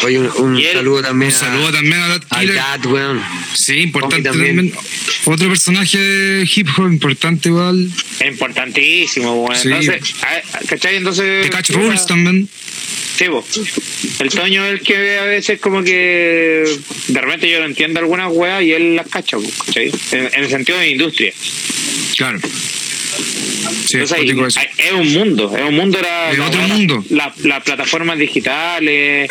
Oye, 0.04 0.18
un, 0.18 0.26
un 0.26 0.62
saludo 0.62 1.02
también 1.02 1.32
Un 1.32 1.38
saludo 1.38 1.68
a, 1.68 1.72
también 1.72 1.94
a 1.94 2.08
That 2.08 2.22
a. 2.30 2.44
Gat, 2.44 2.86
weón. 2.86 3.22
Sí, 3.54 3.78
importante 3.78 4.28
también. 4.30 4.56
también. 4.56 4.76
Otro 5.24 5.48
personaje 5.48 6.44
hip 6.54 6.68
hop 6.76 6.86
importante 6.86 7.48
igual. 7.48 7.90
Importantísimo, 8.24 9.44
weón. 9.44 9.56
Sí. 9.56 9.68
Entonces, 9.68 10.14
¿cachai? 10.68 10.96
Entonces... 10.96 11.44
The 11.44 11.50
Catch 11.50 11.70
Rules 11.70 12.06
también. 12.06 12.48
Sí, 13.16 13.24
po. 13.24 13.42
el 14.18 14.28
Toño 14.28 14.66
es 14.66 14.72
el 14.72 14.80
que 14.80 15.18
a 15.18 15.24
veces 15.24 15.58
como 15.58 15.82
que 15.82 16.64
de 17.08 17.20
repente 17.20 17.50
yo 17.50 17.60
no 17.60 17.64
entiendo 17.64 17.98
algunas 17.98 18.30
weas 18.30 18.62
y 18.62 18.72
él 18.72 18.94
las 18.94 19.08
cacha, 19.08 19.38
¿cachai? 19.64 19.90
En, 20.12 20.26
en 20.26 20.44
el 20.44 20.50
sentido 20.50 20.78
de 20.78 20.90
industria. 20.90 21.32
Claro. 22.16 22.38
Sí, 23.16 23.98
Entonces, 23.98 24.12
hay- 24.56 24.66
hay- 24.76 24.86
es 24.86 24.92
un 24.92 25.12
mundo, 25.12 25.52
es 25.56 25.62
un 25.64 25.74
mundo 25.76 25.98
la- 26.00 26.30
Es 26.32 26.38
la- 26.38 26.46
otro 26.46 26.60
la- 26.60 26.66
mundo. 26.68 27.04
la- 27.10 27.34
Las 27.44 27.62
plataformas 27.62 28.18
digitales 28.18 29.30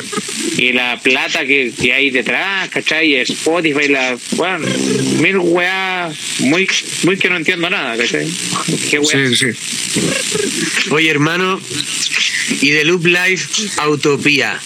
y 0.58 0.72
la 0.72 1.00
plata 1.02 1.46
que, 1.46 1.72
que 1.80 1.94
hay 1.94 2.10
detrás, 2.10 2.70
¿cachai? 2.70 3.12
Y 3.12 3.16
Spotify, 3.18 3.88
la, 3.90 4.18
bueno, 4.32 4.66
mil 5.20 5.38
weas 5.40 6.16
muy, 6.40 6.68
muy 7.04 7.18
que 7.18 7.30
no 7.30 7.38
entiendo 7.38 7.70
nada, 7.70 7.98
¿cachai? 7.98 8.28
¿Qué 8.90 9.00
wea? 9.00 9.28
Sí, 9.30 9.36
sí. 9.36 10.90
Oye, 10.92 11.10
hermano, 11.10 11.60
y 12.62 12.72
de 12.72 12.86
Loop 12.86 13.06
Life 13.06 13.70
a 13.78 13.90
Utopía. 13.90 14.60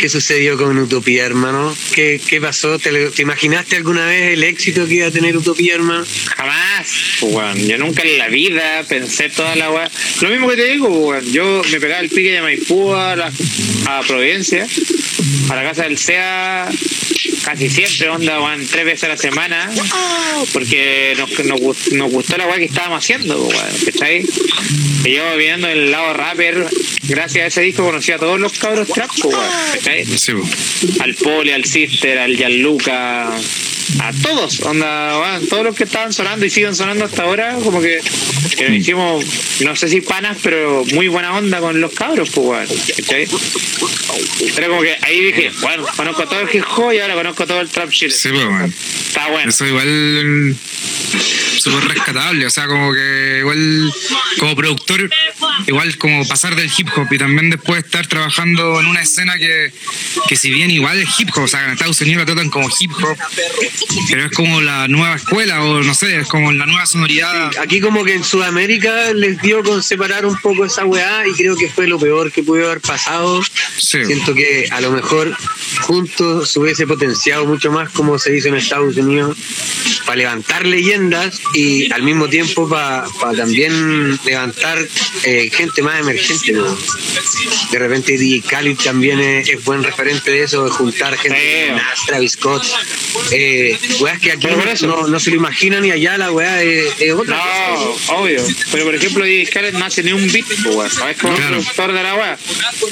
¿Qué 0.00 0.08
sucedió 0.08 0.56
con 0.56 0.78
Utopía, 0.78 1.26
hermano? 1.26 1.76
¿Qué, 1.94 2.20
qué 2.26 2.40
pasó? 2.40 2.78
¿Te, 2.78 2.90
te 3.10 3.22
imaginaste 3.22 3.76
alguna 3.76 4.06
vez 4.06 4.32
el 4.32 4.44
éxito 4.44 4.86
que 4.86 4.94
iba 4.94 5.08
a 5.08 5.10
tener 5.10 5.36
Utopía, 5.36 5.74
hermano? 5.74 6.04
Jamás, 6.36 6.86
weón. 7.20 7.58
Yo 7.66 7.76
nunca 7.76 8.02
en 8.02 8.16
la 8.16 8.28
vida 8.28 8.84
pensé 8.88 9.28
toda 9.28 9.56
la 9.56 9.70
weá. 9.70 9.90
Lo 10.20 10.30
mismo 10.30 10.48
que 10.48 10.56
te 10.56 10.64
digo, 10.72 10.88
weón. 10.88 11.30
Yo 11.32 11.62
me 11.70 11.80
pegaba 11.80 12.00
el 12.00 12.08
pique 12.08 12.32
de 12.32 12.40
Maipú 12.40 12.94
a, 12.94 13.12
a 13.12 14.02
Providencia, 14.06 14.66
a 15.50 15.56
la 15.56 15.62
casa 15.64 15.82
del 15.82 15.98
SEA, 15.98 16.70
casi 17.52 17.68
siempre, 17.68 18.08
onda, 18.08 18.40
weón, 18.40 18.64
tres 18.66 18.84
veces 18.84 19.04
a 19.04 19.08
la 19.08 19.16
semana, 19.16 19.70
porque 20.52 21.14
nos, 21.18 21.30
nos, 21.46 21.60
gust- 21.60 21.92
nos 21.92 22.10
gustó 22.12 22.36
la 22.36 22.46
weá 22.46 22.56
que 22.58 22.66
estábamos 22.66 22.98
haciendo, 23.02 23.42
pues, 23.44 23.56
weón, 23.58 23.74
¿cachai? 23.86 24.24
Y 25.04 25.14
yo 25.14 25.36
viendo 25.36 25.66
el 25.68 25.90
lado 25.90 26.12
rapper, 26.14 26.66
gracias 27.08 27.44
a 27.44 27.46
ese 27.48 27.60
disco 27.62 27.84
conocí 27.84 28.12
a 28.12 28.18
todos 28.18 28.38
los 28.38 28.52
cabros 28.52 28.86
trap, 28.88 29.10
pues, 29.20 29.36
¿cachai? 29.74 30.04
Sí, 30.06 30.32
po. 30.32 31.02
al 31.02 31.14
Poli, 31.14 31.50
al 31.50 31.64
Sister, 31.64 32.18
al 32.18 32.36
Gianluca, 32.36 33.30
a 33.98 34.12
todos, 34.12 34.60
onda, 34.60 35.18
weón, 35.18 35.48
todos 35.48 35.64
los 35.64 35.76
que 35.76 35.84
estaban 35.84 36.12
sonando 36.12 36.46
y 36.46 36.50
siguen 36.50 36.74
sonando 36.74 37.04
hasta 37.04 37.22
ahora, 37.22 37.56
como 37.62 37.80
que, 37.80 38.00
que 38.56 38.74
hicimos, 38.74 39.24
no 39.60 39.74
sé 39.74 39.88
si 39.88 40.00
panas, 40.00 40.38
pero 40.42 40.84
muy 40.92 41.08
buena 41.08 41.36
onda 41.36 41.60
con 41.60 41.80
los 41.80 41.92
cabros, 41.92 42.30
pues, 42.30 42.70
¿cachai? 42.96 43.28
Era 44.56 44.68
como 44.68 44.82
que 44.82 44.96
ahí 45.02 45.20
dije, 45.20 45.50
bueno, 45.60 45.84
conozco 45.96 46.26
todo 46.26 46.40
el 46.40 46.54
hip 46.54 46.64
hop 46.76 46.92
y 46.92 46.98
ahora 46.98 47.14
conozco 47.14 47.46
todo 47.46 47.60
el 47.60 47.68
trap 47.68 47.90
shit. 47.90 48.10
Sí, 48.10 48.28
po, 48.30 48.38
weón. 48.38 48.74
Está 49.06 49.28
bueno. 49.28 49.50
Eso 49.50 49.66
igual 49.66 50.56
súper 51.60 51.84
rescatable. 51.88 52.46
O 52.46 52.50
sea, 52.50 52.66
como 52.66 52.92
que 52.92 53.38
igual, 53.40 53.92
como 54.38 54.56
productor, 54.56 55.10
igual 55.66 55.96
como 55.98 56.26
pasar 56.26 56.56
del 56.56 56.70
hip 56.76 56.88
hop 56.96 57.12
y 57.12 57.18
también 57.18 57.50
después 57.50 57.84
estar 57.84 58.06
trabajando 58.06 58.80
en 58.80 58.86
una 58.86 59.02
escena 59.02 59.36
que, 59.36 59.72
que 60.28 60.36
si 60.36 60.50
bien 60.50 60.70
igual 60.70 60.98
es 60.98 61.08
hip 61.18 61.30
hop, 61.34 61.44
o 61.44 61.48
sea, 61.48 61.64
en 61.64 61.72
Estados 61.72 62.00
Unidos 62.00 62.20
la 62.20 62.26
tratan 62.26 62.50
como 62.50 62.68
hip 62.78 62.92
hop, 62.92 63.18
pero 64.08 64.26
es 64.26 64.32
como 64.32 64.60
la 64.60 64.88
nueva 64.88 65.16
escuela 65.16 65.62
o 65.64 65.82
no 65.82 65.94
sé, 65.94 66.20
es 66.20 66.28
como 66.28 66.52
la 66.52 66.66
nueva 66.66 66.86
sonoridad. 66.86 67.50
Aquí 67.58 67.80
como 67.80 68.04
que 68.04 68.14
en 68.14 68.24
Sudamérica 68.24 69.12
les 69.12 69.40
dio 69.40 69.62
con 69.62 69.82
separar 69.82 70.26
un 70.26 70.36
poco 70.40 70.64
esa 70.64 70.84
weá 70.84 71.26
y 71.26 71.32
creo 71.32 71.56
que 71.56 71.68
fue 71.68 71.86
lo 71.86 71.98
peor 71.98 72.32
que 72.32 72.42
pudo 72.42 72.66
haber 72.66 72.80
pasado. 72.80 73.42
Sí. 73.78 74.04
Siento 74.04 74.34
que 74.34 74.68
a 74.70 74.80
lo 74.80 74.90
mejor 74.92 75.36
juntos 75.82 76.50
se 76.50 76.58
hubiese 76.58 76.86
potenciado 76.86 77.46
mucho 77.46 77.70
más 77.70 77.90
como 77.90 78.18
se 78.18 78.36
hizo 78.36 78.48
en 78.48 78.56
Estados 78.56 78.96
Unidos 78.96 79.36
para 80.06 80.16
levantar 80.16 80.66
leyendas 80.66 81.40
y 81.54 81.90
al 81.92 82.02
mismo 82.02 82.28
tiempo 82.28 82.68
para 82.68 83.06
también 83.36 84.18
levantar 84.24 84.78
eh, 85.24 85.50
gente 85.52 85.82
más 85.82 86.00
emergente. 86.00 86.52
¿no? 86.52 86.76
De 87.70 87.78
repente 87.78 88.16
DJ 88.18 88.42
Khaled 88.42 88.76
también 88.76 89.20
es, 89.20 89.48
es 89.48 89.64
buen 89.64 89.82
referente 89.82 90.30
de 90.30 90.42
eso, 90.44 90.64
de 90.64 90.70
juntar 90.70 91.16
gente 91.16 91.38
Sí. 91.40 91.68
como 91.68 91.80
Travis 92.06 92.32
Scott, 92.32 92.64
eh, 93.30 93.69
weas 94.00 94.18
que 94.20 94.32
aquí 94.32 94.40
Pero 94.46 94.56
por 94.58 94.68
eso. 94.68 94.86
no, 94.86 95.06
no 95.06 95.20
se 95.20 95.30
lo 95.30 95.36
imaginan 95.36 95.84
y 95.84 95.90
allá 95.90 96.16
la 96.18 96.30
weá 96.32 96.62
es, 96.62 96.92
es 97.00 97.12
otra 97.12 97.36
No, 97.36 97.76
cosa. 97.92 98.12
obvio. 98.14 98.42
Pero 98.72 98.84
por 98.84 98.94
ejemplo, 98.94 99.24
Khaled 99.52 99.74
no 99.74 99.84
hace 99.84 100.02
ni 100.02 100.12
un 100.12 100.30
beat, 100.32 100.46
pues, 100.46 100.64
weón. 100.66 100.90
¿Sabes 100.90 101.16
cómo 101.18 101.32
es 101.34 101.38
Claro. 101.40 101.56
productor 101.60 101.92
de 101.92 102.02
la 102.02 102.14
weá? 102.14 102.38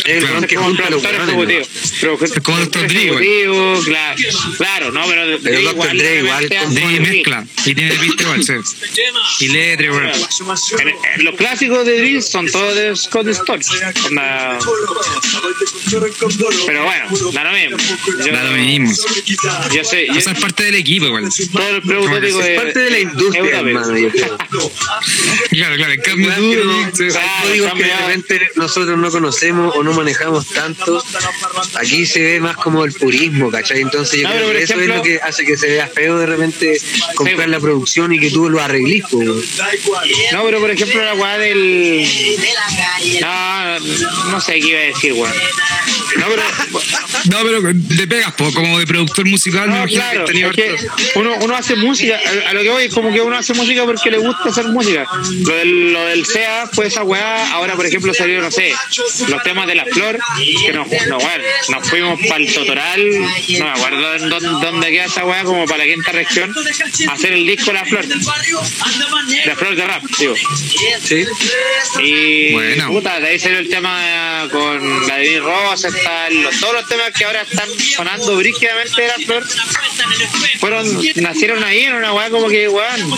El 0.04 0.18
Claro. 0.24 0.46
que 0.46 0.54
como 0.56 0.74
productor 0.76 1.14
ejecutivo. 1.14 1.62
Pero- 2.00 2.24
Es 2.24 2.32
como. 2.40 2.58
Dre, 2.58 2.86
ejecutivo, 2.86 3.80
claro, 3.84 4.16
claro, 4.56 4.92
no, 4.92 5.06
pero, 5.06 5.38
Pero 5.42 5.62
Dr. 5.62 5.96
Dre 5.96 6.18
igual 6.20 6.48
beat. 6.48 7.00
mezcla. 7.00 7.46
Y 7.66 7.74
tiene 7.74 7.94
pista 7.96 8.22
igual, 8.22 8.44
sí. 8.44 8.52
Y 9.40 9.48
letra, 9.48 9.90
weón. 9.92 10.10
Los 11.18 11.34
clásicos 11.36 11.86
de 11.86 11.98
Drill 11.98 12.22
son 12.22 12.50
todos 12.50 12.74
de 12.74 12.96
Scott 12.96 13.28
Storch. 13.32 13.66
Pero 16.66 16.84
bueno, 16.84 17.32
da 17.32 17.44
lo 17.44 17.52
mismo. 17.52 17.76
Yo, 18.24 18.32
Da 18.32 18.44
lo 18.44 18.52
mismo. 18.52 18.92
Yo 19.74 19.84
sé, 19.84 20.06
sea, 20.20 20.32
es 20.32 20.38
parte 20.40 20.64
del 20.68 20.80
equipo 20.80 21.06
igual. 21.06 21.24
Es 21.26 21.48
parte 21.48 22.78
de 22.78 22.90
la 22.90 22.98
industria, 23.00 23.58
hermano. 23.58 23.94
Claro, 25.50 25.76
claro, 25.76 25.92
en 25.92 26.00
cambio 26.00 26.32
tú, 26.34 27.04
códigos 27.42 27.72
que 27.74 27.84
de 27.84 27.96
repente 27.96 28.50
nosotros 28.56 28.98
no 28.98 29.10
conocemos 29.10 29.74
o 29.76 29.82
no 29.82 29.92
manejamos 29.92 30.46
tanto. 30.48 31.02
Aquí 31.74 32.06
se 32.06 32.20
ve 32.20 32.40
más 32.40 32.56
como 32.56 32.84
el 32.84 32.92
purismo, 32.92 33.50
¿cachai? 33.50 33.80
Entonces 33.80 34.20
yo 34.22 34.28
creo 34.28 34.52
que 34.52 34.62
eso 34.62 34.80
es 34.80 34.88
lo 34.88 35.02
que 35.02 35.20
hace 35.20 35.44
que 35.44 35.56
se 35.56 35.68
vea 35.68 35.86
feo 35.86 36.18
de 36.18 36.26
repente 36.26 36.80
comprar 37.14 37.48
la 37.48 37.60
producción 37.60 38.12
y 38.12 38.18
que 38.18 38.30
tú 38.30 38.48
lo 38.48 38.60
arreglís. 38.60 39.04
No, 40.32 40.44
pero 40.44 40.60
por 40.60 40.70
ejemplo 40.70 41.04
la 41.04 41.14
weá 41.14 41.38
del. 41.38 42.06
No, 43.20 43.78
no 44.30 44.40
sé 44.40 44.60
qué 44.60 44.68
iba 44.68 44.78
a 44.78 44.82
decir, 44.82 45.12
weón. 45.12 45.32
No, 46.16 46.26
pero. 46.28 46.42
No, 47.30 47.38
pero 47.42 47.72
te 47.96 48.06
pegas, 48.06 48.32
po, 48.34 48.52
como 48.52 48.78
de 48.78 48.86
productor 48.86 49.26
musical, 49.26 49.68
me 49.68 49.78
No, 49.78 49.86
claro, 49.86 50.24
que 50.62 50.68
tenía 50.76 50.80
es 51.06 51.12
que 51.12 51.18
uno, 51.18 51.34
uno 51.40 51.56
hace 51.56 51.76
música, 51.76 52.18
a, 52.46 52.50
a 52.50 52.52
lo 52.52 52.62
que 52.62 52.70
voy 52.70 52.84
es 52.84 52.94
como 52.94 53.12
que 53.12 53.20
uno 53.20 53.36
hace 53.36 53.54
música 53.54 53.84
porque 53.84 54.10
le 54.10 54.18
gusta 54.18 54.48
hacer 54.50 54.64
música. 54.66 55.06
Lo 55.46 55.54
del, 55.56 55.92
lo 55.92 56.04
del 56.06 56.24
SEA 56.26 56.68
fue 56.72 56.86
esa 56.86 57.02
weá, 57.04 57.52
ahora 57.52 57.74
por 57.76 57.86
ejemplo 57.86 58.12
salió, 58.14 58.40
no 58.40 58.50
sé, 58.50 58.72
los 59.28 59.42
temas 59.42 59.66
de 59.66 59.74
la 59.74 59.84
flor, 59.86 60.18
que 60.66 60.72
nos, 60.72 60.88
no, 61.08 61.18
nos 61.68 61.88
fuimos 61.88 62.20
para 62.28 62.42
el 62.42 62.52
Totoral, 62.52 63.10
no 63.20 63.64
me 63.64 63.70
acuerdo 63.70 64.14
en 64.14 64.28
dónde, 64.28 64.48
dónde 64.66 64.90
queda 64.90 65.04
esa 65.04 65.24
weá, 65.24 65.44
como 65.44 65.64
para 65.66 65.84
la 65.84 65.92
quinta 65.94 66.12
región, 66.12 66.54
a 67.08 67.12
hacer 67.12 67.32
el 67.32 67.46
disco 67.46 67.72
La 67.72 67.84
Flor, 67.84 68.04
La 69.46 69.56
Flor 69.56 69.74
de 69.76 69.84
Rap, 69.86 70.02
digo. 70.18 70.34
¿Sí? 71.04 71.24
Y 72.02 72.52
Bueno. 72.52 72.88
puta, 72.88 73.20
de 73.20 73.28
ahí 73.28 73.38
salió 73.38 73.58
el 73.58 73.68
tema 73.68 74.48
con 74.50 75.06
la 75.06 75.16
de 75.16 75.40
Rosa, 75.40 75.88
están 75.88 76.42
los- 76.42 76.58
todos 76.60 76.74
los 76.74 76.88
temas 76.88 77.10
que 77.12 77.24
ahora 77.24 77.42
están 77.42 77.68
sonando 77.96 78.36
brígidamente 78.36 79.00
de 79.02 79.08
la 79.08 79.14
flor, 79.14 79.44
fueron, 80.58 80.86
nacieron 81.16 81.62
ahí 81.64 81.84
en 81.84 81.94
una 81.94 82.12
weá 82.14 82.30
como 82.30 82.48
que 82.48 82.68
weón. 82.68 83.10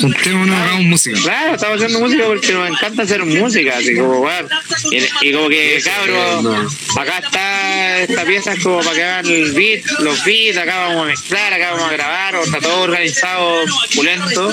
Juntémonos, 0.00 0.56
hagamos 0.56 0.84
música. 0.84 1.18
Claro, 1.22 1.54
estamos 1.54 1.76
haciendo 1.76 2.00
música 2.00 2.24
porque 2.26 2.52
nos 2.52 2.70
encanta 2.70 3.02
hacer 3.02 3.24
música, 3.24 3.76
así 3.78 3.96
como 3.96 4.20
weón. 4.20 4.48
Y, 4.90 5.28
y 5.28 5.32
como 5.32 5.48
que 5.48 5.80
cabrón, 5.84 6.68
acá 6.96 7.18
está 7.18 8.02
esta 8.02 8.24
pieza 8.24 8.52
es 8.52 8.62
como 8.62 8.80
para 8.80 8.94
que 8.94 9.04
hagan 9.04 9.26
el 9.26 9.52
beat, 9.52 9.84
los 10.00 10.24
beats, 10.24 10.56
acá 10.56 10.78
vamos 10.78 11.02
a 11.02 11.06
mezclar, 11.06 11.52
acá 11.52 11.72
vamos 11.72 11.88
a 11.88 11.92
grabar, 11.92 12.34
está 12.36 12.60
todo 12.60 12.82
organizado, 12.82 13.64
pulento. 13.94 14.52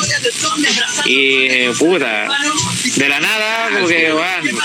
Y 1.05 1.47
eh, 1.47 1.73
puta, 1.77 2.27
de 2.95 3.09
la 3.09 3.19
nada, 3.19 3.69
como 3.73 3.87
que 3.87 4.13
weón, 4.13 4.59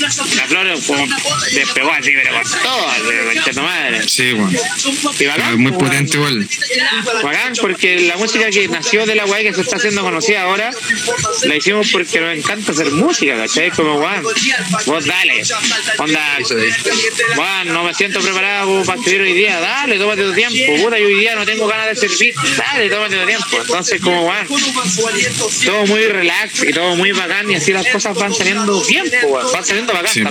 la 0.00 0.46
flor 0.46 0.66
como 0.86 1.06
despegó 1.52 1.90
así, 1.92 2.10
pero 2.10 2.34
con 2.34 2.62
todo, 2.62 3.52
tu 3.52 3.60
madre. 3.62 4.08
Sí, 4.08 4.32
bueno. 4.32 4.58
Y 5.18 5.26
bacán, 5.26 5.52
Es 5.52 5.58
muy 5.58 5.72
pues, 5.72 5.90
potente 5.90 6.16
igual. 6.16 6.48
Bacán, 7.22 7.52
porque 7.60 8.00
la 8.00 8.16
música 8.16 8.50
que 8.50 8.68
nació 8.68 9.06
de 9.06 9.14
la 9.14 9.26
weá 9.26 9.42
que 9.42 9.54
se 9.54 9.60
está 9.62 9.76
haciendo 9.76 10.02
conocida 10.02 10.42
ahora, 10.42 10.70
la 11.42 11.56
hicimos 11.56 11.88
porque 11.90 12.20
nos 12.20 12.36
encanta 12.36 12.72
hacer 12.72 12.90
música, 12.92 13.36
¿cachai? 13.36 13.70
Como 13.70 13.96
weón, 13.96 14.22
vos 14.86 15.06
dale, 15.06 15.42
onda, 15.98 16.38
weón, 17.36 17.68
no 17.68 17.84
me 17.84 17.94
siento 17.94 18.20
preparado 18.20 18.84
para 18.84 18.98
escribir 18.98 19.22
hoy 19.22 19.32
día, 19.32 19.60
dale, 19.60 19.98
tómate 19.98 20.22
tu 20.22 20.32
tiempo, 20.32 20.82
puta, 20.82 20.98
yo 20.98 21.06
hoy 21.06 21.20
día 21.20 21.34
no 21.34 21.44
tengo 21.44 21.66
ganas 21.66 21.86
de 21.88 21.96
servir, 21.96 22.34
dale, 22.56 22.88
tómate 22.88 23.16
tu 23.16 23.26
tiempo. 23.26 23.60
Entonces, 23.60 24.00
como 24.00 24.26
weón, 24.26 24.46
todo 25.64 25.86
muy 25.86 26.06
relax 26.06 26.62
y 26.62 26.72
todo 26.72 26.96
muy 26.96 27.12
bacán 27.12 27.50
y 27.50 27.54
así 27.56 27.72
las 27.72 27.86
cosas 27.86 28.16
van 28.16 28.34
saliendo 28.34 28.82
bien, 28.84 29.10
po, 29.22 29.28
weón, 29.28 29.52
van 29.52 29.64
saliendo 29.64 29.89
bacán 29.92 30.10
Sí. 30.12 30.22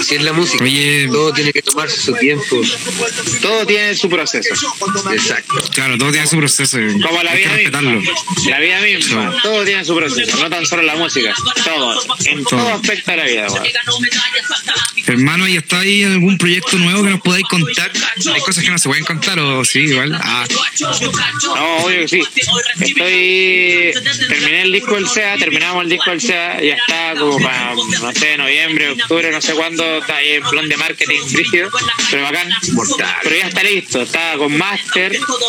Así 0.00 0.14
es 0.16 0.22
la 0.22 0.32
música. 0.32 0.64
Oye. 0.64 1.08
Todo 1.10 1.32
tiene 1.32 1.52
que 1.52 1.62
tomarse 1.62 2.00
su 2.00 2.12
tiempo. 2.14 2.60
Todo 3.40 3.66
tiene 3.66 3.94
su 3.94 4.08
proceso. 4.08 4.54
Exacto. 5.12 5.54
Claro, 5.72 5.98
todo 5.98 6.10
tiene 6.10 6.26
su 6.26 6.36
proceso. 6.36 6.80
y 6.80 7.00
Como 7.00 7.22
la 7.22 7.34
vida 7.34 7.52
misma. 7.56 8.02
La 8.48 8.58
vida 8.58 8.80
misma. 8.80 9.36
Todo 9.42 9.64
tiene 9.64 9.84
su 9.84 9.94
proceso. 9.94 10.36
No 10.38 10.50
tan 10.50 10.66
solo 10.66 10.82
la 10.82 10.96
música. 10.96 11.34
Todo. 11.64 12.00
En 12.26 12.44
todo 12.44 12.74
aspecto 12.74 13.10
de 13.12 13.16
la 13.16 13.24
vida. 13.24 13.46
Hermano, 15.06 15.46
¿y 15.46 15.56
está 15.56 15.80
ahí 15.80 16.02
algún 16.04 16.38
proyecto 16.38 16.78
nuevo 16.78 17.02
que 17.04 17.10
nos 17.10 17.20
podáis 17.20 17.44
contar? 17.48 17.90
Hay 18.34 18.40
cosas 18.40 18.64
que 18.64 18.70
no 18.70 18.78
se 18.78 18.88
pueden 18.88 19.04
contar, 19.04 19.38
o 19.38 19.64
sí, 19.64 19.80
igual. 19.80 20.18
Ah, 20.20 20.44
No, 20.80 21.76
obvio 21.78 22.00
que 22.00 22.08
sí. 22.08 22.22
Estoy. 22.80 23.92
Terminé 24.28 24.62
el 24.62 24.72
disco 24.72 24.94
del 24.94 25.08
SEA, 25.08 25.36
terminamos 25.36 25.84
el 25.84 25.90
disco 25.90 26.10
del 26.10 26.20
SEA, 26.20 26.60
ya 26.62 26.74
está 26.74 27.14
como 27.18 27.38
para, 27.40 27.63
no 27.74 28.12
sé, 28.12 28.36
noviembre, 28.36 28.90
octubre, 28.90 29.30
no 29.30 29.40
sé 29.40 29.54
cuándo, 29.54 29.98
está 29.98 30.16
ahí 30.16 30.32
en 30.34 30.42
plan 30.42 30.68
de 30.68 30.76
marketing 30.76 31.20
rígido, 31.32 31.70
pero 32.10 32.22
bacán. 32.22 32.48
Mortal. 32.72 33.14
Pero 33.22 33.36
ya 33.36 33.46
está 33.48 33.62
listo, 33.62 34.02
está 34.02 34.36
con 34.36 34.56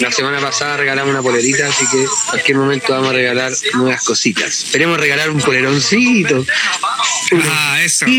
La 0.00 0.12
semana 0.12 0.40
pasada 0.40 0.76
regalamos 0.76 1.10
una 1.12 1.22
polerita, 1.22 1.66
así 1.68 1.84
que 1.90 2.02
en 2.02 2.08
cualquier 2.30 2.56
momento 2.58 2.92
vamos 2.92 3.10
a 3.10 3.12
regalar 3.12 3.52
nuevas 3.74 4.04
cositas. 4.04 4.64
Esperemos 4.64 4.98
regalar 4.98 5.30
un 5.30 5.40
poleroncito. 5.40 6.44
Ah, 7.50 7.80
eso. 7.82 8.06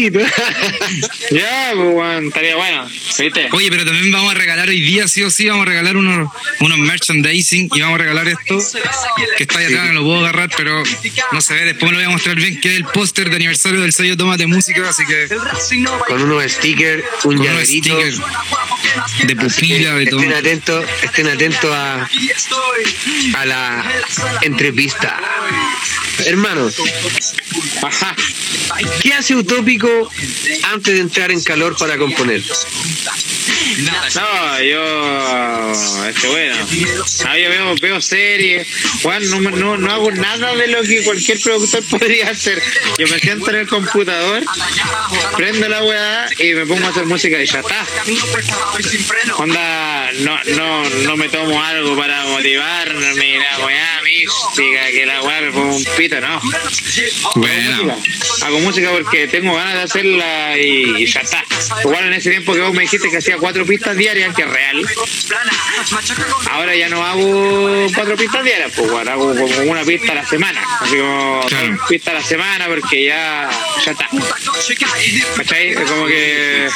Ya, 1.32 1.72
pues, 1.76 2.24
estaría 2.26 2.56
bueno. 2.56 2.88
¿Viste? 3.20 3.50
Oye, 3.52 3.70
pero 3.70 3.86
también 3.86 4.12
vamos 4.12 4.32
a 4.32 4.36
regalar 4.36 4.68
hoy 4.68 4.82
día, 4.82 5.08
sí 5.08 5.22
o 5.24 5.30
sí, 5.30 5.48
vamos 5.48 5.64
a 5.64 5.70
regalar 5.70 5.96
unos, 5.98 6.30
unos 6.60 6.78
merchandising 6.80 7.70
y 7.74 7.82
vamos 7.82 7.96
a 7.96 8.04
regalar 8.04 8.28
esto, 8.28 8.58
que 9.38 9.44
está 9.44 9.60
ahí 9.60 9.66
atrás, 9.66 9.88
no 9.88 9.94
lo 9.94 10.04
puedo 10.04 10.20
agarrar, 10.20 10.50
pero 10.58 10.84
no 11.32 11.42
se 11.42 11.54
ve, 11.54 11.66
después 11.66 11.92
me 11.92 11.92
lo 11.92 11.98
voy 12.04 12.06
a 12.06 12.10
mostrar 12.10 12.36
bien, 12.36 12.60
que 12.60 12.70
es 12.72 12.78
el 12.78 12.86
póster 12.86 13.30
de 13.30 13.36
aniversario 13.36 13.80
del 13.82 13.94
sello 13.94 14.18
Tomate 14.18 14.48
Música, 14.48 14.90
así 14.90 15.04
que 15.06 15.28
Con 16.08 16.22
unos 16.24 16.52
stickers, 16.52 17.04
un 17.24 17.38
con 17.38 17.40
unos 17.40 17.46
llaverito. 17.48 17.90
stickers 17.90 18.22
de 19.28 19.36
pupila, 19.36 19.94
de 19.96 20.06
todo. 20.08 20.20
estén 20.22 20.34
atentos, 20.34 20.86
estén 21.04 21.28
atentos 21.28 21.69
a, 21.74 22.10
la 23.46 23.84
entrevista. 24.42 25.20
Hermano, 26.26 26.70
Ajá. 27.82 28.16
¿qué 29.02 29.14
hace 29.14 29.36
Utópico 29.36 30.10
antes 30.64 30.94
de 30.94 31.00
entrar 31.00 31.32
en 31.32 31.42
calor 31.44 31.78
para 31.78 31.98
componer? 31.98 32.44
No, 33.78 34.62
yo. 34.62 36.08
Este, 36.08 36.28
bueno. 36.28 36.56
No, 37.26 37.38
yo 37.38 37.50
veo, 37.50 37.76
veo 37.82 38.02
series. 38.02 38.68
Juan, 39.02 39.30
no, 39.30 39.40
no, 39.42 39.78
no 39.78 39.92
hago 39.92 40.12
nada 40.12 40.56
de 40.56 40.68
lo 40.68 40.82
que 40.84 41.04
cualquier 41.04 41.40
productor 41.40 41.84
podría 41.90 42.30
hacer. 42.30 42.62
Yo 42.98 43.08
me 43.08 43.20
siento 43.20 43.50
en 43.52 43.58
el 43.58 43.68
computador, 43.68 44.44
prendo 45.38 45.70
la 45.70 45.84
weá 45.84 46.30
y 46.40 46.54
me 46.54 46.66
pongo 46.66 46.86
a 46.86 46.90
hacer 46.90 47.06
música 47.06 47.42
y 47.42 47.46
ya 47.46 47.60
está. 47.60 47.86
Onda, 49.38 50.12
no, 50.20 50.44
no, 50.56 50.90
no 50.90 51.18
me 51.18 51.30
tomo 51.30 51.62
algo 51.62 51.96
para 51.96 52.26
motivarme, 52.26 53.38
la 53.38 53.66
weá 53.66 54.02
mística, 54.04 54.92
que 54.92 55.06
la 55.06 55.22
weá 55.24 55.42
me 55.42 55.52
pongo 55.52 55.76
un 55.76 55.86
pito, 55.96 56.20
no. 56.20 56.42
Bueno, 57.36 58.02
Hago 58.42 58.60
música 58.60 58.90
porque 58.92 59.28
tengo 59.28 59.54
ganas 59.54 59.76
de 59.76 59.82
hacerla 59.82 60.58
y, 60.58 61.04
y 61.04 61.06
ya 61.06 61.22
está. 61.22 61.44
Igual 61.84 62.06
en 62.06 62.14
ese 62.14 62.30
tiempo 62.30 62.54
que 62.54 62.62
vos 62.62 62.74
me 62.74 62.84
dijiste 62.84 63.10
que 63.10 63.18
hacía 63.18 63.38
cuatro 63.38 63.59
pistas 63.66 63.96
diarias, 63.98 64.36
que 64.36 64.42
es 64.44 64.50
real. 64.50 64.86
Ahora 66.52 66.76
ya 66.76 66.90
no 66.90 67.06
hago 67.06 67.88
cuatro 67.96 68.16
pistas 68.18 68.44
diarias, 68.44 68.72
pues 68.76 68.90
bueno, 68.92 69.12
hago 69.12 69.36
como 69.36 69.72
una 69.72 69.84
pista 69.84 70.12
a 70.12 70.16
la 70.16 70.26
semana. 70.26 70.62
Así 70.82 70.98
como 70.98 71.46
Claro. 71.48 71.68
dos 71.78 71.88
pistas 71.88 72.14
a 72.14 72.18
la 72.20 72.24
semana 72.24 72.68
porque 72.68 73.06
ya, 73.06 73.50
ya 73.86 73.92
está. 73.92 74.08
¿Cachai? 75.38 75.74
Como 75.76 76.08
que, 76.08 76.68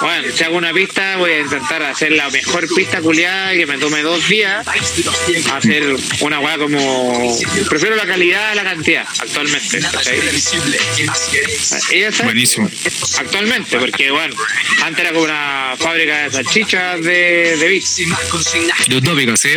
bueno, 0.00 0.28
si 0.34 0.44
hago 0.44 0.56
una 0.56 0.72
pista, 0.72 1.16
voy 1.16 1.32
a 1.32 1.40
intentar 1.40 1.82
hacer 1.82 2.12
la 2.12 2.28
mejor 2.30 2.66
pista 2.74 3.00
culiada 3.00 3.52
que 3.52 3.66
me 3.66 3.78
tome 3.78 4.02
dos 4.02 4.26
días. 4.28 4.66
Hacer 5.52 5.96
una 6.20 6.40
weá 6.40 6.58
como. 6.58 7.38
Prefiero 7.68 7.96
la 7.96 8.06
calidad 8.06 8.50
a 8.50 8.54
la 8.54 8.64
cantidad 8.64 9.06
actualmente. 9.20 9.80
Buenísimo. 12.24 12.70
Actualmente, 13.18 13.78
porque 13.78 14.10
bueno, 14.10 14.34
antes 14.84 15.00
era 15.04 15.12
como 15.12 15.24
una 15.24 15.74
fábrica 15.78 16.09
de 16.18 16.30
salchichas 16.30 17.02
de, 17.02 17.56
de 17.56 17.82
de 18.88 18.96
utópico, 18.96 19.36
sí. 19.36 19.50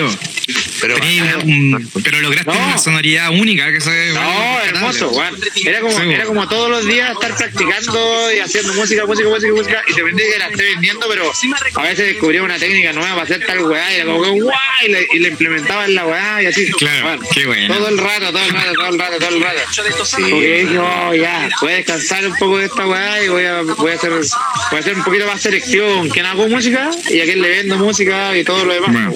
Pero, 0.82 0.95
Tenía 0.99 1.38
un- 1.38 1.89
pero 2.04 2.20
lograste 2.20 2.51
No. 2.51 2.66
una 2.66 2.78
sonoridad 2.78 3.30
única 3.32 3.72
que 3.72 3.80
se 3.80 4.14
No, 4.14 4.60
hermoso. 4.62 5.12
Era 5.66 5.80
como, 5.80 5.97
Sí, 5.97 6.10
era 6.12 6.26
como 6.26 6.47
todos 6.49 6.70
los 6.70 6.86
días 6.86 7.12
estar 7.12 7.36
practicando 7.38 8.34
y 8.34 8.39
haciendo 8.39 8.74
música, 8.74 9.06
música, 9.06 9.30
música, 9.30 9.54
música, 9.54 9.84
y 9.88 9.93
te 9.93 10.04
vendí 10.04 10.24
que 10.24 10.38
la 10.39 10.47
esté 10.49 10.64
vendiendo, 10.64 11.08
pero 11.08 11.32
a 11.76 11.82
veces 11.84 12.08
descubría 12.08 12.43
una 12.43 12.60
técnica 12.60 12.91
nueva 12.91 13.12
para 13.12 13.24
hacer 13.24 13.45
tal 13.45 13.60
weá, 13.64 13.91
y 13.93 13.95
era 13.95 14.06
como 14.06 14.24
que 14.24 14.30
guay, 14.41 14.56
y 14.86 14.88
le, 14.89 15.08
y 15.14 15.20
le 15.20 15.28
implementaba 15.30 15.86
en 15.86 15.95
la 15.95 16.06
weá, 16.06 16.43
y 16.43 16.45
así. 16.47 16.70
Claro, 16.74 17.06
Weón, 17.06 17.20
qué 17.34 17.45
bueno. 17.45 17.74
Todo 17.76 17.88
el 17.89 17.97
rato, 17.97 18.32
todo 18.32 18.43
el 18.45 18.51
rato, 18.51 18.74
todo 18.74 18.88
el 18.89 18.99
rato, 18.99 19.18
todo 19.20 19.30
el 19.30 19.41
rato. 19.41 19.60
Porque 20.30 20.64
dije, 20.64 20.80
oh, 20.80 21.14
ya, 21.16 21.49
voy 21.62 21.72
a 21.72 21.76
descansar 21.78 22.28
un 22.28 22.36
poco 22.36 22.58
de 22.58 22.66
esta 22.66 22.86
weá 22.88 23.24
y 23.24 23.28
voy 23.30 23.45
a, 23.45 23.62
voy 23.62 23.91
a 23.91 23.95
hacer 23.95 24.12
voy 24.12 24.78
a 24.78 24.80
hacer 24.80 24.95
un 24.95 25.04
poquito 25.04 25.28
más 25.28 25.41
selección. 25.41 26.10
¿Quién 26.10 26.26
hago 26.26 26.43
música? 26.50 26.89
Y 27.10 27.20
a 27.20 27.24
quién 27.26 27.41
le 27.41 27.50
vendo 27.50 27.78
música 27.78 28.38
y 28.38 28.44
todo 28.44 28.66
lo 28.66 28.74
demás. 28.74 28.91
Bueno. 28.91 29.12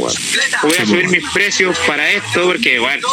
Voy 0.63 0.71
a 0.73 0.85
subir 0.85 1.05
bueno. 1.05 1.09
mis 1.11 1.31
precios 1.31 1.77
para 1.85 2.11
esto 2.11 2.43
porque, 2.45 2.79
bueno, 2.79 3.07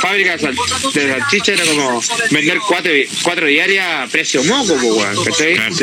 fábrica 0.00 0.36
de 0.36 0.38
sal- 0.38 0.56
de 0.94 1.08
salchicha 1.08 1.52
era 1.52 1.64
como 1.64 2.02
vender 2.30 2.58
cuatro, 2.66 2.92
cuatro 3.22 3.46
diarias 3.46 3.86
a 3.86 4.06
precio 4.08 4.42
moco, 4.44 4.76
pues, 4.76 5.18
¿cachai? 5.26 5.54
Claro. 5.54 5.74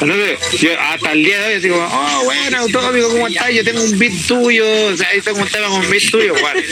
Entonces, 0.00 0.60
yo 0.60 0.80
hasta 0.80 1.12
el 1.12 1.24
día 1.24 1.38
de 1.40 1.54
hoy 1.54 1.60
digo, 1.60 1.88
oh, 1.90 2.24
bueno, 2.24 2.64
Utópico, 2.64 3.08
¿cómo 3.10 3.28
estás? 3.28 3.52
Yo 3.54 3.64
tengo 3.64 3.82
un 3.82 3.98
beat 3.98 4.12
tuyo, 4.26 4.66
o 4.86 4.96
sea, 4.96 5.08
ahí 5.08 5.20
tengo 5.20 5.40
un 5.40 5.48
tema 5.48 5.68
con 5.68 5.80
un 5.84 5.90
beat 5.90 6.10
tuyo, 6.10 6.34
weón. 6.34 6.64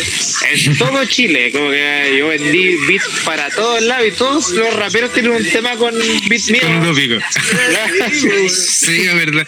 En 0.52 0.78
todo 0.78 1.04
Chile, 1.06 1.50
como 1.52 1.70
que 1.70 2.16
yo 2.18 2.28
vendí 2.28 2.76
beats 2.88 3.04
para 3.24 3.48
todos 3.50 3.82
lados 3.82 4.06
y 4.08 4.10
todos 4.12 4.50
los 4.50 4.74
raperos 4.74 5.12
tienen 5.12 5.32
un 5.32 5.44
tema 5.50 5.76
con 5.76 5.94
beats 6.28 6.50
míos. 6.50 6.64
Sí, 8.50 9.02
es 9.02 9.14
verdad. 9.14 9.46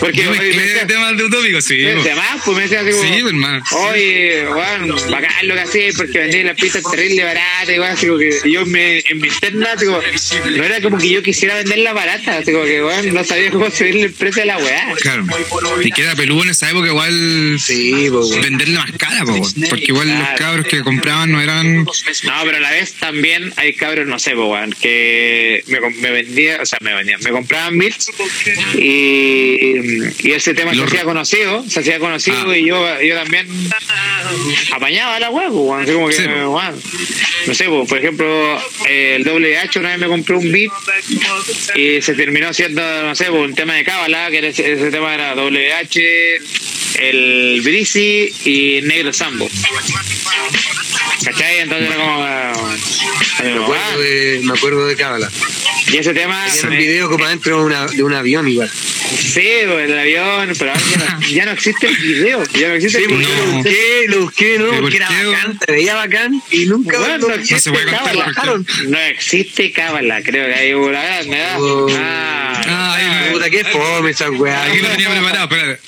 Porque, 0.00 0.22
me 0.24 0.30
mezclé 0.30 0.62
decía- 0.62 0.86
temas 0.86 1.16
de 1.16 1.24
utópico, 1.24 1.60
sí. 1.60 1.76
¿De 1.78 1.94
vos. 1.94 2.06
más? 2.16 2.42
Pues 2.44 2.56
me 2.56 2.62
decía 2.64 2.80
así 2.80 2.90
como, 2.90 3.02
Sí, 3.02 3.20
pues, 3.22 3.32
hermano. 3.32 3.64
Oye, 3.90 4.44
bueno, 4.46 4.96
bacán 5.10 5.48
lo 5.48 5.54
que 5.54 5.60
hacía 5.60 5.88
porque 5.96 6.18
vendí 6.18 6.42
las 6.42 6.56
pistas 6.56 6.82
terrible 6.90 7.24
baratas, 7.24 7.68
igual, 7.74 7.90
así 7.92 8.06
como 8.06 8.18
que 8.18 8.30
yo 8.50 8.66
me, 8.66 8.98
en 9.00 9.18
mi 9.20 9.28
interna, 9.28 9.72
así 9.74 9.86
como, 9.86 10.00
no 10.56 10.64
era 10.64 10.80
como 10.80 10.98
que 10.98 11.08
yo 11.08 11.22
quisiera 11.22 11.54
venderla 11.56 11.92
barata, 11.92 12.38
así 12.38 12.52
como 12.52 12.64
que, 12.64 12.80
bueno, 12.82 13.12
no 13.12 13.24
sabía 13.24 13.50
cómo 13.50 13.70
subirle 13.70 14.02
el 14.04 14.12
precio 14.12 14.42
a 14.42 14.46
la 14.46 14.58
weá. 14.58 14.92
Claro. 15.00 15.24
Y 15.82 15.90
queda 15.92 16.14
peludo 16.14 16.42
en 16.44 16.50
esa 16.50 16.70
época 16.70 16.88
igual 16.88 17.56
Sí, 17.60 18.06
po, 18.10 18.28
venderla 18.40 18.80
más 18.80 18.92
cara, 18.98 19.24
po, 19.24 19.40
porque 19.68 19.84
igual 19.88 20.08
los 20.08 20.18
Claro. 20.18 20.38
cabros 20.38 20.66
que 20.66 20.80
compraban 20.82 21.30
no 21.32 21.40
eran... 21.40 21.84
No, 21.84 21.92
pero 22.44 22.56
a 22.56 22.60
la 22.60 22.70
vez 22.70 22.94
también 22.94 23.52
hay 23.56 23.74
cabros, 23.74 24.06
no 24.06 24.18
sé, 24.18 24.32
po, 24.32 24.54
que 24.80 25.62
me, 25.66 25.80
me 25.80 26.10
vendía, 26.10 26.58
o 26.62 26.66
sea, 26.66 26.78
me 26.80 26.94
vendían, 26.94 27.20
me 27.22 27.30
compraban 27.30 27.78
beats 27.78 28.10
y, 28.74 29.53
y 29.54 30.32
ese 30.32 30.54
tema 30.54 30.74
se 30.74 30.82
hacía 30.82 31.04
conocido, 31.04 31.64
se 31.68 31.80
hacía 31.80 31.98
conocido 31.98 32.50
Ah. 32.50 32.56
y 32.58 32.66
yo, 32.66 33.00
yo 33.00 33.14
también 33.16 33.46
apañaba 34.72 35.20
la 35.20 35.30
po, 35.30 35.36
weón, 35.36 35.82
así 35.82 35.92
como 35.92 36.08
que, 36.08 36.14
Sí, 36.14 36.22
weón, 36.26 36.82
no 37.46 37.54
sé, 37.54 37.64
po, 37.66 37.86
por 37.86 37.98
ejemplo, 37.98 38.58
eh, 38.88 39.16
el 39.16 39.24
WH 39.24 39.78
una 39.78 39.90
vez 39.90 39.98
me 39.98 40.06
compró 40.08 40.38
un 40.38 40.50
beat 40.50 40.70
y 41.74 42.02
se 42.02 42.14
terminó 42.14 42.52
siendo, 42.52 42.82
no 43.02 43.14
sé, 43.14 43.30
un 43.30 43.54
tema 43.54 43.74
de 43.74 43.84
cábala, 43.84 44.30
que 44.30 44.46
ese, 44.48 44.72
ese 44.72 44.90
tema 44.90 45.14
era 45.14 45.34
WH, 45.34 46.00
el 46.98 47.60
Breezy 47.62 48.32
y 48.44 48.80
Negro 48.82 49.12
Sambo. 49.12 49.48
¿Cachai? 51.24 51.60
Entonces 51.60 51.88
era 51.88 51.96
como. 51.96 52.22
Me 53.42 53.62
acuerdo 53.62 53.98
de, 54.00 54.40
me 54.44 54.52
acuerdo 54.52 54.86
de 54.86 54.96
Cábala. 54.96 55.30
Y 55.92 55.96
ese 55.98 56.12
tema. 56.14 56.46
Tenía 56.50 56.70
un 56.70 56.76
video 56.78 57.10
como 57.10 57.24
adentro 57.24 57.58
de, 57.58 57.64
una- 57.64 57.86
de 57.86 58.02
un 58.02 58.14
avión 58.14 58.48
igual. 58.48 58.70
Sí, 58.70 59.48
pues, 59.66 59.90
el 59.90 59.98
avión, 59.98 60.52
pero 60.58 60.70
ahora 60.72 60.82
ya 60.90 60.98
no, 60.98 61.20
ya 61.28 61.44
no 61.46 61.50
existe 61.52 61.86
el 61.86 61.96
video. 61.96 62.44
Ya 62.54 62.68
no 62.68 62.74
existe 62.74 62.98
Sí, 62.98 63.04
el 63.04 63.10
porque 63.10 63.26
video. 63.26 63.36
yo 63.38 63.46
lo 63.46 63.52
busqué, 63.56 64.04
lo 64.08 64.20
busqué, 64.22 64.58
¿no? 64.58 64.64
¿Pero 64.64 64.70
por 64.72 64.80
Porque 64.82 64.96
era 64.96 65.08
bacán, 65.10 65.58
se 65.66 65.72
veía 65.72 65.94
bacán 65.94 66.42
y 66.50 66.66
nunca 66.66 66.98
Bueno, 66.98 67.18
no 67.28 67.34
existe 67.34 67.60
se 67.60 67.70
puede 67.70 67.84
contar, 67.84 68.32
cábala. 68.34 68.62
No 68.88 68.98
existe 68.98 69.72
cábala, 69.72 70.22
creo 70.22 70.46
que 70.48 70.54
hay 70.54 70.72
una 70.74 71.00
verdad, 71.00 71.24
me 71.26 71.38
da. 71.38 71.58
Oh. 71.58 71.86
Ah, 71.96 72.62
Ah, 72.66 72.94
ahí 72.94 73.32
Puta, 73.32 73.50
qué 73.50 73.64
fome 73.64 74.10
esa 74.10 74.30
weá. 74.30 74.64
Aquí 74.64 74.78
lo 74.78 74.88
tenía 74.88 75.10
preparado, 75.10 75.44
espérate. 75.44 75.80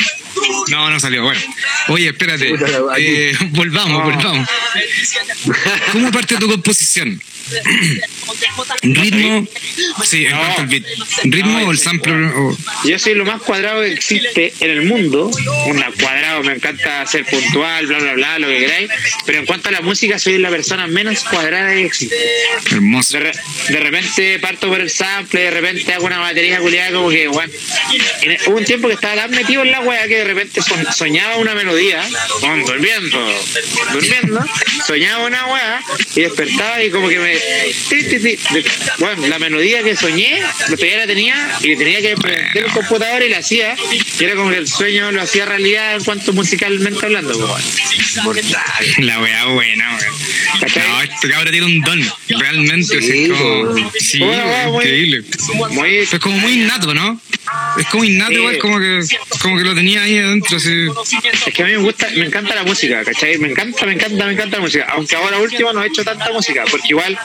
No, 0.69 0.91
no 0.91 1.01
salió. 1.01 1.23
Bueno, 1.23 1.41
oye, 1.89 2.09
espérate. 2.09 2.55
Eh, 2.99 3.37
volvamos, 3.51 4.03
volvamos. 4.05 4.49
¿Cómo 5.93 6.11
parte 6.11 6.37
tu 6.37 6.49
composición? 6.49 7.21
¿Ritmo? 8.83 9.47
Sí, 10.05 10.27
en 10.27 10.33
No. 10.33 10.39
cuanto 10.39 10.61
al 10.63 10.67
beat. 10.67 10.85
¿Ritmo 11.25 11.61
No, 11.61 11.67
o 11.69 11.71
el? 11.71 11.79
O... 12.35 12.57
Yo 12.85 12.99
soy 12.99 13.15
lo 13.15 13.25
más 13.25 13.41
cuadrado 13.43 13.83
que 13.83 13.93
existe 13.93 14.53
en 14.61 14.71
el 14.71 14.83
mundo. 14.83 15.31
Una 15.67 15.91
cuadrado, 15.93 16.43
me 16.43 16.55
encanta 16.55 17.07
ser 17.07 17.25
puntual, 17.25 17.87
bla, 17.87 17.99
bla, 17.99 18.13
bla, 18.15 18.39
lo 18.41 18.49
que 18.49 18.59
queráis. 18.59 18.91
Pero 19.25 19.39
en 19.39 19.47
cuanto 19.47 19.69
a 19.69 19.73
la 19.73 19.81
música, 19.81 20.19
soy 20.19 20.39
la 20.39 20.51
persona 20.51 20.87
menos 20.89 21.21
cuadrada 21.25 21.71
que 21.73 21.85
existe. 21.85 22.17
Hermoso. 22.73 23.17
De, 23.19 23.25
re- 23.25 23.39
de 23.69 23.81
repente 23.81 24.39
parto 24.41 24.69
por 24.69 24.81
el 24.81 24.91
sample, 24.91 25.41
de 25.43 25.51
repente 25.53 25.93
hago 25.93 26.07
una 26.07 26.19
batería 26.19 26.59
culiada 26.59 26.93
como 26.93 27.11
que, 27.11 27.29
bueno. 27.29 27.53
en- 28.23 28.39
hubo 28.49 28.57
un 28.59 28.65
tiempo 28.65 28.89
que 28.89 28.95
estaba 28.95 29.15
tan 29.23 29.31
metido 29.31 29.63
en 29.63 29.71
la 29.71 29.81
wea 29.81 30.09
que 30.09 30.17
de 30.19 30.25
repente 30.29 30.61
soñaba 30.97 31.37
una 31.37 31.55
melodía, 31.55 32.03
con- 32.41 32.65
durmiendo, 32.65 33.35
durmiendo, 33.93 34.45
soñaba 34.87 35.25
una 35.27 35.47
weá 35.47 35.81
y 36.15 36.21
despertaba 36.23 36.83
y 36.83 36.91
como 36.91 37.09
que 37.09 37.19
me. 37.19 37.37
ti, 37.89 38.03
ti, 38.09 38.19
ti, 38.19 38.37
de- 38.53 38.65
bueno, 38.99 39.27
la 39.29 39.39
melodía 39.39 39.83
que 39.83 39.97
soñé, 39.97 40.41
todavía 40.67 40.99
la 40.99 41.07
tenía 41.07 41.59
y 41.63 41.77
tenía 41.77 42.01
que 42.01 42.17
prender 42.17 42.65
el 42.67 42.73
computador 42.73 43.23
y 43.23 43.29
la 43.29 43.39
hacía. 43.39 43.77
Y 44.19 44.25
era 44.25 44.35
como 44.35 44.51
que 44.51 44.59
el 44.59 44.69
sueño 44.69 45.11
lo 45.13 45.23
hacía 45.23 45.45
realidad 45.47 45.97
en 45.97 46.05
cuanto 46.05 46.33
musicalmente 46.33 47.05
hablando, 47.05 47.39
pues. 47.47 47.65
La 48.99 49.21
weá 49.21 49.45
buena, 49.47 49.97
weón. 49.97 50.15
¿Cachai? 50.61 50.89
No, 50.89 51.03
este 51.03 51.29
cabrón 51.29 51.51
tiene 51.53 51.67
un 51.67 51.81
don, 51.83 52.13
realmente. 52.29 53.03
Sí, 53.03 53.23
es 53.25 53.29
como, 53.31 53.91
sí, 53.99 54.19
Bueno, 54.19 54.75
increíble. 54.75 55.25
Muy, 55.71 55.97
Es 55.99 56.19
como 56.19 56.39
muy 56.39 56.53
innato, 56.55 56.95
¿no? 56.95 57.21
Es 57.79 57.87
como 57.89 58.05
innato, 58.05 58.31
Sí. 58.33 58.37
igual, 58.39 58.59
como 58.59 58.79
que, 58.81 59.01
como 59.43 59.57
que 59.59 59.65
lo 59.65 59.75
tenía 59.75 60.03
ahí 60.03 60.19
adentro, 60.19 60.57
así. 60.57 60.87
Es 61.47 61.55
que 61.55 61.63
a 61.63 61.67
mí 61.67 61.73
me 61.73 61.79
gusta, 61.79 62.09
me 62.17 62.25
encanta 62.27 62.55
la 62.55 62.65
música, 62.65 63.05
¿cachai? 63.05 63.39
Me 63.39 63.49
encanta, 63.51 63.85
me 63.87 63.93
encanta, 63.93 64.25
me 64.27 64.33
encanta 64.33 64.57
la 64.57 64.63
música. 64.63 64.87
Aunque 64.91 65.15
ahora 65.17 65.39
último 65.39 65.73
no 65.73 65.83
he 65.83 65.87
hecho 65.89 66.03
tanta 66.05 66.33
música, 66.33 66.65
porque 66.71 66.89
igual, 66.89 67.19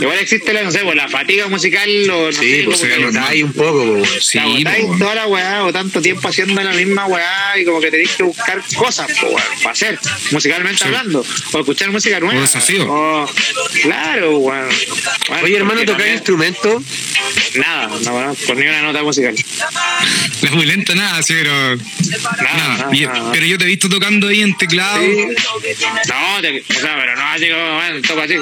igual 0.00 0.18
existe 0.18 0.52
la, 0.52 0.62
no 0.62 0.70
sé, 0.70 0.80
pues, 0.80 0.96
la 0.96 1.08
fatiga 1.08 1.48
musical 1.48 1.88
o 2.10 2.26
no 2.26 2.32
Sí, 2.32 2.38
sé, 2.58 2.62
pues 2.64 2.78
se 2.80 3.44
un 3.44 3.52
poco, 3.52 3.96
po. 3.98 4.06
Sí, 4.20 4.38
la 4.38 4.46
botáis 4.46 4.80
po, 4.84 4.86
weón. 4.88 4.98
toda 4.98 5.14
la 5.14 5.26
weá 5.26 5.64
o 5.64 5.72
tanto 5.72 6.00
tiempo 6.02 6.28
haciendo 6.28 6.62
la 6.62 6.72
misma 6.72 7.06
weá 7.06 7.58
y 7.58 7.64
como 7.64 7.80
que 7.80 7.90
tenéis 7.90 8.10
que 8.10 8.22
buscar 8.24 8.62
cosas 8.76 9.06
po, 9.20 9.28
weón, 9.28 9.42
para 9.62 9.72
hacer, 9.72 9.98
musicalmente 10.30 10.78
Sí. 10.78 10.84
hablando, 10.84 11.24
o 11.52 11.58
escuchar 11.58 11.90
música 11.90 12.20
nueva. 12.20 12.40
desafío. 12.40 12.86
o- 12.92 13.30
claro, 13.82 14.38
weón. 14.38 14.68
Bueno, 15.28 15.44
Oye, 15.44 15.56
hermano, 15.56 15.80
porque 15.80 15.86
¿tocas 15.86 15.98
también- 15.98 16.14
instrumento? 16.16 16.82
Nada, 17.54 17.88
no 18.04 18.12
conozco 18.12 18.54
ni 18.54 18.66
una 18.66 18.82
nota 18.82 19.02
musical. 19.02 19.34
La 20.42 20.50
mulenta 20.52 20.94
nada, 20.94 21.22
sí, 21.22 21.34
pero. 21.34 21.76
Nada, 21.76 22.36
nada. 22.42 22.76
nada, 22.78 22.96
Y- 22.96 23.06
nada. 23.06 23.32
Pero 23.32 23.46
yo 23.46 23.58
te 23.58 23.64
he 23.64 23.68
visto 23.68 23.88
tocando 23.88 24.28
ahí 24.28 24.40
en 24.42 24.56
teclado. 24.56 25.00
No, 25.02 26.40
te- 26.40 26.60
o 26.68 26.80
sea, 26.80 26.96
pero 26.96 27.16
no 27.16 27.22
así 27.26 27.48
como, 27.50 27.74
bueno, 27.76 28.00
toco 28.06 28.20
así. 28.22 28.34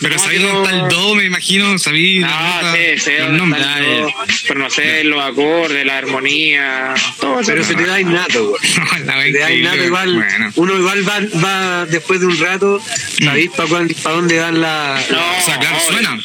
Pero 0.00 0.14
No, 0.16 0.20
sabí 0.22 0.36
así 0.36 0.44
dónde 0.44 0.70
está 0.70 0.84
el 0.84 0.88
do, 0.88 1.14
me 1.14 1.24
imagino, 1.24 1.78
sabí 1.78 2.20
la 2.20 2.28
No, 2.28 2.54
nota, 2.62 2.72
sí, 2.74 2.98
sé 3.00 3.18
los 3.18 3.26
dónde 3.28 3.38
nombres. 3.38 3.62
está 3.64 3.78
el 3.78 3.84
Ah, 3.84 4.00
do, 4.02 4.14
pero 4.48 4.60
no 4.60 4.70
sé 4.70 5.04
los 5.04 5.22
acordes, 5.24 5.86
la 5.86 5.98
armonía, 5.98 6.94
todo 7.20 7.40
eso. 7.40 7.50
Pero 7.50 7.64
se 7.64 7.74
te 7.74 7.86
da 7.86 8.00
innato, 8.00 8.48
güey. 8.48 8.62
Se 8.72 9.32
te 9.32 9.38
da 9.38 9.52
innato 9.52 9.84
igual. 9.84 10.14
Bueno. 10.14 10.52
Uno 10.56 10.76
igual 10.78 11.08
va, 11.08 11.20
va 11.42 11.86
después 11.86 12.20
de 12.20 12.26
un 12.26 12.38
rato, 12.38 12.80
¿sabéis 13.22 13.50
para 13.50 13.68
dónde 14.14 14.38
van 14.38 14.60
la... 14.60 15.02
No, 15.10 15.38
O 15.38 15.42
sea, 15.42 15.58
claro, 15.58 15.78
suena. 15.80 16.18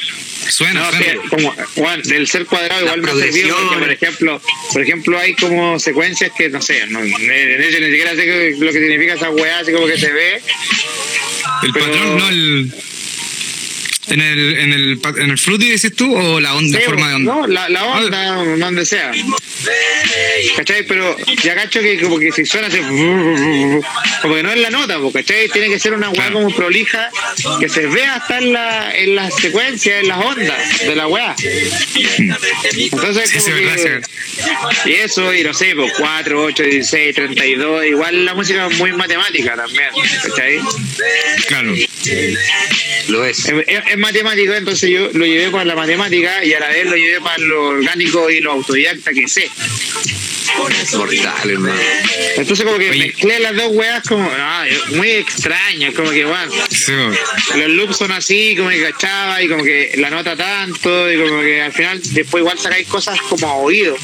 Suena, 0.50 0.82
No, 0.82 0.90
suena. 0.92 1.14
sí, 1.22 1.28
como, 1.30 1.54
Juan, 1.76 2.02
del 2.04 2.28
ser 2.28 2.46
cuadrado 2.46 2.82
igual 2.84 3.02
me 3.02 3.12
ha 3.12 3.16
servido 3.16 3.56
porque, 3.58 3.78
por 3.80 3.92
ejemplo, 3.92 4.42
por 4.74 4.82
ejemplo, 4.82 5.20
hay 5.20 5.34
como 5.36 5.80
secuencias 5.80 6.32
que, 6.38 6.50
no 6.50 6.62
sé, 6.62 6.86
no, 6.88 7.00
en 7.04 7.12
eso 7.62 7.80
ni 7.80 7.88
siquiera 7.88 8.16
sé 8.16 8.56
lo 8.58 8.72
que 8.72 8.80
significa 8.80 9.14
esa 9.14 9.30
weá, 9.30 9.60
así 9.60 9.72
como 9.72 9.88
que 9.88 9.98
se 9.98 10.12
ve. 10.12 10.42
El 11.64 11.74
pero- 11.74 11.86
patrón, 11.86 12.18
no 12.18 12.30
el. 12.30 12.72
En 14.10 14.22
el, 14.22 14.58
en 14.60 14.72
el, 14.74 15.00
en 15.18 15.30
el 15.32 15.38
fruity 15.38 15.70
decís 15.70 15.94
tú 15.96 16.16
o 16.16 16.40
la 16.40 16.56
onda, 16.56 16.80
Sí, 16.80 16.86
forma 16.86 17.10
de 17.10 17.16
onda. 17.16 17.34
No, 17.36 17.48
la, 17.48 17.68
la 17.68 17.86
onda, 17.86 18.36
donde 18.58 18.86
sea. 18.86 19.12
¿Cachai? 20.56 20.84
Pero 20.88 21.16
ya 21.44 21.56
cacho 21.56 21.82
que 21.82 22.00
como 22.00 22.18
que 22.20 22.32
si 22.32 22.46
suena 22.46 22.68
así, 22.68 22.78
como 22.80 24.36
que 24.36 24.44
no 24.44 24.52
es 24.52 24.60
la 24.60 24.70
nota, 24.70 24.98
¿cachai? 25.14 25.50
Tiene 25.50 25.70
que 25.70 25.78
ser 25.80 25.94
una 25.94 26.10
weá 26.10 26.32
como 26.32 26.56
prolija 26.56 27.10
que 27.60 27.68
se 27.68 27.88
vea 27.88 28.16
hasta 28.16 28.38
en 28.38 28.54
la, 28.54 28.92
en 28.96 29.16
las 29.16 29.36
secuencias, 29.36 30.02
en 30.02 30.08
las 30.08 30.24
ondas 30.24 30.80
de 30.80 30.96
la 30.96 31.08
weá. 31.08 31.36
Entonces, 32.78 33.30
Sí, 33.30 33.40
sí, 33.40 33.52
como 33.52 33.62
verdad, 33.66 34.02
que- 34.84 34.90
y 34.90 34.94
eso, 34.94 35.34
y 35.34 35.44
no 35.44 35.54
sé, 35.54 35.74
pues 35.76 35.92
4, 35.98 36.44
8, 36.44 36.64
16, 36.64 37.16
32, 37.16 37.86
igual 37.86 38.26
la 38.26 38.34
música 38.36 38.68
es 38.68 38.78
muy 38.78 38.94
matemática 38.94 39.56
también, 39.56 39.90
¿cachai? 40.24 40.60
Claro. 41.48 41.74
Lo 43.10 43.26
es. 43.26 43.40
Es, 43.46 43.54
es- 43.68 43.97
es 43.98 44.02
matemático, 44.02 44.54
entonces 44.54 44.90
yo 44.90 45.10
lo 45.14 45.26
llevé 45.26 45.50
para 45.50 45.66
la 45.66 45.76
matemática 45.76 46.44
y 46.46 46.54
a 46.54 46.60
la 46.60 46.70
vez 46.70 46.86
lo 46.86 46.96
llevé 46.96 47.20
para 47.20 47.38
lo 47.40 47.70
orgánico 47.70 48.30
y 48.30 48.40
lo 48.40 48.52
autodidacta 48.52 49.12
que 49.12 49.28
sé. 49.28 49.50
Mortal, 50.98 51.50
hermano. 51.50 51.80
Entonces 52.38 52.66
como 52.66 52.78
que 52.78 52.90
Oye. 52.90 53.08
mezclé 53.08 53.40
las 53.40 53.56
dos 53.56 53.70
weas 53.72 54.04
como 54.04 54.30
ah, 54.32 54.66
muy 54.96 55.10
extraño, 55.10 55.94
como 55.94 56.12
que 56.12 56.26
bueno, 56.26 56.52
Sí, 56.70 56.94
los 57.56 57.70
loops 57.70 57.98
son 57.98 58.12
así, 58.12 58.56
como 58.56 58.70
que 58.70 58.82
cachaba 58.82 59.42
y 59.42 59.48
como 59.48 59.64
que 59.64 59.94
la 59.98 60.10
nota 60.10 60.36
tanto 60.36 61.12
y 61.12 61.18
como 61.18 61.42
que 61.42 61.62
al 61.62 61.74
final 61.74 62.02
después 62.12 62.42
igual 62.42 62.58
sacáis 62.60 62.88
cosas 62.88 63.20
como 63.22 63.48
a 63.48 63.54
oído. 63.56 63.96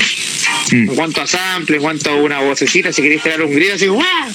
Mm. 0.72 0.90
En 0.90 0.96
cuanto 0.96 1.22
a 1.22 1.28
sample, 1.28 1.78
en 1.78 1.82
cuanto 1.82 2.10
a 2.12 2.16
una 2.16 2.40
vocecita, 2.40 2.92
si 2.92 3.02
queréis 3.02 3.22
tirar 3.24 3.42
un 3.42 3.54
grito 3.54 3.76
así 3.76 3.88
¡ah! 3.88 4.28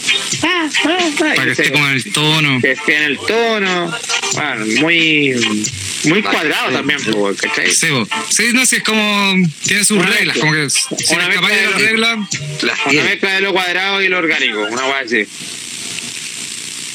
¡ah! 0.43 0.69
¡ah! 0.85 1.11
Para 1.19 1.45
que 1.45 1.51
esté 1.51 1.73
como 1.73 1.87
en 1.89 1.95
el 1.95 2.13
tono. 2.13 2.61
que 2.61 2.73
esté 2.73 2.97
en 2.97 3.03
el 3.03 3.19
tono. 3.19 3.99
Bueno, 4.35 4.67
muy 4.81 5.35
muy 6.05 6.23
cuadrado 6.23 6.71
también, 6.73 6.99
¿cachai? 7.41 7.71
Sí, 7.73 7.89
bo. 7.91 8.07
sí, 8.31 8.45
no, 8.53 8.65
sí, 8.67 8.77
es 8.77 8.83
como. 8.83 9.35
Tiene 9.65 9.85
sus 9.85 9.99
Una 9.99 10.07
reglas, 10.11 10.39
como 10.39 10.53
que 10.53 10.71
si 10.71 11.15
Una 11.15 11.29
mezcla 11.29 11.49
de 11.49 11.63
la 11.71 11.77
de- 11.77 11.85
regla. 11.85 12.29
Las 12.63 12.79
Una 12.81 12.91
tiene. 12.91 13.09
mezcla 13.09 13.33
de 13.33 13.41
lo 13.41 13.53
cuadrado 13.53 14.03
y 14.03 14.09
lo 14.09 14.19
orgánico, 14.19 14.63
una 14.71 14.87
wea 14.87 14.99
así. 15.01 15.27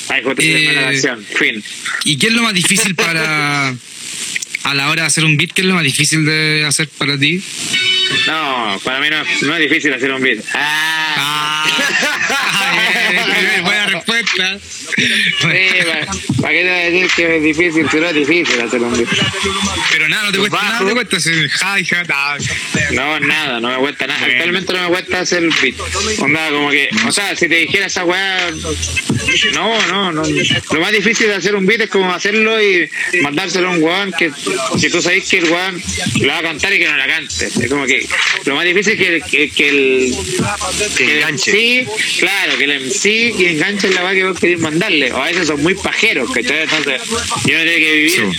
Ay, 0.09 0.21
Eh, 0.37 0.99
la. 1.03 1.17
Fin. 1.37 1.63
¿Y 2.05 2.17
qué 2.17 2.27
es 2.27 2.33
lo 2.33 2.43
más 2.43 2.53
difícil 2.53 2.95
para. 2.95 3.73
A 4.63 4.73
la 4.73 4.89
hora 4.89 5.03
de 5.03 5.07
hacer 5.07 5.25
un 5.25 5.35
beat, 5.35 5.51
¿qué 5.51 5.61
es 5.61 5.67
lo 5.67 5.75
más 5.75 5.83
difícil 5.83 6.25
de 6.25 6.63
hacer 6.65 6.87
para 6.87 7.17
ti? 7.17 7.43
No, 8.27 8.79
para 8.83 8.99
mí 8.99 9.07
no, 9.09 9.23
no 9.47 9.55
es 9.55 9.59
difícil 9.59 9.93
hacer 9.93 10.11
un 10.11 10.21
beat. 10.21 10.43
Ah, 10.53 11.65
bien, 13.51 13.63
buena 13.63 13.85
respuesta. 13.87 14.59
Sí, 14.59 15.03
¿para, 16.41 16.53
qué 16.53 16.63
te 16.63 16.69
voy 16.69 16.79
a 16.79 16.91
decir 16.91 17.07
que 17.15 17.37
es 17.37 17.43
difícil? 17.43 17.89
Si 17.89 17.97
no 17.97 18.07
es 18.07 18.15
difícil 18.15 18.61
hacer 18.61 18.81
un 18.81 18.93
beat. 18.93 19.09
Pero 19.91 20.09
nada, 20.09 20.23
no 20.23 20.31
te 20.31 20.37
cuesta 20.37 20.63
nada, 20.63 20.85
te 20.85 20.93
cuesta 20.93 21.17
hacer 21.17 21.49
hi-hat. 21.49 22.09
ah. 22.13 22.37
No, 22.91 23.19
nada, 23.19 23.59
no 23.59 23.69
me 23.69 23.77
cuesta 23.77 24.07
nada. 24.07 24.19
Bueno. 24.19 24.33
Actualmente 24.33 24.73
no 24.73 24.81
me 24.83 24.87
cuesta 24.89 25.19
hacer 25.19 25.49
beat. 25.61 25.75
Onda, 26.19 26.49
como 26.51 26.69
que, 26.69 26.89
o 27.05 27.11
sea, 27.11 27.35
si 27.35 27.49
te 27.49 27.55
dijera 27.55 27.87
esa 27.87 28.05
weá, 28.05 28.51
no, 29.53 29.87
no, 29.87 30.11
no. 30.11 30.23
Lo 30.23 30.79
más 30.79 30.91
difícil 30.91 31.27
de 31.27 31.35
hacer 31.35 31.55
un 31.55 31.65
beat 31.65 31.81
es 31.81 31.89
como 31.89 32.13
hacerlo 32.13 32.61
y 32.61 32.89
mandárselo 33.21 33.69
a 33.69 33.71
un 33.71 33.83
weón 33.83 34.11
que, 34.17 34.31
si 34.77 34.89
tú 34.89 35.01
sabes 35.01 35.27
que 35.29 35.37
el 35.39 35.45
weón 35.45 35.81
la 36.21 36.33
va 36.33 36.39
a 36.39 36.43
cantar 36.43 36.73
y 36.73 36.79
que 36.79 36.85
no 36.87 36.97
la 36.97 37.07
cante. 37.07 37.45
Es 37.47 37.69
como 37.69 37.85
que 37.85 38.07
lo 38.45 38.55
más 38.55 38.65
difícil 38.65 38.93
es 38.93 38.99
que, 38.99 39.21
que, 39.29 39.49
que 39.49 39.69
el. 39.69 40.15
Que 40.97 41.03
el 41.03 41.09
enganche. 41.17 41.51
MC, 41.51 41.87
claro, 42.19 42.57
que 42.57 42.63
el 42.63 42.87
MC 42.87 43.05
y 43.39 43.45
enganche 43.45 43.89
la 43.89 44.03
weá 44.03 44.13
que 44.13 44.23
vos 44.25 44.39
querés 44.39 44.59
mandarle. 44.59 45.11
O 45.11 45.21
a 45.21 45.25
veces 45.27 45.47
son 45.47 45.61
muy 45.61 45.75
pajeros, 45.75 46.29
¿cachai? 46.31 46.63
Entonces, 46.63 47.01
y 47.45 47.51
uno 47.53 47.63
tiene 47.63 47.79
que 47.79 47.93
vivir, 47.93 48.29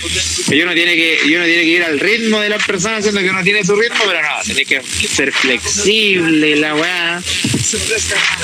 y 0.51 0.61
uno 0.61 0.73
tiene 0.73 0.95
que, 0.95 1.19
y 1.25 1.35
uno 1.35 1.45
tiene 1.45 1.61
que 1.61 1.69
ir 1.69 1.83
al 1.83 1.99
ritmo 1.99 2.39
de 2.39 2.49
las 2.49 2.65
personas, 2.65 3.03
siendo 3.03 3.21
que 3.21 3.29
uno 3.29 3.43
tiene 3.43 3.63
su 3.63 3.75
ritmo, 3.75 3.99
pero 4.05 4.21
no, 4.21 4.43
tiene 4.43 4.65
que 4.65 4.81
ser 4.83 5.31
flexible 5.31 6.55
la 6.55 6.75
weá. 6.75 7.23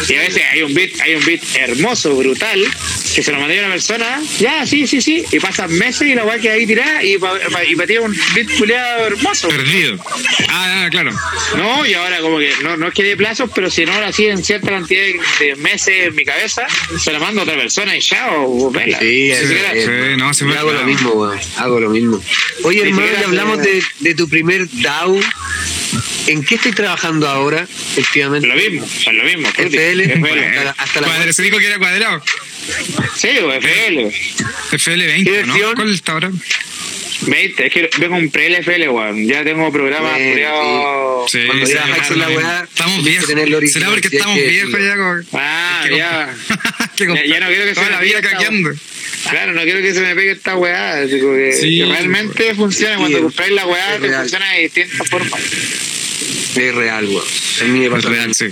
Y 0.09 0.15
a 0.15 0.21
veces 0.21 0.41
hay 0.51 0.61
un 0.63 0.73
beat, 0.73 0.99
hay 0.99 1.15
un 1.15 1.25
beat 1.25 1.41
hermoso, 1.55 2.15
brutal, 2.15 2.65
que 3.15 3.23
se 3.23 3.31
lo 3.31 3.39
mandé 3.39 3.59
a 3.59 3.65
una 3.65 3.71
persona, 3.71 4.21
ya, 4.39 4.65
sí, 4.65 4.87
sí, 4.87 5.01
sí, 5.01 5.23
y 5.31 5.39
pasan 5.39 5.71
meses 5.77 6.07
y 6.07 6.15
la 6.15 6.25
weá 6.25 6.39
queda 6.39 6.53
ahí 6.53 6.65
tirada 6.65 7.03
y 7.03 7.17
para 7.17 7.39
pa, 7.49 7.60
y 7.63 7.75
pa 7.75 7.85
ti 7.87 7.93
es 7.93 7.99
un 7.99 8.15
beat 8.35 8.47
culeado 8.57 9.07
hermoso. 9.07 9.47
Perdido. 9.49 9.97
Ah, 10.49 10.83
ah, 10.85 10.89
claro. 10.89 11.11
No, 11.57 11.85
y 11.85 11.93
ahora 11.93 12.19
como 12.21 12.39
que 12.39 12.51
no, 12.63 12.77
no 12.77 12.87
es 12.87 12.93
que 12.93 13.03
de 13.03 13.15
plazos, 13.17 13.49
pero 13.53 13.69
si 13.69 13.85
no 13.85 13.93
ahora 13.93 14.11
sí 14.11 14.25
en 14.27 14.43
cierta 14.43 14.69
cantidad 14.69 15.01
de, 15.01 15.19
de 15.45 15.55
meses 15.57 16.07
en 16.07 16.15
mi 16.15 16.25
cabeza, 16.25 16.65
se 16.99 17.11
la 17.11 17.19
mando 17.19 17.41
a 17.41 17.43
otra 17.43 17.55
persona 17.55 17.95
y 17.95 18.01
ya, 18.01 18.31
o, 18.31 18.67
o 18.67 18.71
vela. 18.71 18.99
Sí, 18.99 19.31
es- 19.31 19.47
sí, 19.49 19.55
no, 20.17 20.33
se 20.33 20.41
yo 20.45 20.51
me- 20.51 20.57
hago 20.57 20.71
lo 20.71 20.83
mismo, 20.83 21.11
weón. 21.11 21.39
Hago 21.57 21.79
lo 21.79 21.89
mismo. 21.89 22.21
Oye, 22.63 22.81
hermano, 22.83 23.07
ya 23.19 23.25
hablamos 23.27 23.57
de, 23.59 23.83
de 23.99 24.15
tu 24.15 24.27
primer 24.29 24.67
DAO. 24.81 25.19
¿En 26.27 26.43
qué 26.43 26.55
estoy 26.55 26.71
trabajando 26.71 27.27
ahora, 27.27 27.63
efectivamente? 27.97 28.47
Lo 28.47 28.55
mismo, 28.55 28.85
es 28.85 29.05
lo 29.13 29.23
mismo. 29.23 29.47
FL. 29.57 30.01
FL. 30.03 30.39
Hasta 30.39 30.63
la- 30.63 30.75
hasta 30.77 31.01
la 31.01 31.07
Cuadra- 31.07 31.33
se 31.33 31.43
dijo 31.43 31.57
que 31.57 31.65
era 31.65 31.79
cuadrado. 31.79 32.23
Sí, 33.17 33.29
o 33.39 33.51
FL. 33.51 34.11
FL20, 34.71 35.23
¿Qué 35.23 35.43
¿no? 35.45 35.73
¿Cuál 35.75 35.93
está 35.93 36.11
ahora? 36.13 36.31
20, 37.21 37.65
es 37.67 37.73
que 37.73 37.89
vengo 37.99 38.15
un 38.15 38.29
pre-LFL, 38.31 38.89
weón. 38.89 39.27
Ya 39.27 39.43
tengo 39.43 39.71
programas 39.71 40.15
creados. 40.17 41.31
Sí, 41.31 41.39
Cuando 41.45 41.65
sí, 41.65 41.73
ya 41.73 41.83
sí, 42.05 42.13
en 42.13 42.19
la 42.19 42.29
weá, 42.29 42.63
Estamos 42.67 43.03
viejos. 43.03 43.27
¿Será 43.71 43.89
porque 43.89 44.07
hay 44.11 44.17
estamos 44.17 44.37
que 44.37 44.47
viejos 44.47 44.79
ya? 44.81 44.95
Como... 44.97 45.13
Ah, 45.33 45.81
hay 45.83 45.89
que 45.89 45.97
ya. 45.97 46.35
Ya- 47.15 47.25
ya 47.25 47.39
no 47.39 47.47
quiero 47.47 47.65
que 47.65 47.73
toda 47.73 47.85
se 47.87 47.91
la 47.91 47.97
me 47.99 48.05
vida 48.05 48.19
pierda, 48.21 48.37
caqueando. 48.37 48.69
Claro, 49.29 49.53
no 49.53 49.61
quiero 49.63 49.81
que 49.81 49.93
se 49.93 50.01
me 50.01 50.15
pegue 50.15 50.31
esta 50.31 50.55
weá. 50.55 51.01
Que, 51.07 51.53
Sí, 51.59 51.77
que 51.79 51.85
realmente 51.85 52.55
funciona. 52.55 52.97
Cuando 52.97 53.17
Sí, 53.17 53.23
compráis 53.23 53.51
la 53.53 53.65
weá, 53.67 53.95
es 53.95 54.01
te 54.01 54.07
real. 54.07 54.21
funciona 54.21 54.51
de 54.53 54.61
distintas 54.61 55.09
formas. 55.09 55.41
Es 56.55 56.75
real, 56.75 57.05
weón. 57.07 57.23
A 57.61 57.63
mí 57.65 57.89
me 57.89 57.97
Es 57.97 58.03
real, 58.05 58.35
sí. 58.35 58.45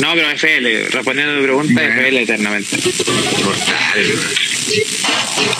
No, 0.00 0.14
pero 0.14 0.30
FL, 0.30 0.88
respondiendo 0.90 1.34
a 1.34 1.36
tu 1.36 1.42
pregunta, 1.42 1.72
Bueno. 1.74 2.02
FL 2.02 2.22
eternamente. 2.22 2.76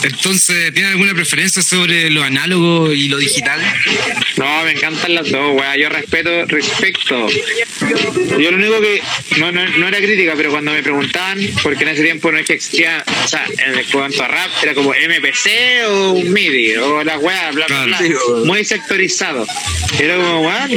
Entonces, 0.03 0.72
¿tiene 0.72 0.91
alguna 0.91 1.14
preferencia 1.14 1.62
sobre 1.62 2.11
lo 2.11 2.22
análogo 2.22 2.93
y 2.93 3.09
lo 3.09 3.18
digital? 3.18 3.61
No, 4.36 4.64
me 4.64 4.72
encantan 4.72 5.14
las 5.14 5.30
dos, 5.30 5.57
weá. 5.57 5.76
Yo 5.76 5.88
respeto, 5.88 6.47
respecto. 6.47 7.28
Yo 8.38 8.51
lo 8.51 8.57
único 8.57 8.80
que, 8.80 9.03
no, 9.38 9.53
no, 9.53 9.66
no 9.68 9.88
era 9.88 9.99
crítica, 9.99 10.34
pero 10.36 10.51
cuando 10.51 10.72
me 10.72 10.82
preguntaban, 10.82 11.38
porque 11.62 11.82
en 11.82 11.91
ese 11.91 12.03
tiempo 12.03 12.30
no 12.32 12.38
es 12.38 12.47
que 12.47 12.55
existía, 12.55 13.05
o 13.24 13.28
sea, 13.28 13.45
en 13.47 13.84
cuanto 13.93 14.22
a 14.22 14.28
rap, 14.28 14.51
era 14.62 14.74
como 14.74 14.91
MPC 14.91 15.86
o 15.88 16.12
un 16.12 16.32
MIDI, 16.32 16.76
o 16.76 17.05
las 17.05 17.18
weas, 17.18 17.55
bla, 17.55 17.66
bla, 17.66 17.86
bla. 17.86 18.01
Muy 18.45 18.64
sectorizado. 18.64 19.47
Era 19.99 20.16
como, 20.16 20.43
weón, 20.43 20.70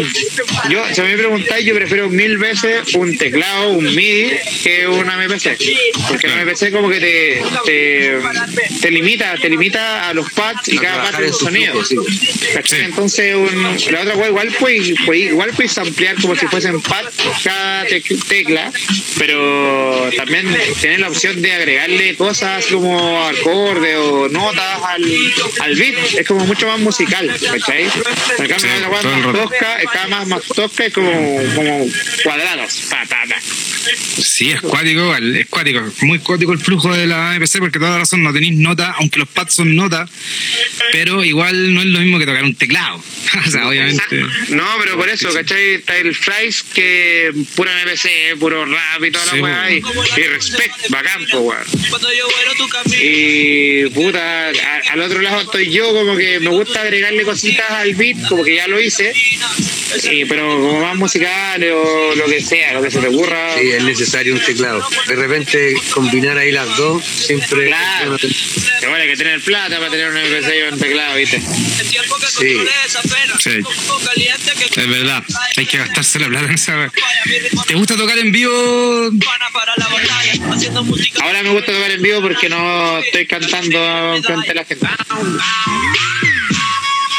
yo, 0.70 0.84
si 0.94 1.02
me 1.02 1.18
preguntáis, 1.18 1.66
yo 1.66 1.76
prefiero 1.76 2.10
mil 2.10 2.38
veces 2.38 2.94
un 2.96 3.18
teclado, 3.18 3.53
un 3.62 3.84
MIDI, 3.96 4.32
que 4.64 4.88
un 4.88 5.06
MPC. 5.08 5.58
Porque 6.08 6.28
el 6.28 6.46
MPC 6.46 6.72
como 6.72 6.90
que 6.90 7.00
te, 7.00 7.44
te, 7.66 8.18
te 8.82 8.92
limita, 8.92 9.36
te 9.38 9.50
limita 9.50 10.10
a 10.10 10.14
los 10.14 10.32
pads 10.34 10.68
y 10.70 10.78
A 10.78 10.82
cada 10.82 11.12
pad 11.12 11.24
un 11.24 11.34
su 11.34 11.46
sonido. 11.46 11.74
Entonces, 12.72 13.36
un- 13.36 13.78
la 13.92 14.02
otra 14.02 14.28
igual 14.28 14.48
puedes, 14.60 14.90
igual 14.90 15.52
puedes 15.56 15.78
ampliar 15.78 16.16
como 16.22 16.36
si 16.36 16.48
fuesen 16.48 16.82
pad 16.82 17.06
cada 17.44 17.86
tec- 17.86 18.28
tecla, 18.28 18.72
pero 19.18 20.10
también 20.18 20.56
tienes 20.82 21.00
la 21.00 21.08
opción 21.10 21.42
de 21.42 21.52
agregarle 21.54 22.16
cosas 22.16 22.66
como 22.68 23.24
acordes 23.26 23.98
o 23.98 24.30
notas 24.30 24.80
al, 24.88 25.04
al 25.60 25.76
beat. 25.76 25.96
Es 26.20 26.28
como 26.28 26.46
mucho 26.46 26.68
más 26.68 26.80
musical, 26.80 27.28
¿cachai? 27.52 27.84
En 27.84 28.48
cambio, 28.48 28.60
Sí, 28.60 28.68
la 28.82 28.90
más 28.90 29.02
tosca, 29.34 29.78
es 29.82 29.86
cada 29.92 30.08
más, 30.08 30.28
más 30.28 30.42
tosca 30.46 30.86
es 30.86 30.94
como, 30.94 31.12
como 31.56 31.86
cuadrados. 32.24 32.82
Pa, 32.90 33.04
pa, 33.10 33.24
pa. 33.28 33.36
back. 33.44 33.73
Sí, 34.22 34.52
es 34.52 34.62
cuático, 34.62 35.02
igual, 35.02 35.36
es 35.36 35.48
cuático. 35.48 35.82
Muy 36.02 36.20
cuático 36.20 36.54
el 36.54 36.60
flujo 36.60 36.94
de 36.96 37.06
la 37.08 37.34
MPC 37.40 37.60
porque 37.60 37.80
toda 37.80 37.92
la 37.92 37.98
razón 38.00 38.24
no 38.24 38.34
tenéis 38.34 38.54
nota, 38.54 38.96
aunque 39.00 39.20
los 39.20 39.28
pads 39.30 39.54
son 39.56 39.76
nota, 39.76 40.08
pero 40.92 41.24
igual 41.24 41.74
no 41.74 41.82
es 41.82 41.88
lo 41.88 42.00
mismo 42.00 42.20
que 42.20 42.26
tocar 42.26 42.44
un 42.44 42.56
teclado. 42.56 43.04
o 43.48 43.52
sea, 43.52 43.68
obviamente. 43.68 44.04
No, 44.50 44.66
pero 44.80 44.98
por 44.98 45.10
eso, 45.10 45.32
¿cachai? 45.34 45.76
Está 45.76 45.98
el 45.98 46.14
Fries 46.16 46.64
que 46.64 47.32
puro 47.56 47.70
MPC, 47.86 48.38
puro 48.40 48.66
rap 48.66 49.04
y 49.04 49.12
toda 49.12 49.26
Sí, 49.26 49.38
la 49.38 49.42
weá. 49.44 49.72
Y, 49.72 49.82
po. 49.82 49.92
y 50.18 50.22
respect, 50.24 50.90
bacán, 50.90 51.26
po, 51.32 51.40
weón. 51.40 51.64
Y 53.02 53.90
puta, 53.90 54.50
a- 54.50 54.92
al 54.92 55.02
otro 55.02 55.22
lado 55.22 55.42
estoy 55.42 55.72
yo, 55.72 55.92
como 55.94 56.16
que 56.16 56.40
me 56.40 56.50
gusta 56.50 56.82
agregarle 56.82 57.24
cositas 57.24 57.70
al 57.72 57.94
beat, 57.96 58.28
como 58.28 58.44
que 58.44 58.56
ya 58.56 58.68
lo 58.68 58.80
hice. 58.80 59.14
Y, 60.12 60.26
pero 60.26 60.48
como 60.60 60.82
más 60.82 60.96
musicales 60.96 61.72
o 61.74 62.14
lo 62.16 62.26
que 62.26 62.42
sea, 62.42 62.74
lo 62.74 62.82
que 62.82 62.92
se 62.92 63.00
te 63.00 63.08
ocurra. 63.08 63.58
Sí, 63.58 63.72
es 63.78 63.84
necesario 63.84 64.34
un 64.34 64.42
teclado. 64.42 64.86
De 65.08 65.16
repente 65.16 65.76
combinar 65.92 66.38
ahí 66.38 66.52
las 66.52 66.76
dos 66.78 67.04
siempre. 67.04 67.68
Claro. 67.68 68.18
Bueno, 68.82 68.96
hay 68.96 69.08
que 69.08 69.18
tener 69.18 69.42
plata 69.42 69.78
para 69.78 69.90
tener 69.90 70.10
un 70.10 70.18
MPC 70.18 70.56
y 70.56 70.74
un 70.74 70.80
teclado, 70.80 71.16
¿viste? 71.16 71.42
Sí. 72.38 72.58
Sí. 73.40 73.60
Es 74.76 74.88
verdad, 74.88 75.24
hay 75.56 75.66
que 75.66 75.78
gastarse 75.78 76.20
la 76.20 76.28
plata 76.28 76.46
en 76.46 76.54
esa. 76.54 76.92
¿Te 77.68 77.76
gusta 77.76 77.96
tocar 77.96 78.18
en 78.18 78.32
vivo? 78.32 79.12
Ahora 81.22 81.44
me 81.44 81.50
gusta 81.50 81.72
tocar 81.72 81.92
en 81.92 82.02
vivo 82.02 82.22
porque 82.22 82.50
no 82.50 83.00
estoy 83.00 83.28
cantando 83.28 84.22
frente 84.24 84.52
a 84.52 84.54
la 84.54 84.66
gente. 84.66 84.88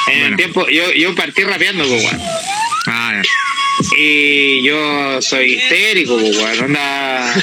En 0.07 0.25
el 0.25 0.37
tiempo, 0.37 0.69
yo, 0.69 0.93
yo 0.93 1.15
partí 1.15 1.43
rapeando, 1.43 1.85
pues. 1.87 2.05
Ah, 2.87 3.13
ya. 3.15 3.23
Y 3.97 4.63
yo 4.63 5.21
soy 5.21 5.55
histérico, 5.55 6.19
pues, 6.19 6.37
weón. 6.37 6.65
Onda. 6.65 7.35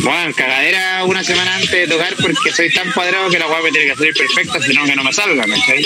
Bueno, 0.00 0.32
cagadera 0.34 1.04
una 1.04 1.24
semana 1.24 1.56
antes 1.56 1.70
de 1.70 1.86
tocar 1.86 2.14
porque 2.20 2.52
soy 2.52 2.72
tan 2.72 2.90
cuadrado 2.92 3.30
que 3.30 3.38
la 3.38 3.46
me 3.48 3.70
tiene 3.70 3.88
que 3.88 3.96
salir 3.96 4.14
perfecta, 4.14 4.60
sino 4.60 4.84
que 4.84 4.94
no 4.94 5.02
me 5.02 5.12
salga, 5.12 5.44
¿cachai? 5.44 5.84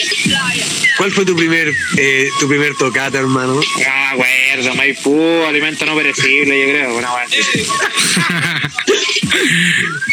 ¿Cuál 0.99 1.13
fue 1.13 1.25
tu 1.25 1.35
primer 1.35 1.73
eh, 1.97 2.29
tu 2.39 2.49
primer 2.49 2.75
tocata, 2.75 3.19
hermano? 3.19 3.55
No 3.55 3.61
me 3.61 3.87
acuerdo, 3.87 4.75
Maipú, 4.75 5.45
alimento 5.47 5.87
no 5.87 5.97
perecible, 5.97 6.61
yo 6.61 6.73
creo, 6.73 6.97
una 6.97 7.15
weá 7.15 7.27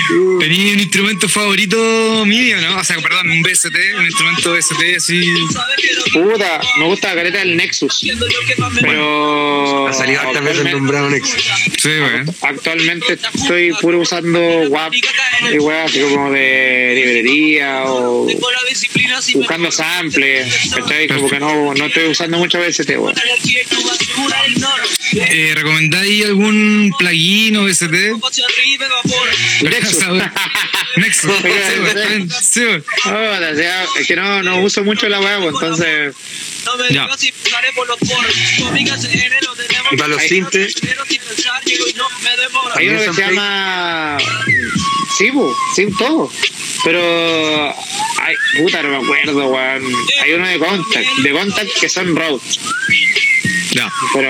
así. 0.00 0.38
¿Tenías 0.40 0.74
un 0.74 0.80
instrumento 0.80 1.28
favorito 1.28 2.24
mío, 2.26 2.60
no? 2.60 2.78
O 2.78 2.84
sea, 2.84 2.96
perdón, 3.00 3.30
un 3.30 3.42
BST, 3.42 3.76
un 3.98 4.06
instrumento 4.06 4.52
BST 4.52 4.96
así. 4.96 5.34
Puta, 6.12 6.60
me 6.78 6.86
gusta 6.86 7.08
la 7.08 7.14
careta 7.16 7.38
del 7.38 7.56
Nexus. 7.56 8.06
Pero. 8.80 9.88
Ha 9.88 9.92
salido 9.92 10.20
hartas 10.20 10.44
veces 10.44 10.72
nombrado 10.72 11.10
Nex. 11.10 11.28
Sí, 11.78 11.88
weón. 11.88 12.34
Actualmente 12.42 13.18
estoy 13.34 13.72
puro 13.80 14.00
usando 14.00 14.40
WAP 14.68 14.94
y 15.52 15.58
weá 15.58 15.84
así 15.84 16.00
como 16.00 16.30
de 16.30 16.92
librería 16.94 17.84
o 17.84 18.26
buscando 19.34 19.70
samples, 19.70 20.70
¿cachai? 20.74 21.08
Como 21.08 21.28
que 21.28 21.40
no, 21.40 21.74
no 21.74 21.86
estoy 21.86 22.08
usando 22.08 22.38
mucho 22.38 22.58
BST, 22.60 22.90
weón. 22.90 23.14
Eh, 25.12 25.52
¿Recomendáis 25.54 26.24
algún 26.26 26.92
plugin 26.98 27.56
o 27.56 27.64
BST? 27.64 27.94
Nexus. 30.96 31.44
Nexus. 31.44 32.34
Sí, 32.42 32.64
sea, 33.56 33.84
es 33.98 34.06
que 34.06 34.16
no, 34.16 34.42
no 34.42 34.60
uso 34.62 34.84
mucho 34.84 35.08
la 35.08 35.20
web, 35.20 35.48
entonces 35.48 36.14
Ya. 36.90 37.08
Y 39.90 39.96
para 39.96 40.08
los 40.08 40.22
sintes, 40.22 40.74
hay 42.74 42.88
uno 42.88 43.00
que 43.00 43.12
se 43.12 43.22
llama. 43.22 44.18
Sí, 45.18 45.30
bu, 45.30 45.54
sí, 45.74 45.86
todo. 45.98 46.30
Pero. 46.84 47.74
Ay, 48.20 48.34
puta, 48.58 48.82
no 48.82 48.90
me 48.90 49.04
acuerdo, 49.04 49.48
weón. 49.48 49.82
Hay 50.22 50.32
uno 50.32 50.46
de 50.46 50.58
Contact, 50.58 51.08
de 51.22 51.32
Contact 51.32 51.70
que 51.80 51.88
son 51.88 52.14
Roads, 52.16 52.60
Ya. 53.72 53.88
pero 54.14 54.28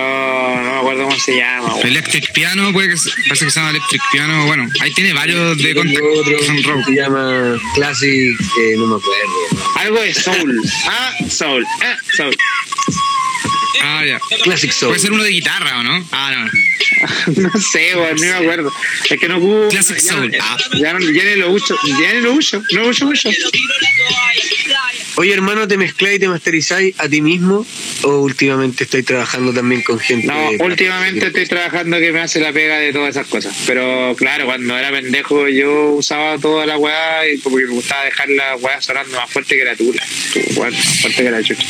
no 0.63 0.73
me 0.73 0.79
acuerdo 0.79 1.05
cómo 1.05 1.19
se 1.19 1.37
llama. 1.37 1.75
Electric 1.83 2.33
Piano, 2.33 2.73
puede 2.73 2.91
que 2.91 2.97
se- 2.99 3.11
parece 3.27 3.45
que 3.47 3.51
se 3.51 3.59
llama 3.61 3.71
Electric 3.71 4.03
Piano. 4.13 4.47
Bueno, 4.47 4.69
ahí 4.81 4.93
tiene 4.93 5.13
varios 5.13 5.57
de 5.57 5.65
tengo 5.75 5.81
contact 5.83 6.05
otro 6.19 6.39
que 6.39 6.45
son 6.47 6.63
rock. 6.63 6.85
se 6.87 6.93
llama 6.95 7.59
Classic, 7.75 8.11
eh, 8.59 8.75
no 8.77 8.87
me 8.87 8.97
acuerdo. 8.97 9.73
Algo 9.77 10.01
de 10.01 10.15
Soul. 10.15 10.61
Ah, 10.87 11.13
Soul. 11.29 11.67
Ah, 11.83 11.97
Soul. 12.17 12.37
Ah, 13.83 14.05
ya. 14.05 14.21
Classic 14.43 14.71
Soul. 14.73 14.91
Puede 14.91 15.01
ser 15.01 15.13
uno 15.13 15.23
de 15.25 15.31
guitarra, 15.31 15.79
¿o 15.81 15.83
no? 15.83 16.07
Ah, 16.13 16.33
no. 16.45 16.51
No 17.37 17.51
sé, 17.73 17.95
weón, 17.97 18.17
no 18.17 18.21
me 18.27 18.33
acuerdo. 18.33 18.71
Es 19.09 19.19
que 19.19 19.27
no 19.29 19.39
hubo. 19.39 19.69
Classic 19.71 19.97
ya, 19.97 20.03
Soul. 20.13 20.31
Ya, 20.33 20.39
Ah. 20.43 20.57
ya, 20.75 20.93
no- 20.93 21.01
ya 21.01 21.25
ni 21.25 21.37
lo 21.37 21.51
uso. 21.51 21.79
Ya 22.03 22.13
ni 22.13 22.21
lo 22.21 22.33
uso. 22.35 22.63
No 22.73 22.83
lo 22.83 22.89
uso 22.89 23.07
mucho. 23.07 23.31
Oye, 25.21 25.35
hermano, 25.35 25.69
¿te 25.69 25.77
mezcláis 25.77 26.17
y 26.17 26.19
te 26.19 26.29
masterizáis 26.29 26.95
a 26.99 27.07
ti 27.07 27.21
mismo? 27.21 27.67
¿O 28.05 28.21
últimamente 28.21 28.85
estoy 28.85 29.03
trabajando 29.03 29.53
también 29.53 29.83
con 29.83 29.99
gente? 29.99 30.27
No, 30.27 30.65
últimamente 30.65 31.27
estoy 31.27 31.45
trabajando 31.45 31.99
que 31.99 32.11
me 32.11 32.21
hace 32.21 32.41
la 32.41 32.55
pega 32.55 32.79
de 32.79 32.91
todas 32.95 33.11
esas 33.11 33.27
cosas. 33.27 33.55
Pero 33.67 34.15
claro, 34.17 34.47
cuando 34.47 34.79
era 34.79 34.91
pendejo 34.91 35.47
yo 35.47 35.91
usaba 35.91 36.39
toda 36.39 36.65
la 36.65 36.79
weá 36.79 37.29
y 37.29 37.39
como 37.39 37.59
que 37.59 37.67
me 37.67 37.73
gustaba 37.73 38.07
dejar 38.07 38.31
la 38.31 38.57
weá 38.57 38.81
sonando 38.81 39.15
más 39.15 39.31
fuerte 39.31 39.59
que 39.59 39.65
la 39.67 39.77
tula. 39.77 40.03
Weá, 40.57 40.71
Más 40.71 41.01
fuerte 41.01 41.23
que 41.23 41.31
la 41.31 41.43
chucha. 41.43 41.67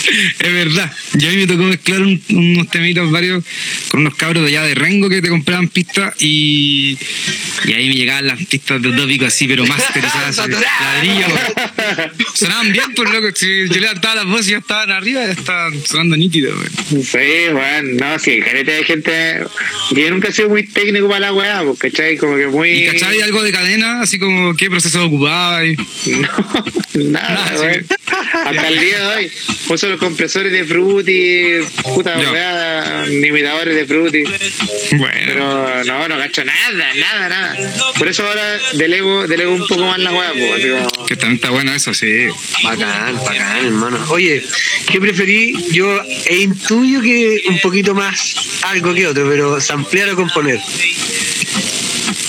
Es 0.40 0.52
verdad. 0.52 0.90
Yo 1.14 1.28
a 1.28 1.32
mí 1.32 1.36
me 1.38 1.46
tocó 1.46 1.62
mezclar 1.64 2.00
un- 2.02 2.22
unos 2.30 2.68
temitas 2.70 3.10
varios 3.10 3.44
con 3.90 4.00
unos 4.00 4.14
cabros 4.14 4.42
de 4.44 4.48
allá 4.50 4.62
de 4.66 4.74
Rengo 4.74 5.08
que 5.08 5.20
te 5.22 5.28
compraban 5.28 5.68
pistas 5.68 6.14
y, 6.20 6.96
y 7.64 7.72
ahí 7.72 7.88
me 7.88 7.94
llegaban 7.94 8.26
las 8.26 8.44
pistas 8.46 8.80
de 8.80 8.88
utópico 8.88 9.26
así, 9.26 9.46
pero 9.46 9.66
masterizadas. 9.66 10.36
ladrillo. 10.48 11.26
Sonaban 12.34 12.72
bien, 12.72 12.94
por 12.94 13.10
loco. 13.12 13.28
Si 13.34 13.68
yo 13.68 13.80
levantaba 13.80 14.16
las 14.16 14.26
voces 14.26 14.48
y 14.48 14.50
ya 14.52 14.58
estaban 14.58 14.90
arriba, 14.90 15.24
ya 15.26 15.32
estaban 15.32 15.74
sonando 15.86 16.16
nítido. 16.16 16.52
Sí, 16.90 17.18
weón, 17.52 17.96
no, 17.96 18.18
sí, 18.18 18.40
careta 18.40 18.72
de 18.72 18.84
gente. 18.84 19.40
Yo 19.92 20.10
nunca 20.10 20.28
he 20.28 20.32
sido 20.32 20.48
muy 20.48 20.66
técnico 20.66 21.08
para 21.08 21.20
la 21.20 21.32
weá, 21.32 21.62
porque 21.64 21.90
¿cachai? 21.90 22.16
Como 22.16 22.36
que 22.36 22.46
muy. 22.46 22.70
¿Y 22.70 22.86
cachai 22.86 23.20
algo 23.22 23.42
de 23.42 23.52
cadena? 23.52 24.00
Así 24.02 24.18
como 24.18 24.54
qué 24.56 24.70
proceso 24.70 25.04
ocupaba. 25.04 25.64
Y... 25.64 25.76
No, 26.92 27.08
nada. 27.12 27.44
Hasta 28.44 28.68
el 28.68 28.80
día 28.80 28.98
de 28.98 29.06
hoy. 29.06 29.30
Uso 29.68 29.88
los 29.90 29.98
compresores 29.98 30.52
de 30.52 30.64
Fruity, 30.64 31.66
puta 31.82 32.16
weá, 32.18 33.04
limitadores 33.06 33.74
de 33.74 33.86
Fruity. 33.86 34.22
Bueno. 34.92 35.14
Pero 35.26 35.84
no, 35.84 36.08
no 36.08 36.18
cacho 36.18 36.44
nada, 36.44 36.94
nada, 36.94 37.28
nada. 37.28 37.72
Por 37.98 38.08
eso 38.08 38.26
ahora 38.26 38.58
delego, 38.74 39.26
delego 39.26 39.52
un 39.52 39.66
poco 39.66 39.84
más 39.84 39.98
la 39.98 40.12
weá, 40.12 40.32
pues. 40.32 41.08
Que 41.08 41.16
también 41.16 41.36
está 41.36 41.50
bueno 41.50 41.74
eso, 41.74 41.92
sí. 41.92 42.28
Bacán, 42.64 43.16
bacán, 43.16 43.66
hermano. 43.66 44.04
Oye, 44.10 44.42
¿qué 44.90 45.00
preferí? 45.00 45.54
Yo 45.70 46.02
e 46.26 46.36
intuyo 46.36 47.00
que 47.00 47.42
un 47.48 47.60
poquito 47.60 47.94
más 47.94 48.36
algo 48.62 48.94
que 48.94 49.06
otro, 49.06 49.28
pero 49.28 49.60
samplear 49.60 50.10
o 50.10 50.16
componer. 50.16 50.60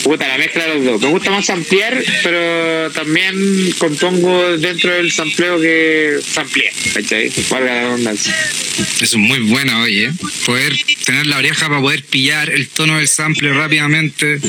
Puta, 0.03 0.27
la 0.27 0.37
mezcla 0.37 0.65
de 0.65 0.75
los 0.75 0.83
dos. 0.85 1.01
Me 1.01 1.09
gusta 1.09 1.31
más 1.31 1.49
ampliar, 1.49 2.03
pero 2.23 2.91
también 2.91 3.71
compongo 3.77 4.57
dentro 4.57 4.93
del 4.93 5.11
sampleo 5.11 5.59
que 5.59 6.17
sampleé, 6.25 6.71
¿cachai? 6.93 7.31
Valga 7.49 7.73
la 7.73 7.81
redundancia. 7.81 8.35
Eso 8.77 9.03
es 9.03 9.15
muy 9.15 9.39
bueno, 9.39 9.81
oye. 9.83 10.11
Poder 10.45 10.73
tener 11.05 11.27
la 11.27 11.37
oreja 11.37 11.67
para 11.67 11.81
poder 11.81 12.03
pillar 12.03 12.49
el 12.49 12.67
tono 12.67 12.97
del 12.97 13.07
sample 13.07 13.53
rápidamente 13.53 14.39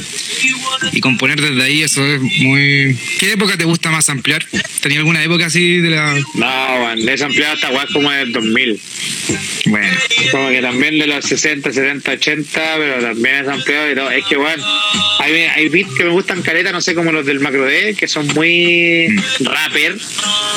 y 0.93 1.01
componer 1.01 1.41
desde 1.41 1.63
ahí, 1.63 1.83
eso 1.83 2.05
es 2.05 2.21
muy... 2.21 2.97
¿Qué 3.19 3.33
época 3.33 3.57
te 3.57 3.65
gusta 3.65 3.91
más 3.91 4.09
ampliar? 4.09 4.47
¿Tenía 4.81 4.99
alguna 4.99 5.23
época 5.23 5.47
así 5.47 5.79
de 5.79 5.91
la...? 5.91 6.15
No, 6.35 6.85
weón, 6.85 7.05
le 7.05 7.13
he 7.13 7.19
sampleado 7.19 7.55
hasta 7.55 7.71
weón 7.71 7.87
como 7.93 8.11
del 8.11 8.33
2000. 8.33 8.81
Bueno, 9.67 9.97
Como 10.31 10.49
que 10.49 10.61
también 10.61 10.99
de 10.99 11.07
los 11.07 11.25
60, 11.25 11.73
70, 11.73 12.13
80, 12.13 12.75
pero 12.79 13.01
también 13.01 13.37
es 13.37 13.49
ampliado 13.49 13.91
y 13.91 13.95
todo. 13.95 14.11
Es 14.11 14.25
que, 14.27 14.37
bueno, 14.37 14.65
hay, 15.21 15.33
hay 15.33 15.69
beats 15.69 15.95
que 15.95 16.05
me 16.05 16.11
gustan 16.11 16.43
caleta, 16.43 16.73
no 16.73 16.81
sé, 16.81 16.95
como 16.95 17.13
los 17.13 17.25
del 17.27 17.41
Macro 17.41 17.65
D, 17.65 17.95
que 17.95 18.09
son 18.09 18.27
muy 18.29 19.09
rapper. 19.41 19.97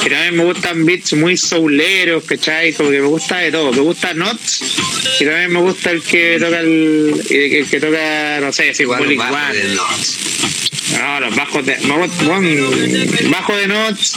Y 0.06 0.10
también 0.10 0.36
me 0.36 0.44
gustan 0.44 0.86
beats 0.86 1.14
muy 1.14 1.38
souleros, 1.38 2.24
¿cachai? 2.26 2.74
Como 2.74 2.90
que 2.92 3.00
me 3.00 3.08
gusta 3.08 3.38
de 3.38 3.52
todo. 3.52 3.72
Me 3.72 3.82
gusta 3.82 4.14
Nots 4.14 4.78
y 5.20 5.26
también 5.26 5.52
me 5.52 5.60
gusta 5.60 5.92
el 5.92 6.02
que 6.02 6.38
toca 6.40 6.60
el, 6.60 7.22
el 7.30 7.68
que 7.68 7.80
toca, 7.80 8.40
no 8.42 8.52
sé, 8.52 8.74
Symbolic 8.74 9.20
One. 9.20 9.76
No, 10.92 11.20
los 11.20 11.36
bajos 11.36 11.66
de. 11.66 11.78
bajo 13.30 13.56
de 13.58 13.68
notes, 13.68 14.14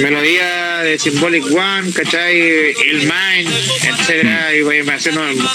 melodía 0.00 0.78
de 0.78 0.98
Symbolic 0.98 1.44
One, 1.52 1.92
¿cachai? 1.92 2.40
El 2.40 3.00
Mind, 3.02 3.52
etcétera, 3.82 4.54
y 4.54 4.62
voy 4.62 4.80
haciendo 4.80 5.22
un 5.22 5.48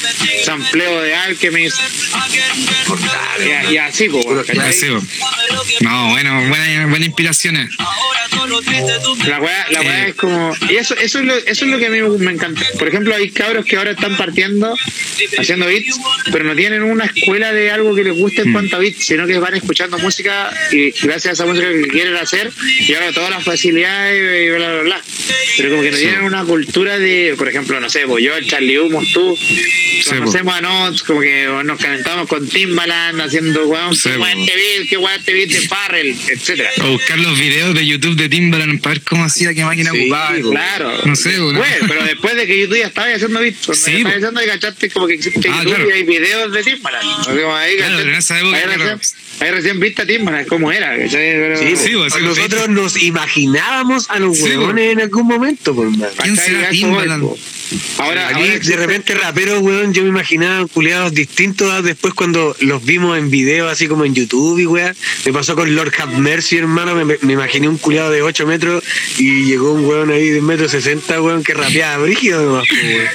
sampleo 0.43 1.01
de 1.01 1.13
Alchemist. 1.15 1.77
Y, 3.69 3.73
y 3.73 3.77
así, 3.77 4.09
pues. 4.09 4.25
No, 5.81 6.09
bueno, 6.09 6.47
buenas 6.49 7.07
inspiraciones. 7.07 7.69
La 9.27 9.39
weá, 9.39 9.67
la 9.69 9.81
weá 9.81 10.05
Eh. 10.05 10.09
es 10.09 10.15
como. 10.15 10.55
Y 10.69 10.75
eso, 10.77 10.95
eso, 10.95 11.19
es 11.19 11.25
lo, 11.25 11.35
eso 11.35 11.65
es 11.65 11.71
lo 11.71 11.77
que 11.77 11.87
a 11.87 11.89
mí 11.89 12.01
me, 12.01 12.31
encanta. 12.31 12.61
Por 12.77 12.87
ejemplo, 12.87 13.13
hay 13.15 13.29
cabros 13.31 13.65
que 13.65 13.75
ahora 13.77 13.91
están 13.91 14.15
partiendo, 14.17 14.75
haciendo 15.37 15.65
beats, 15.67 15.99
pero 16.31 16.45
no 16.45 16.55
tienen 16.55 16.83
una 16.83 17.05
escuela 17.05 17.51
de 17.51 17.71
algo 17.71 17.93
que 17.95 18.03
les 18.03 18.17
guste 18.17 18.43
Mm. 18.43 18.47
en 18.47 18.53
cuanto 18.53 18.75
a 18.77 18.79
beats, 18.79 19.05
sino 19.05 19.27
que 19.27 19.37
van 19.39 19.55
escuchando 19.55 19.97
música 19.99 20.28
y 20.71 20.91
gracias 20.91 21.25
a 21.27 21.31
esa 21.33 21.45
música 21.45 21.69
que 21.71 21.87
quieren 21.87 22.15
hacer, 22.15 22.51
y 22.87 22.93
ahora 22.93 23.11
todas 23.11 23.29
las 23.31 23.43
facilidades 23.43 24.47
y 24.47 24.49
bla, 24.49 24.71
bla, 24.73 24.81
bla. 24.83 25.01
Pero 25.57 25.69
como 25.71 25.81
que 25.83 25.91
no 25.91 25.97
tienen 25.97 26.21
una 26.23 26.43
cultura 26.45 26.97
de, 26.97 27.35
por 27.37 27.47
ejemplo, 27.49 27.79
no 27.79 27.89
sé, 27.89 28.01
pues 28.07 28.23
yo, 28.23 28.31
Charlie 28.41 28.77
Humos, 28.79 29.11
tú, 29.13 29.35
Sí, 29.37 30.15
conocemos 30.17 30.55
a 30.55 30.61
Notes, 30.61 31.03
como 31.03 31.19
que 31.21 31.45
nos 31.65 31.79
calentamos 31.79 32.27
con 32.27 32.47
Timbaland 32.47 33.19
haciendo, 33.21 33.67
weón, 33.67 33.93
Sí, 33.95 34.09
qué 34.09 34.17
weón 34.17 34.39
este 34.39 34.55
beat, 34.55 34.87
qué 34.89 34.97
weón 34.97 35.23
de 35.49 35.67
Farrell, 35.67 36.15
etcétera. 36.29 36.69
O 36.83 36.91
buscar 36.91 37.19
los 37.19 37.37
videos 37.37 37.73
de 37.75 37.85
YouTube 37.85 38.15
de 38.15 38.29
Timbaland 38.29 38.81
para 38.81 38.95
ver 38.95 39.03
cómo 39.03 39.25
hacía, 39.25 39.53
qué 39.53 39.63
máquina 39.63 39.91
Sí, 39.91 39.99
ocupaba. 40.01 40.37
bo. 40.41 40.49
Claro. 40.51 41.01
No 41.05 41.15
sé. 41.15 41.37
Bueno, 41.39 41.63
pero 41.87 42.03
después 42.05 42.35
de 42.35 42.47
que 42.47 42.67
tú 42.67 42.75
ya 42.75 42.87
estabas 42.87 43.15
haciendo 43.15 43.39
cuando 43.39 43.73
Sí, 43.73 44.03
po. 44.03 44.09
haciendo 44.09 44.43
y 44.43 44.45
cachaste 44.47 44.89
como 44.89 45.07
que 45.07 45.13
existe 45.15 45.49
Ah, 45.51 45.57
YouTube 45.63 45.75
claro. 45.75 45.89
y 45.89 45.93
hay 45.93 46.03
videos 46.03 46.51
de 46.53 46.63
Timbaland. 46.63 47.19
O 47.19 47.23
sea, 47.35 47.57
ahí, 47.59 47.75
Claro, 47.77 47.99
en 47.99 48.09
esa 48.09 48.39
época, 48.39 48.61
claro. 48.61 48.99
Recién, 49.39 49.47
ahí 49.47 49.51
recién 49.51 49.79
viste 49.79 50.01
a 50.01 50.05
Timbaland, 50.05 50.47
cómo 50.47 50.71
era. 50.71 50.95
Sí, 50.97 51.75
Sí, 51.75 51.95
bo, 51.95 52.09
sí, 52.09 52.19
nosotros 52.21 52.69
nos 52.69 53.01
imaginábamos 53.01 54.09
a 54.09 54.19
los 54.19 54.37
Sí, 54.37 54.43
huevones 54.43 54.93
en 54.93 55.01
algún 55.01 55.27
momento, 55.27 55.75
por 55.75 55.89
mano. 55.89 56.07
¿Quién 56.21 56.35
será 56.35 56.69
Timbaland? 56.69 57.29
Ahora, 57.97 58.29
Aquí 58.29 58.41
ahora 58.41 58.59
de 58.59 58.75
repente 58.75 59.13
raperos, 59.15 59.59
weón, 59.61 59.93
yo 59.93 60.03
me 60.03 60.09
imaginaba 60.09 60.65
culiados 60.67 61.13
distintos 61.13 61.71
a 61.71 61.81
después 61.81 62.13
cuando 62.13 62.55
los 62.61 62.83
vimos 62.83 63.17
en 63.17 63.29
video, 63.29 63.67
así 63.69 63.87
como 63.87 64.05
en 64.05 64.15
YouTube 64.15 64.59
y 64.59 64.65
weón. 64.65 64.95
Me 65.25 65.33
pasó 65.33 65.55
con 65.55 65.73
Lord 65.75 65.93
Have 65.97 66.17
Mercy, 66.17 66.57
hermano, 66.57 66.95
me, 66.95 67.17
me 67.21 67.33
imaginé 67.33 67.67
un 67.67 67.77
culiado 67.77 68.11
de 68.11 68.21
8 68.21 68.47
metros 68.47 68.83
y 69.17 69.45
llegó 69.45 69.73
un 69.73 69.85
weón 69.85 70.11
ahí 70.11 70.29
de 70.29 70.41
metro 70.41 70.67
60, 70.67 71.21
weón, 71.21 71.43
que 71.43 71.53
rapeaba 71.53 72.03
brígido 72.03 72.43
nomás, 72.43 72.67
weón. 72.71 73.07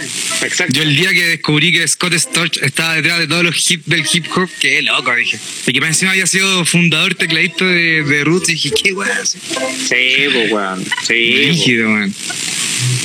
Exacto. 0.42 0.74
Yo 0.74 0.82
el 0.82 0.96
día 0.96 1.10
que 1.12 1.26
descubrí 1.26 1.72
que 1.72 1.86
Scott 1.88 2.14
Storch 2.14 2.58
estaba 2.58 2.94
detrás 2.94 3.18
de 3.18 3.26
todos 3.26 3.42
los 3.44 3.70
hip 3.70 3.84
del 3.86 4.04
hip 4.12 4.26
hop, 4.34 4.48
qué 4.60 4.82
loco, 4.82 5.14
dije. 5.14 5.38
Y 5.66 5.72
que 5.72 5.80
más 5.80 5.90
encima 5.90 6.12
había 6.12 6.26
sido 6.26 6.64
fundador 6.64 7.14
tecladista 7.14 7.64
de, 7.64 8.02
de 8.02 8.24
Roots, 8.24 8.48
y 8.50 8.52
dije, 8.52 8.70
qué 8.82 8.92
weón. 8.92 9.26
Sí, 9.26 10.26
pues, 10.32 10.52
weón. 10.52 10.84
Sí, 11.06 11.32
po. 11.32 11.48
Rígido, 11.48 11.88
man. 11.88 12.14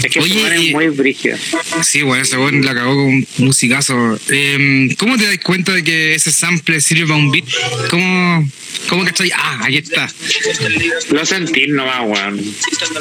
Es 0.03 0.11
que 0.11 0.19
Oye, 0.19 0.67
es 0.67 0.73
muy 0.73 0.89
brígido. 0.89 1.38
Sí, 1.84 2.01
bueno, 2.01 2.23
ese 2.23 2.38
weón 2.38 2.65
la 2.65 2.73
cagó 2.73 2.95
con 2.95 3.05
un 3.05 3.27
musicazo. 3.38 4.19
Eh, 4.30 4.89
¿Cómo 4.97 5.17
te 5.17 5.25
das 5.25 5.38
cuenta 5.39 5.73
de 5.73 5.84
que 5.84 6.15
ese 6.15 6.32
sample 6.32 6.80
sirve 6.82 7.07
para 7.07 7.19
un 7.19 7.32
beat? 7.32 7.45
¿Cómo, 7.89 8.49
cómo 8.88 9.03
que 9.03 9.09
estoy? 9.09 9.32
Ah, 9.36 9.59
ahí 9.63 9.77
está. 9.77 10.09
Lo 11.11 11.25
sentir 11.25 11.69
nomás, 11.69 12.01
weón. 12.05 12.55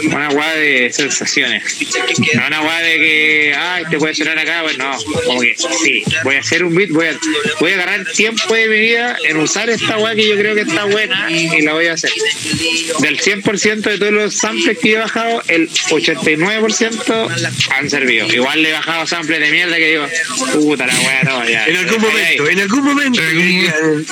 Una 0.04 0.28
weá 0.30 0.54
de 0.54 0.92
sensaciones. 0.92 1.62
No 2.34 2.46
una 2.46 2.62
weá 2.62 2.78
de 2.80 2.96
que, 2.96 3.54
ah, 3.56 3.80
este 3.82 3.98
puede 3.98 4.14
sonar 4.14 4.38
acá, 4.38 4.62
pues 4.62 4.78
no. 4.78 4.96
Como 5.24 5.40
que, 5.40 5.54
sí, 5.82 6.02
voy 6.24 6.36
a 6.36 6.40
hacer 6.40 6.64
un 6.64 6.74
beat, 6.74 6.90
voy 6.90 7.06
a, 7.06 7.18
voy 7.60 7.72
a 7.72 7.74
agarrar 7.74 8.04
tiempo 8.12 8.54
de 8.54 8.68
mi 8.68 8.78
vida 8.78 9.16
en 9.24 9.36
usar 9.38 9.70
esta 9.70 9.98
weá 9.98 10.14
que 10.14 10.28
yo 10.28 10.36
creo 10.36 10.54
que 10.54 10.62
está 10.62 10.84
buena 10.84 11.30
y 11.30 11.62
la 11.62 11.74
voy 11.74 11.86
a 11.86 11.94
hacer. 11.94 12.10
Del 13.00 13.18
100% 13.20 13.80
de 13.82 13.98
todos 13.98 14.12
los 14.12 14.34
samples 14.34 14.78
que 14.78 14.90
yo 14.90 14.96
he 14.96 15.00
bajado, 15.00 15.42
el 15.48 15.68
89% 15.70 16.67
han 17.70 17.90
servido. 17.90 18.26
Igual 18.26 18.62
le 18.62 18.70
he 18.70 18.72
bajado 18.72 19.06
samples 19.06 19.40
de 19.40 19.50
mierda 19.50 19.76
que 19.76 19.90
digo, 19.90 20.06
puta 20.54 20.86
la 20.86 20.98
weá, 21.00 21.22
no, 21.24 21.48
ya. 21.48 21.66
En 21.66 21.76
algún 21.76 22.04
ahí, 22.04 22.10
momento, 22.10 22.48
en 22.48 22.60
algún 22.60 22.84
momento. 22.84 23.20
En 23.22 23.70
algún 23.70 24.06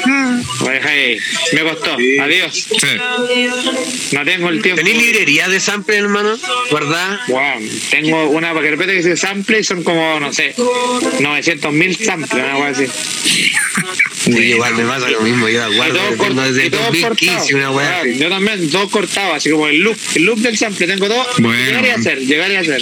Lo 0.60 0.68
dejé 0.68 0.88
ahí. 0.88 1.18
Me 1.52 1.62
costó. 1.62 1.96
Adiós. 2.22 2.52
sí. 2.52 4.12
No 4.12 4.24
tengo 4.24 4.48
el 4.48 4.62
tiempo. 4.62 4.82
¿Tenés 4.82 5.02
librería 5.02 5.48
de 5.48 5.60
sample, 5.60 5.96
hermano? 5.96 6.38
¿Guardada? 6.70 7.20
Wow, 7.28 7.68
tengo 7.90 8.30
una 8.30 8.52
para 8.52 8.62
que 8.62 8.70
repete 8.70 8.92
que 8.92 8.98
dice 8.98 9.16
sample 9.16 9.60
y 9.60 9.64
son 9.64 9.82
como, 9.82 10.20
no 10.20 10.32
sé, 10.32 10.54
900 11.20 11.72
mil 11.72 11.96
samples, 11.96 12.44
una 12.44 12.54
cosa 12.54 12.68
así. 12.68 12.86
Sí, 14.26 14.38
igual 14.38 14.74
me 14.74 14.84
pasa 14.84 15.08
lo 15.08 15.20
mismo, 15.20 15.48
yo 15.48 15.60
la 15.60 15.70
Y 15.70 15.76
guardo 15.76 15.94
tengo 16.00 16.16
cortado, 16.16 16.52
desde 16.52 16.66
y 16.66 16.70
todo 16.70 16.82
2015, 16.82 17.36
cortado. 17.36 17.56
una 17.56 17.70
weá. 17.70 17.88
Claro. 17.88 18.18
Yo 18.18 18.28
también, 18.28 18.70
todo 18.70 18.90
cortado, 18.90 19.34
así 19.34 19.50
como 19.50 19.68
el 19.68 19.78
loop, 19.78 19.96
el 20.16 20.22
loop 20.24 20.38
del 20.38 20.58
sample, 20.58 20.86
tengo 20.86 21.08
todo. 21.08 21.26
Bueno. 21.38 21.64
Llegar 21.64 21.86
y 21.86 21.90
hacer, 21.90 22.18
llegar 22.20 22.50
y 22.50 22.56
hacer. 22.56 22.80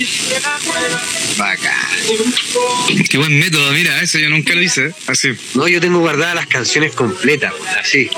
Qué 3.10 3.18
buen 3.18 3.38
método, 3.38 3.72
mira, 3.72 4.00
eso 4.02 4.18
yo 4.18 4.30
nunca 4.30 4.54
lo 4.54 4.62
hice. 4.62 4.92
Así. 5.06 5.32
No, 5.54 5.68
yo 5.68 5.80
tengo 5.80 5.98
guardadas 5.98 6.34
las 6.34 6.46
canciones 6.46 6.94
completas, 6.94 7.52
así. 7.80 8.08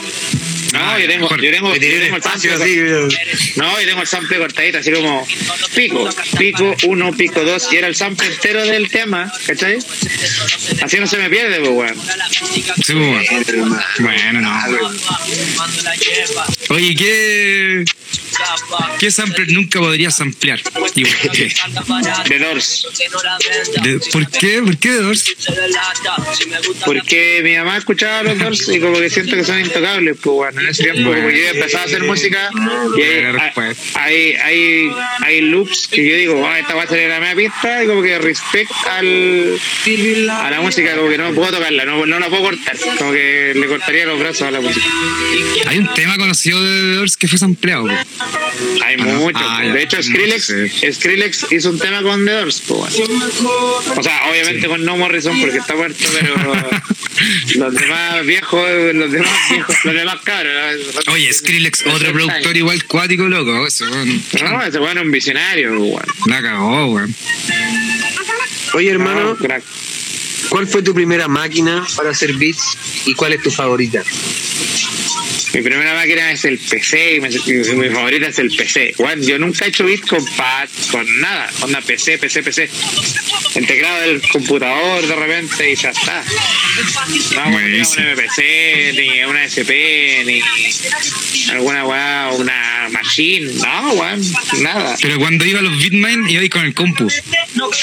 No, 0.72 0.98
yo 0.98 1.06
tengo, 1.06 1.28
yo 1.36 1.50
tengo, 1.50 1.74
yo 1.74 1.80
tengo 1.80 2.16
el 2.16 2.22
sample. 2.22 2.52
así, 2.52 2.76
No, 3.56 3.80
yo 3.80 3.86
tengo 3.86 4.00
el 4.02 4.06
sample 4.06 4.38
cortadito, 4.38 4.78
así 4.78 4.90
como 4.92 5.26
pico, 5.74 6.08
pico 6.38 6.74
uno, 6.84 7.12
pico 7.12 7.44
dos, 7.44 7.68
y 7.72 7.76
era 7.76 7.86
el 7.86 7.94
sample 7.94 8.26
entero 8.26 8.64
del 8.64 8.90
tema, 8.90 9.32
¿cachai? 9.46 9.78
Así 10.82 10.98
no 10.98 11.06
se 11.06 11.18
me 11.18 11.30
pierde, 11.30 11.60
pues, 11.60 11.70
weón. 11.70 11.94
Sí, 12.84 12.92
pues, 12.94 13.56
bueno. 13.56 13.80
Bueno, 13.98 14.40
no. 14.40 14.62
Oye, 16.70 16.94
¿qué, 16.94 17.84
qué 18.99 19.11
sample 19.11 19.47
nunca 19.49 19.78
podrías 19.78 20.20
ampliar? 20.20 20.61
¿Y 20.95 21.05
por 21.05 21.30
qué? 21.32 21.53
De 22.28 22.39
Doors. 22.39 22.87
De- 23.82 24.01
¿Por 24.12 24.30
qué? 24.30 24.62
¿Por 24.62 24.76
qué 24.78 24.91
de 24.91 25.03
Doors? 25.03 25.24
Porque 26.84 27.41
mi 27.43 27.57
mamá 27.57 27.76
escuchaba 27.76 28.22
los 28.22 28.39
Doors 28.39 28.68
y 28.68 28.80
como 28.80 28.99
que 28.99 29.11
siento 29.11 29.37
que 29.37 29.45
son 29.45 29.61
intocables, 29.61 30.16
pues 30.22 30.34
bueno, 30.34 30.61
en 30.61 30.68
ese 30.68 30.84
tiempo 30.84 31.11
como 31.12 31.30
yo 31.30 31.47
empezaba 31.49 31.84
a 31.84 31.87
hacer 31.87 32.03
música 32.05 32.51
y 32.97 33.03
hay, 33.03 33.32
hay, 33.95 34.32
hay, 34.34 34.91
hay 35.24 35.41
loops 35.43 35.89
que 35.89 36.09
yo 36.09 36.16
digo, 36.16 36.47
ah, 36.47 36.59
esta 36.59 36.74
va 36.74 36.84
a 36.84 36.87
salir 36.87 37.09
la 37.09 37.20
media 37.20 37.34
pista 37.37 37.84
y 37.84 37.87
como 37.87 38.03
que 38.03 38.18
respect 38.18 38.70
al, 38.91 39.59
a 40.30 40.51
la 40.51 40.61
música, 40.61 40.95
como 40.97 41.09
que 41.09 41.18
no 41.18 41.32
puedo 41.34 41.53
tocarla, 41.53 41.84
no, 41.84 42.05
no 42.07 42.18
la 42.18 42.28
puedo 42.28 42.43
cortar, 42.43 42.76
como 42.99 43.12
que 43.12 43.53
le 43.55 43.66
cortaría 43.66 44.07
los 44.07 44.18
brazos 44.18 44.43
a 44.43 44.51
la 44.51 44.61
música. 44.61 44.87
Hay 45.66 45.78
un 45.78 45.93
tema 45.95 46.16
conocido 46.16 46.62
de 46.62 46.80
The 46.80 46.95
Doors 46.97 47.16
que 47.16 47.28
fue 47.28 47.39
sampleado. 47.39 47.87
Hay 48.85 48.97
Ah, 48.99 49.03
mucho. 49.05 49.39
Ah, 49.41 49.62
de 49.62 49.83
hecho, 49.83 50.03
Skrillex, 50.03 50.47
Sí. 50.47 50.93
Skrillex 50.93 51.47
hizo 51.53 51.70
un 51.70 51.79
tema 51.79 52.03
con 52.03 52.24
The 52.24 52.33
Doors, 52.33 52.62
pues 52.66 52.97
bueno. 52.97 53.24
O 53.97 54.03
sea, 54.03 54.31
obviamente 54.31 54.66
con 54.68 54.85
No 54.85 54.97
Morrison 54.97 55.39
porque 55.41 55.59
está 55.59 55.74
muerto, 55.77 56.05
pero 56.12 56.35
los 57.57 57.74
demás 57.74 58.24
viejos, 58.27 58.68
los 58.95 59.12
demás 59.12 59.31
viejos, 59.51 59.77
los 59.85 59.95
demás 59.95 60.16
cabros. 60.24 60.53
¿no? 61.07 61.12
Oye, 61.12 61.33
Skrillex, 61.33 61.81
otro 61.83 61.93
60 61.99 62.12
productor 62.12 62.37
años. 62.47 62.57
igual 62.57 62.85
cuático, 62.85 63.29
loco. 63.29 63.66
Eso, 63.66 63.85
weón. 63.91 64.22
No, 64.43 64.62
ese 64.62 64.79
bueno 64.79 65.01
es 65.01 65.07
un 65.07 65.12
visionario, 65.12 65.79
weón. 65.81 66.07
La 66.27 66.43
cagó, 66.43 66.87
weón. 66.95 67.14
Oye, 68.74 68.91
hermano, 68.91 69.20
No, 69.24 69.37
crack. 69.37 69.62
¿cuál 70.49 70.66
fue 70.66 70.83
tu 70.83 70.95
primera 70.95 71.29
máquina 71.29 71.87
para 71.97 72.11
hacer 72.11 72.33
beats 72.35 72.77
y 73.07 73.14
cuál 73.14 73.33
es 73.35 73.43
tu 73.43 73.51
favorita? 73.51 74.03
Mi 75.57 75.62
primera 75.62 75.94
máquina 75.94 76.32
es 76.32 76.44
el 76.44 76.59
PC 76.59 77.14
y, 77.14 77.16
y 77.16 77.76
mi 77.76 77.88
favorita 77.88 78.26
es 78.26 78.38
el 78.40 78.54
PC. 78.54 78.92
Bueno, 78.98 79.22
yo 79.22 79.38
nunca 79.38 79.64
he 79.64 79.68
hecho 79.68 79.86
beat 79.86 80.07
con 80.07 80.22
pad, 80.36 80.68
con 80.90 81.20
nada. 81.22 81.50
Onda 81.62 81.80
PC, 81.80 82.18
PC, 82.18 82.42
PC. 82.42 82.68
El 83.54 83.66
teclado 83.66 84.02
del 84.02 84.20
computador 84.28 85.07
de 85.07 85.16
repente 85.16 85.70
y 85.70 85.74
ya 85.74 85.88
está. 85.88 86.22
No 87.34 87.40
hago 87.40 87.59
ni 87.59 87.78
un. 87.78 87.86
MPC, 87.86 88.92
ni 88.98 89.24
una 89.24 89.44
SP, 89.48 89.72
ni 90.26 90.42
alguna 91.48 91.86
weá, 91.86 92.32
una 92.34 92.76
machine. 92.91 93.53
No, 93.55 93.93
weón, 93.95 94.20
nada. 94.62 94.97
Pero 95.01 95.18
cuando 95.18 95.45
iba 95.45 95.61
a 95.61 95.62
los 95.62 95.76
Bitmain, 95.78 96.28
iba 96.28 96.43
ahí 96.43 96.49
con 96.49 96.64
el 96.64 96.74
compu. 96.74 97.09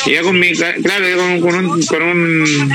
Iba 0.05 0.21
con 0.21 0.39
mi, 0.39 0.51
claro, 0.53 1.09
iba 1.09 1.17
con, 1.17 1.41
con 1.41 1.55
un, 1.65 1.85
con 1.85 2.01
un, 2.01 2.73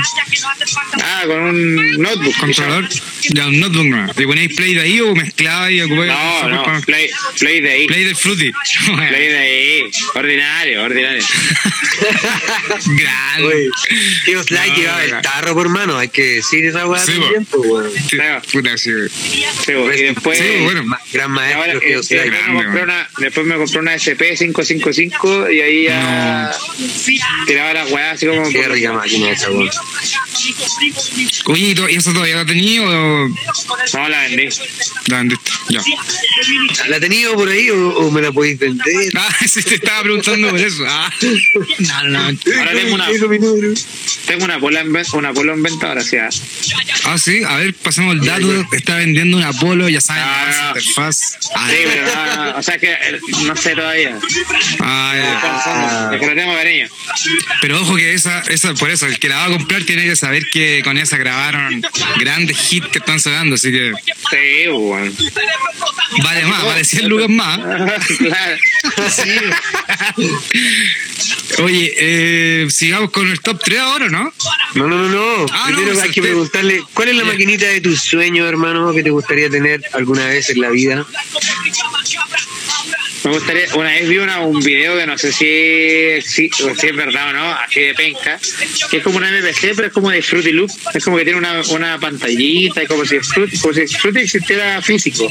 ah, 1.01 1.23
con 1.25 1.39
un 1.41 1.91
notebook. 2.01 2.35
Controlador. 2.39 2.89
Ya, 3.29 3.47
un 3.47 3.59
notebook 3.59 3.85
no. 3.85 4.05
¿Le 4.15 4.25
ponéis 4.25 4.53
play 4.55 4.73
de 4.73 4.81
ahí 4.81 4.99
o 5.01 5.13
mezclaba 5.15 5.71
y 5.71 5.81
ocupáis 5.81 6.11
No, 6.11 6.49
no, 6.49 6.63
para- 6.63 6.81
play, 6.81 7.09
play 7.39 7.61
de 7.61 7.71
ahí. 7.71 7.87
Play 7.87 8.03
del 8.05 8.15
Fruity. 8.15 8.51
Play 9.09 9.27
de 9.29 9.37
ahí. 9.37 9.83
Ordinario, 10.15 10.83
ordinario. 10.83 11.23
Grande. 12.85 13.69
Like 14.49 14.71
No, 14.71 14.75
llevaba 14.77 15.03
el 15.03 15.21
tarro 15.21 15.53
por 15.53 15.69
mano, 15.69 15.97
hay 15.97 16.09
que 16.09 16.23
decir 16.35 16.65
esa 16.65 16.87
weá 16.87 17.03
Sí, 17.03 17.11
también, 17.13 17.45
po. 17.45 17.57
pues, 17.61 17.69
weón. 17.69 17.91
Sí, 18.09 18.17
Puta, 18.51 18.77
sí. 18.77 18.91
Sí, 19.65 19.71
y 19.71 20.03
después, 20.03 20.37
Sí, 20.37 20.45
bueno. 20.63 20.83
Gran 21.13 21.35
y 21.35 21.39
ahora, 21.39 21.73
maestro, 21.73 21.81
eh, 21.81 22.01
Después, 22.23 22.47
me 22.49 22.63
compré 22.63 22.83
una, 22.83 23.09
después 23.19 23.45
me 23.47 23.55
compré 23.55 23.79
una 23.79 23.95
SP555 23.95 25.53
y 25.53 25.61
ahí 25.61 25.83
ya 25.85 26.51
tiraba 27.45 27.73
las 27.73 27.91
weas 27.91 28.13
así 28.15 28.25
como. 28.27 28.49
Qué 28.49 28.67
rica 28.67 28.93
máquina 28.93 29.31
esa, 29.31 29.49
weón. 29.51 29.69
Oye, 31.45 31.65
¿y 31.69 31.75
to- 31.75 31.89
¿y 31.89 31.95
eso 31.95 32.11
todavía 32.13 32.37
lo 32.37 32.45
tenía 32.45 32.81
o 32.81 33.27
No 33.27 34.09
la 34.09 34.21
vendí. 34.23 34.49
la 35.07 35.17
vendiste? 35.17 35.51
Ya. 35.69 35.81
¿La 36.87 36.97
ha 36.97 36.99
tenido 36.99 37.33
por 37.35 37.49
ahí 37.49 37.69
o, 37.69 37.89
o 37.89 38.11
me 38.11 38.21
la 38.21 38.31
podéis 38.31 38.57
vender? 38.59 38.85
Ah, 39.15 39.29
sí, 39.47 39.61
te 39.63 39.75
estaba 39.75 40.03
preguntando 40.03 40.49
por 40.49 40.59
eso. 40.59 40.83
Ah. 40.87 41.11
No, 41.79 42.03
no. 42.09 42.19
Ahora 42.19 42.71
tengo 42.73 42.95
una, 42.95 43.07
Tengo 44.25 44.45
una 44.45 44.59
polo 44.59 44.79
en 44.79 44.93
venta, 44.93 45.17
una 45.17 45.33
polo 45.33 45.53
en 45.53 45.63
venta 45.63 45.87
ahora 45.89 46.01
sí. 46.01 46.17
ah. 46.17 46.29
Ah, 47.05 47.17
sí, 47.17 47.41
a 47.43 47.57
ver, 47.57 47.73
pasemos 47.73 48.13
el 48.15 48.21
dato. 48.25 48.65
Está 48.73 48.95
vendiendo 48.95 49.37
un 49.37 49.43
Apolo, 49.43 49.89
ya 49.89 50.01
saben, 50.01 50.23
Ah, 50.25 50.45
la 50.49 50.61
no. 50.73 50.79
interfaz. 50.79 51.19
Ah, 51.55 51.67
Sí, 51.69 51.75
pero 51.85 52.08
no, 52.15 52.45
no, 52.51 52.57
o 52.57 52.61
sea 52.63 52.77
que 52.77 52.91
eh, 52.91 53.19
no 53.45 53.55
sé 53.55 53.75
todavía. 53.75 54.17
ah, 54.79 55.13
ya. 55.15 56.09
Es 56.15 56.19
que 56.19 56.27
lo 56.27 56.35
tengo 56.35 56.53
cariño. 56.53 56.87
Pero 57.61 57.81
ojo 57.81 57.95
que 57.95 58.13
esa, 58.13 58.39
esa, 58.41 58.73
por 58.73 58.89
eso, 58.89 59.05
el 59.05 59.19
que 59.19 59.29
la 59.29 59.37
va 59.37 59.45
a 59.45 59.49
comprar 59.57 59.83
tiene 59.83 60.03
que 60.05 60.15
saber 60.15 60.43
que 60.51 60.81
con 60.83 60.97
esa 60.97 61.17
grabaron 61.17 61.81
grandes 62.19 62.71
hits 62.71 62.87
que 62.87 62.99
están 62.99 63.19
sonando, 63.19 63.55
así 63.55 63.71
que 63.71 63.93
Sí, 64.29 64.67
bueno. 64.69 65.11
vale 66.23 66.45
más, 66.45 66.63
vale 66.65 66.83
100 66.85 67.09
lucas 67.09 67.29
más. 67.29 67.59
claro. 68.17 68.57
Oye, 71.63 71.93
eh, 71.97 72.67
sigamos 72.69 73.11
con 73.11 73.29
el 73.29 73.39
top 73.41 73.59
3 73.63 73.79
ahora, 73.79 74.07
¿no? 74.09 74.31
No, 74.75 74.87
no, 74.87 75.07
no, 75.07 75.09
no. 75.09 75.45
Ah, 75.51 75.67
no, 75.69 75.75
Primero 75.77 75.91
hay 75.91 75.97
salté. 75.97 76.13
que 76.13 76.21
preguntarle, 76.21 76.83
¿cuál 76.93 77.09
es 77.09 77.15
la 77.15 77.23
Ya. 77.23 77.31
maquinita 77.31 77.65
de 77.67 77.81
tus 77.81 78.01
sueños, 78.01 78.47
hermano, 78.47 78.93
que 78.93 79.03
te 79.03 79.09
gustaría 79.09 79.49
tener 79.49 79.81
alguna 79.93 80.25
vez 80.27 80.49
en 80.49 80.61
la 80.61 80.69
vida? 80.69 81.05
Me 83.23 83.31
gustaría, 83.31 83.75
una 83.75 83.91
vez 83.91 84.07
vi 84.07 84.17
una, 84.17 84.39
un 84.41 84.59
video 84.61 84.97
que 84.97 85.05
no 85.05 85.17
sé 85.17 85.33
si, 85.33 86.21
si, 86.21 86.49
es 86.65 86.95
verdad 86.95 87.29
o 87.29 87.33
no, 87.33 87.51
así 87.51 87.81
de 87.81 87.93
penca, 87.93 88.39
que 88.89 88.97
es 88.97 89.03
como 89.03 89.17
una 89.17 89.29
MPC, 89.29 89.75
pero 89.75 89.87
es 89.87 89.93
como 89.93 90.09
de 90.09 90.21
Fruity 90.21 90.53
Loop, 90.53 90.71
es 90.93 91.03
como 91.03 91.17
que 91.17 91.25
tiene 91.25 91.37
una, 91.37 91.61
una 91.69 91.99
pantallita, 91.99 92.81
y 92.81 92.87
como 92.87 93.05
si 93.05 93.19
Fruity, 93.19 93.57
como 93.59 93.73
si 93.73 93.87
Fruity 93.87 94.19
existiera 94.21 94.81
físico. 94.81 95.27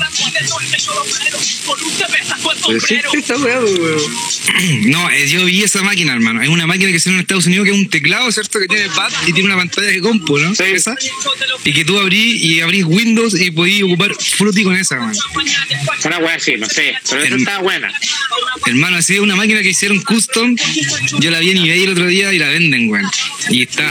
Pues 2.65 2.83
sí, 2.85 2.99
esta 3.15 3.37
weá, 3.37 3.61
weón. 3.61 4.03
No, 4.89 5.11
eh, 5.11 5.29
yo 5.29 5.45
vi 5.45 5.63
esa 5.63 5.83
máquina, 5.83 6.13
hermano. 6.15 6.43
Es 6.43 6.49
una 6.49 6.67
máquina 6.67 6.91
que 6.91 6.97
hicieron 6.97 7.19
en 7.19 7.23
Estados 7.23 7.47
Unidos 7.47 7.65
que 7.67 7.71
es 7.73 7.77
un 7.77 7.89
teclado, 7.89 8.31
¿cierto? 8.33 8.59
Que 8.59 8.67
tiene 8.67 8.89
pad 8.91 9.11
y 9.27 9.33
tiene 9.33 9.45
una 9.49 9.57
pantalla 9.57 9.87
de 9.89 10.01
compu, 10.01 10.39
¿no? 10.39 10.55
Sí. 10.55 10.65
Esa. 10.65 10.95
Y 11.65 11.73
que 11.73 11.85
tú 11.85 11.99
abrís 11.99 12.43
y 12.43 12.61
abrís 12.61 12.85
Windows 12.85 13.39
y 13.41 13.51
podís 13.51 13.83
ocupar 13.83 14.15
Fruity 14.15 14.65
con 14.65 14.77
esa, 14.77 14.97
hermano. 14.97 15.19
Una 16.05 16.19
wea 16.19 16.35
así, 16.35 16.57
no 16.57 16.69
sé, 16.69 16.95
pero 17.09 17.23
esa 17.23 17.37
está 17.37 17.59
buena. 17.61 17.93
Hermano, 18.67 18.97
así 18.97 19.15
es 19.15 19.21
una 19.21 19.37
máquina 19.37 19.63
que 19.63 19.71
hicieron 19.71 20.01
custom. 20.03 20.57
Yo 21.21 21.31
la 21.31 21.39
vi 21.41 21.51
en 21.51 21.59
eBay 21.59 21.85
el 21.85 21.91
otro 21.91 22.07
día 22.07 22.33
y 22.33 22.39
la 22.39 22.49
venden, 22.49 22.89
weón. 22.91 23.09
Y 23.51 23.63
está, 23.63 23.91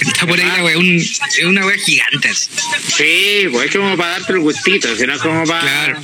está 0.00 0.26
por 0.26 0.38
ahí 0.38 0.46
la 0.46 0.64
weón. 0.64 0.78
un- 0.88 0.98
Es 1.00 1.44
una 1.44 1.64
weá 1.66 1.78
gigante. 1.78 2.30
Sí, 2.34 3.46
pues 3.50 3.66
es 3.70 3.76
como 3.76 3.96
para 3.96 4.10
darte 4.18 4.32
el 4.32 4.40
gustito, 4.40 4.94
sino 4.96 5.14
es 5.14 5.20
como 5.22 5.44
para... 5.44 5.60
Claro. 5.60 6.00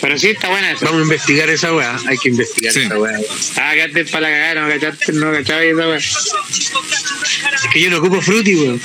Pero 0.00 0.18
sí 0.18 0.28
está 0.28 0.48
buena 0.48 0.72
esa. 0.72 0.84
Vamos 0.86 1.00
a 1.00 1.04
investigar 1.04 1.48
esa 1.50 1.74
weá, 1.74 1.96
hay 2.06 2.18
que 2.18 2.28
investigar 2.30 2.72
Sí. 2.72 2.80
esa 2.80 2.98
weá. 2.98 3.18
Ah, 3.56 3.72
quedaste 3.74 4.04
para 4.06 4.28
la 4.28 4.36
cagada, 4.36 4.62
no 4.62 4.68
cachaste, 4.68 5.12
no 5.12 5.32
cachabas 5.32 5.64
esa 5.64 5.88
wea. 5.88 5.96
Es 5.96 7.70
que 7.72 7.80
yo 7.80 7.90
no 7.90 7.98
ocupo 7.98 8.20
Fruity, 8.20 8.54
weón. 8.56 8.80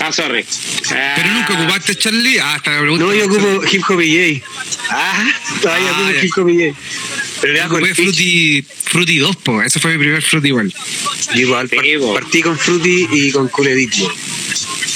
Ah, 0.00 0.12
sorry. 0.12 0.44
Ah, 0.92 1.14
Pero 1.16 1.30
nunca 1.32 1.54
ocupaste 1.60 1.94
Charlie. 1.96 2.38
Ah, 2.38 2.54
hasta 2.54 2.70
la 2.72 2.80
pregunta. 2.80 3.04
No, 3.04 3.14
yo 3.14 3.26
ocupo 3.26 3.62
Hip 3.70 3.82
Hop 3.88 4.00
EJ. 4.00 4.42
Ah, 4.90 5.26
todavía 5.60 5.88
Ah, 5.90 5.92
ocupo 6.00 6.10
ya. 6.12 6.24
Hip 6.24 6.32
Hop 6.38 6.48
EJ. 6.48 6.74
Pero 7.40 7.78
le 7.78 7.86
pitch. 7.86 7.94
Fruity, 7.96 8.64
Fruity 8.84 9.18
2, 9.18 9.36
po. 9.36 9.62
Ese 9.62 9.78
fue 9.80 9.92
mi 9.92 9.98
primer 9.98 10.22
Fruity 10.22 10.48
igual. 10.48 10.74
Igual 11.34 11.68
par- 11.68 11.84
partí 12.14 12.42
con 12.42 12.58
Fruity 12.58 13.06
y 13.12 13.30
con 13.32 13.48
Cool 13.48 13.68
Edit, 13.68 13.92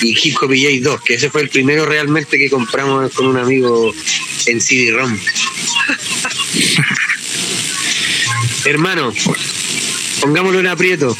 Y 0.03 0.17
Hip 0.23 0.37
Hop 0.43 0.53
EJ 0.53 0.83
2, 0.83 1.01
que 1.03 1.15
ese 1.15 1.31
fue 1.31 1.43
el 1.43 1.49
primero 1.49 1.87
realmente 1.87 2.37
que 2.39 2.51
compramos 2.51 3.13
con 3.13 3.27
un 3.29 3.39
amigo 3.39 3.95
en 4.47 4.61
CD-ROM. 4.61 5.17
Hermano, 8.65 9.13
pongámoslo 10.21 10.61
en 10.61 10.67
aprieto. 10.67 11.17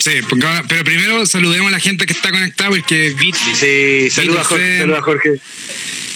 Sí, 0.00 0.12
pero 0.68 0.84
primero 0.84 1.26
saludemos 1.26 1.68
a 1.68 1.72
la 1.72 1.80
gente 1.80 2.06
que 2.06 2.12
está 2.12 2.30
conectada 2.30 2.70
porque 2.70 3.14
Beat, 3.18 3.36
Sí, 3.54 4.10
saluda 4.10 4.40
a 4.40 4.44
Jorge. 4.44 4.78
Saluda 4.78 4.98
a 4.98 5.02
Jorge. 5.02 5.30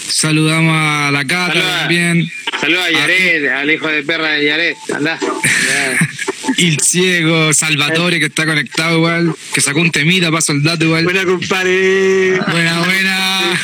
saludamos 0.08 0.76
a 0.76 1.10
la 1.12 1.24
Cata 1.24 1.52
Saluda. 1.52 1.78
también, 1.80 2.32
Saludos 2.60 2.84
a 2.84 2.90
Yaret, 2.90 3.48
al 3.50 3.70
hijo 3.70 3.86
de 3.88 4.02
perra 4.02 4.30
de 4.32 4.44
Yaret. 4.46 4.76
Anda. 4.94 5.18
Ya. 6.56 6.64
Il 6.64 6.80
Ciego, 6.80 7.52
Salvatore 7.52 8.18
que 8.18 8.26
está 8.26 8.46
conectado 8.46 8.96
igual, 8.98 9.34
que 9.52 9.60
sacó 9.60 9.80
un 9.80 9.90
temita 9.90 10.30
para 10.30 10.40
soldado 10.42 10.84
igual. 10.84 11.04
Buena, 11.04 11.24
compadre. 11.24 12.40
Buena, 12.50 12.78
buena. 12.80 13.60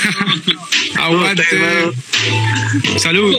¿Cómo 0.97 1.27
estás, 1.27 1.47
Aguante. 1.53 2.99
Salud. 2.99 3.37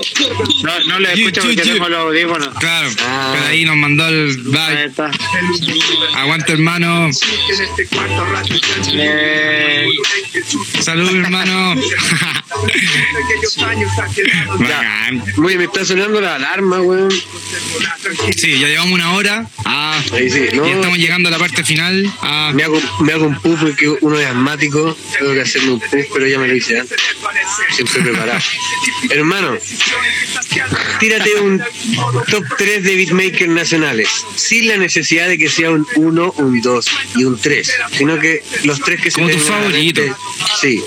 No, 0.63 0.79
no 0.87 0.99
le 0.99 1.15
Ye, 1.15 1.21
escucho 1.25 1.41
porque 1.47 1.61
tengo 1.61 1.89
los 1.89 1.99
audífonos. 1.99 2.49
Claro, 2.59 2.89
Ah. 3.05 3.31
pero 3.33 3.45
ahí 3.47 3.63
nos 3.65 3.75
mandó 3.77 4.07
el 4.07 4.29
Ahí 4.29 4.35
bye. 4.75 4.85
está. 4.85 5.11
Aguante, 6.15 6.51
hermano. 6.53 7.09
Eh, 8.93 9.87
Salud, 10.81 11.15
hermano. 11.15 11.75
Bacán. 14.59 15.23
Oye, 15.43 15.57
me 15.57 15.63
está 15.65 15.85
sonando 15.85 16.19
la 16.21 16.35
alarma, 16.35 16.81
weón. 16.81 17.11
Sí, 18.35 18.59
ya 18.59 18.67
llevamos 18.67 18.93
una 18.93 19.11
hora. 19.13 19.32
Ah, 19.65 20.01
Ahí 20.13 20.29
sí, 20.29 20.47
no. 20.53 20.67
y 20.67 20.71
estamos 20.71 20.97
llegando 20.97 21.29
a 21.29 21.31
la 21.31 21.39
parte 21.39 21.63
final. 21.63 22.11
Ah, 22.21 22.51
Me 22.53 22.63
hago, 22.63 22.81
me 23.01 23.13
hago 23.13 23.25
un 23.25 23.39
puff 23.41 23.59
porque 23.61 23.89
uno 24.01 24.19
es 24.19 24.27
asmático. 24.27 24.95
Tengo 25.17 25.33
que 25.33 25.41
hacerme 25.41 25.71
un 25.73 25.79
puff, 25.79 26.05
pero 26.13 26.27
ya 26.27 26.39
me 26.39 26.47
lo 26.47 26.55
hice 26.55 26.79
antes. 26.79 26.99
Siempre 27.75 28.01
preparado. 28.03 28.39
Hermano, 29.09 29.57
tírate 30.99 31.35
un 31.41 31.61
top 32.29 32.43
3 32.57 32.83
de 32.83 32.95
beatmakers 32.95 33.49
nacionales. 33.49 34.09
Sin 34.35 34.67
la 34.67 34.77
necesidad 34.77 35.27
de 35.27 35.37
que 35.37 35.49
sea 35.49 35.69
un 35.71 35.85
1, 35.95 36.33
un 36.37 36.61
2 36.61 36.85
y 37.15 37.23
un 37.23 37.39
3. 37.39 37.73
Sino 37.97 38.19
que 38.19 38.43
los 38.63 38.79
tres 38.81 39.01
que 39.01 39.11
se 39.11 39.21
Como 39.21 39.29
tu 39.33 39.39
favorito. 39.39 40.01
mente. 40.01 40.15
Sí. 40.61 40.81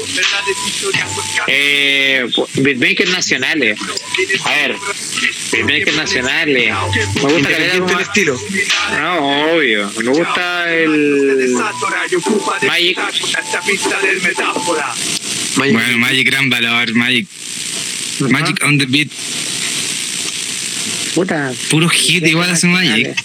eh, 1.46 2.26
beatmakers 2.54 3.10
nacionales. 3.10 3.78
A 4.44 4.50
ver, 4.50 4.76
beatmakers 5.52 5.96
nacionales. 5.96 6.74
Me 7.14 7.20
gusta 7.22 7.48
que 7.48 7.58
le 7.58 7.80
del 7.80 8.00
estilo. 8.00 8.35
No, 8.92 9.54
obvio. 9.54 9.90
Me 9.98 10.10
gusta 10.10 10.74
el 10.74 11.54
Magic. 12.66 12.98
Magic. 12.98 12.98
bueno, 15.56 15.98
Magic, 15.98 16.26
gran 16.26 16.50
valor. 16.50 16.94
Magic. 16.94 17.26
Magic 18.20 18.62
on 18.64 18.78
the 18.78 18.86
beat. 18.86 19.10
Puta. 21.14 21.52
Puro 21.70 21.88
hit 21.88 22.26
igual 22.26 22.50
hace 22.50 22.66
Magic. 22.66 23.16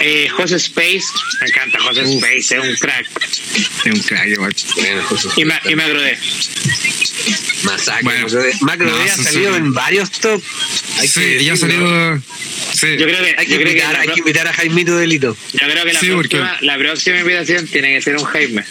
Eh, 0.00 0.28
José 0.36 0.56
Space. 0.56 1.04
Me 1.40 1.46
encanta 1.46 1.78
José 1.80 2.02
Space, 2.02 2.56
es 2.56 2.64
un 2.64 2.76
crack. 2.76 3.06
Es 3.84 3.94
un 3.94 4.00
crack 4.00 4.26
igual. 4.28 4.54
Bueno, 4.76 5.02
José. 5.04 5.28
Y 5.36 5.44
me, 5.44 5.54
y 5.64 5.76
me 5.76 5.82
agrodé. 5.84 6.18
Masacre. 7.66 8.02
Bueno. 8.04 8.26
Macro 8.62 8.86
No, 8.86 8.96
D 8.96 9.02
ha 9.02 9.06
eso 9.06 9.22
salido 9.22 9.52
sí. 9.52 9.58
en 9.58 9.74
varios 9.74 10.10
top. 10.12 10.42
Hay 10.98 11.08
que 11.08 11.08
Sí, 11.08 11.44
ya 11.44 11.52
decirlo. 11.52 11.56
salió. 11.56 12.22
Sí. 12.72 12.86
Yo 12.98 13.06
creo 13.06 13.22
que, 13.24 13.34
Hay 13.38 13.46
que, 13.46 13.52
yo 13.52 13.58
creo 13.58 13.64
que 13.66 13.70
invitar, 13.72 13.92
la 13.92 14.00
hay 14.00 14.08
que 14.08 14.18
invitar 14.20 14.46
a 14.48 14.52
Jaimito 14.52 14.96
Delito. 14.96 15.36
yo 15.52 15.58
creo 15.70 15.84
que 15.84 15.92
la, 15.92 16.00
Sí, 16.00 16.10
porque- 16.10 16.36
próxima, 16.38 16.58
la 16.60 16.78
próxima 16.78 17.18
invitación 17.20 17.66
tiene 17.68 17.94
que 17.94 18.02
ser 18.02 18.16
un 18.16 18.24
Jaime. 18.24 18.64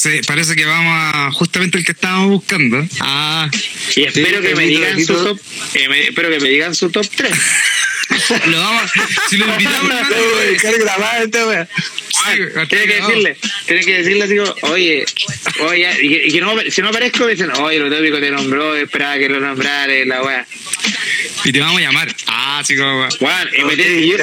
Sí, 0.00 0.20
parece 0.26 0.54
que 0.56 0.64
vamos 0.64 0.92
a 0.96 1.30
justamente 1.32 1.78
el 1.78 1.84
que 1.84 1.92
estábamos 1.92 2.28
buscando. 2.30 2.86
Ah, 3.00 3.48
Y 3.96 4.04
espero 4.04 4.40
que 4.42 4.54
me 4.54 4.66
digan 4.66 4.94
Delito. 4.96 5.16
su 5.18 5.24
top, 5.24 5.40
eh, 5.74 5.88
me- 5.88 6.08
espero 6.08 6.30
que 6.30 6.40
me 6.40 6.48
digan 6.48 6.74
su 6.74 6.90
top 6.90 7.06
3. 7.14 7.32
lo 8.46 8.58
vamos, 8.60 8.90
si 9.30 9.36
lo 9.38 9.46
invitamos, 9.46 9.90
hermano, 9.90 10.08
tiene 12.68 12.86
que 12.86 12.94
decirle, 13.00 13.36
tiene 13.66 13.84
que 13.84 13.98
decirle 14.02 14.24
así 14.24 14.36
como, 14.36 14.54
oye, 14.72 15.04
oye, 15.60 15.90
y 16.02 16.08
que, 16.08 16.26
y 16.28 16.32
que 16.32 16.40
no, 16.40 16.54
si 16.70 16.80
no 16.82 16.88
aparezco, 16.88 17.24
me 17.24 17.32
dicen, 17.32 17.50
oye, 17.58 17.73
lo 17.78 17.90
tópico 17.90 18.18
te 18.20 18.30
nombró, 18.30 18.76
esperaba 18.76 19.18
que 19.18 19.28
lo 19.28 19.40
nombrara, 19.40 19.92
la 20.06 20.22
wea. 20.22 20.46
Y 21.44 21.52
te 21.52 21.60
vamos 21.60 21.78
a 21.78 21.80
llamar. 21.82 22.14
Ah, 22.26 22.62
sí, 22.66 22.76
como. 22.76 23.06
Bueno, 23.20 23.50
y 23.58 23.64
me 23.64 23.76
tienen, 23.76 24.02
yo- 24.06 24.16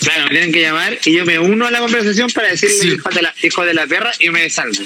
claro, 0.00 0.24
me 0.24 0.30
tienen 0.30 0.52
que 0.52 0.60
llamar 0.60 0.98
y 1.04 1.12
yo 1.12 1.24
me 1.24 1.38
uno 1.38 1.66
a 1.66 1.70
la 1.70 1.78
conversación 1.80 2.30
para 2.30 2.48
decirle 2.50 2.74
Sí. 2.80 2.88
hijo, 2.94 3.08
de 3.10 3.22
la, 3.22 3.34
hijo 3.42 3.64
de 3.64 3.74
la 3.74 3.86
perra 3.86 4.12
y 4.18 4.30
me 4.30 4.48
salgo. 4.50 4.82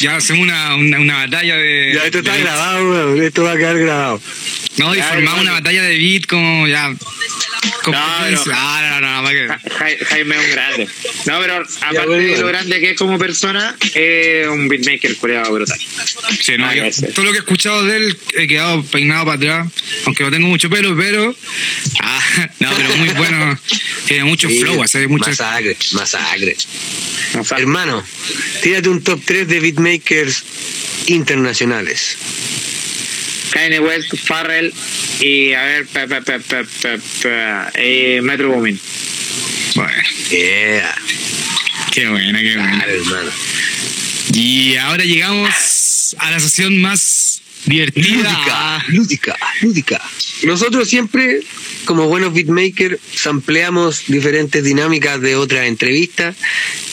Ya 0.00 0.16
hacemos 0.16 0.42
una, 0.42 0.74
una, 0.76 0.98
una 1.00 1.16
batalla 1.26 1.56
de. 1.56 1.92
Ya, 1.94 2.04
esto 2.04 2.18
está 2.18 2.34
de- 2.34 2.40
grabado, 2.42 2.90
weón. 2.90 3.22
Esto 3.22 3.44
va 3.44 3.52
a 3.52 3.56
quedar 3.56 3.78
grabado. 3.78 4.20
No, 4.76 4.94
y 4.94 5.02
formamos 5.02 5.40
una 5.42 5.52
batalla 5.52 5.82
de 5.82 5.96
beat 5.98 6.26
como 6.26 6.66
ya. 6.66 6.92
Ah, 7.92 8.28
no, 8.30 9.00
no, 9.00 9.22
no. 9.22 9.28
Ja- 9.48 9.60
Ja- 9.78 10.04
Jaime 10.08 10.36
es 10.36 10.44
un 10.44 10.50
grande. 10.52 10.88
No, 11.26 11.40
pero 11.40 11.56
aparte 11.82 12.10
de 12.10 12.36
lo 12.38 12.46
grande 12.46 12.80
que 12.80 12.90
es 12.90 12.96
como 12.98 13.18
persona, 13.18 13.76
es 13.94 14.46
un 14.48 14.68
beatmaker 14.68 15.16
coreano 15.16 15.50
brutal. 15.52 15.78
Sí, 16.40 16.56
no, 16.58 16.66
Ah, 16.66 16.74
yo- 16.74 17.12
todo 17.14 17.24
lo 17.26 17.32
que 17.32 17.38
he 17.38 17.40
escuchado 17.40 17.84
de 17.84 17.96
él 17.96 18.18
he 18.34 18.46
quedado 18.46 18.82
peinado 18.84 19.24
para 19.26 19.36
atrás, 19.36 19.68
aunque 20.06 20.24
no 20.24 20.30
tengo 20.30 20.48
mucho 20.48 20.68
pelo, 20.70 20.96
pero. 20.96 21.34
Ah, 22.00 22.20
no, 22.60 22.70
pero 22.76 22.96
muy 22.96 23.08
bueno. 23.10 23.58
Tiene 24.06 24.24
mucho 24.24 24.48
Sí, 24.48 24.60
flow, 24.60 24.82
hace 24.82 25.06
muchas. 25.06 25.38
Masacre, 25.38 25.76
masacre. 25.92 26.56
Sea, 27.44 27.58
Hermano, 27.58 28.04
tírate 28.62 28.88
un 28.88 29.02
top 29.02 29.20
3 29.24 29.46
de 29.46 29.60
beatmakers 29.60 30.42
internacionales. 31.06 32.16
Kanye 33.52 33.80
West, 33.80 34.14
Farrell 34.16 34.72
y 35.20 35.52
a 35.52 35.62
ver, 35.64 35.86
pa, 35.86 36.06
pa, 36.06 36.20
pa, 36.20 36.40
pa, 36.40 37.70
eh, 37.74 38.20
Metro 38.22 38.50
Boomin. 38.50 38.78
Bueno, 39.74 39.92
Yeah, 40.30 40.94
qué 41.92 42.08
buena, 42.08 42.38
qué 42.38 42.52
hermano. 42.52 43.30
Y 44.32 44.76
ahora 44.76 45.04
llegamos 45.04 46.14
a 46.18 46.30
la 46.30 46.38
sesión 46.38 46.80
más 46.80 47.42
divertida. 47.66 48.06
Lúdica, 48.08 48.84
lúdica, 48.88 49.36
lúdica. 49.62 50.00
Nosotros 50.44 50.88
siempre, 50.88 51.40
como 51.84 52.06
buenos 52.06 52.32
beatmakers, 52.32 52.98
sampleamos 53.14 54.04
diferentes 54.06 54.62
dinámicas 54.62 55.20
de 55.20 55.36
otras 55.36 55.66
entrevistas 55.66 56.36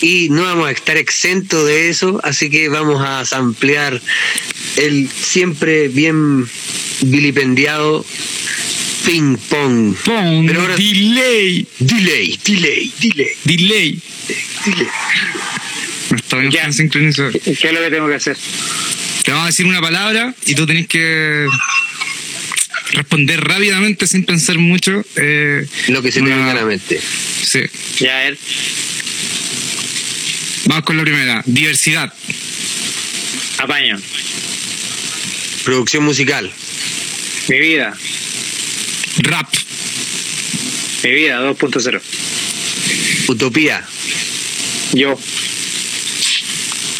y 0.01 0.29
no 0.29 0.43
vamos 0.43 0.67
a 0.67 0.71
estar 0.71 0.97
exentos 0.97 1.65
de 1.65 1.89
eso, 1.89 2.19
así 2.23 2.49
que 2.49 2.69
vamos 2.69 3.01
a 3.05 3.25
samplear 3.25 3.99
el 4.77 5.09
siempre 5.09 5.87
bien 5.87 6.47
vilipendiado 7.01 8.05
ping 9.05 9.37
pong. 9.49 9.95
Pon, 10.03 10.45
Pero 10.47 10.61
ahora- 10.61 10.75
delay, 10.75 11.65
Delay, 11.79 12.39
delay, 12.45 12.91
delay, 12.99 13.31
delay. 13.45 13.99
delay. 14.63 14.81
Bien 16.39 16.51
Ya. 16.51 16.71
sincronizado. 16.71 17.31
¿Qué 17.31 17.39
es 17.51 17.73
lo 17.73 17.79
que 17.81 17.89
tengo 17.89 18.07
que 18.07 18.15
hacer? 18.15 18.37
Te 19.23 19.31
vamos 19.31 19.45
a 19.45 19.47
decir 19.47 19.65
una 19.65 19.81
palabra 19.81 20.33
y 20.45 20.55
tú 20.55 20.65
tenés 20.65 20.87
que 20.87 21.45
responder 22.91 23.41
rápidamente 23.43 24.07
sin 24.07 24.23
pensar 24.25 24.57
mucho. 24.57 25.03
eh, 25.15 25.65
Lo 25.89 26.01
que 26.01 26.11
se 26.11 26.19
te 26.19 26.25
una- 26.25 26.35
venga 26.37 26.51
a 26.51 26.55
la 26.55 26.65
mente. 26.65 26.99
Sí. 27.43 27.61
Ya, 27.99 28.19
a 28.19 28.23
ver. 28.23 28.37
Vamos 30.67 30.83
con 30.83 30.97
la 30.97 31.03
primera. 31.03 31.41
Diversidad. 31.45 32.13
Apaño. 33.57 33.97
Producción 35.63 36.03
musical, 36.03 36.51
Mi 37.47 37.59
vida. 37.59 37.95
Rap. 39.19 39.47
Mi 41.03 41.11
vida 41.11 41.39
2.0. 41.41 42.01
utopía, 43.27 43.83
Yo. 44.93 45.17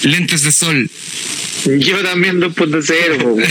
Lentes 0.04 0.44
de 0.44 0.52
sol. 0.54 0.90
Yo 1.66 2.02
también 2.04 2.40
2.0. 2.40 3.18
po, 3.18 3.30
weón. 3.30 3.50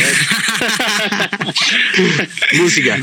música, 2.54 2.98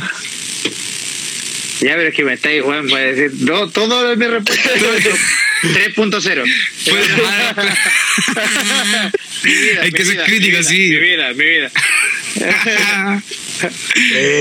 ya, 1.81 1.95
pero 1.95 2.09
es 2.09 2.15
que 2.15 2.23
me 2.23 2.33
estáis, 2.33 2.63
weón, 2.63 2.87
voy 2.87 3.01
a 3.01 3.03
decir. 3.03 3.31
No, 3.41 3.69
todo 3.69 4.11
es 4.11 4.17
mi 4.17 4.25
respuesta. 4.25 4.69
3.0. 5.63 6.43
Puedes 6.89 7.07
llamar- 7.09 7.73
Mi 9.43 9.51
vida, 9.53 9.81
Hay 9.81 9.91
que 9.91 10.05
ser 10.05 10.23
crítico, 10.25 10.63
sí. 10.63 10.77
Mi 10.89 10.97
vida, 10.97 11.33
mi 11.33 11.45
vida. 11.45 11.71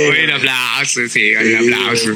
Buen 0.08 0.30
aplauso, 0.30 1.00
sí, 1.08 1.34
buen 1.34 1.56
aplauso. 1.56 2.14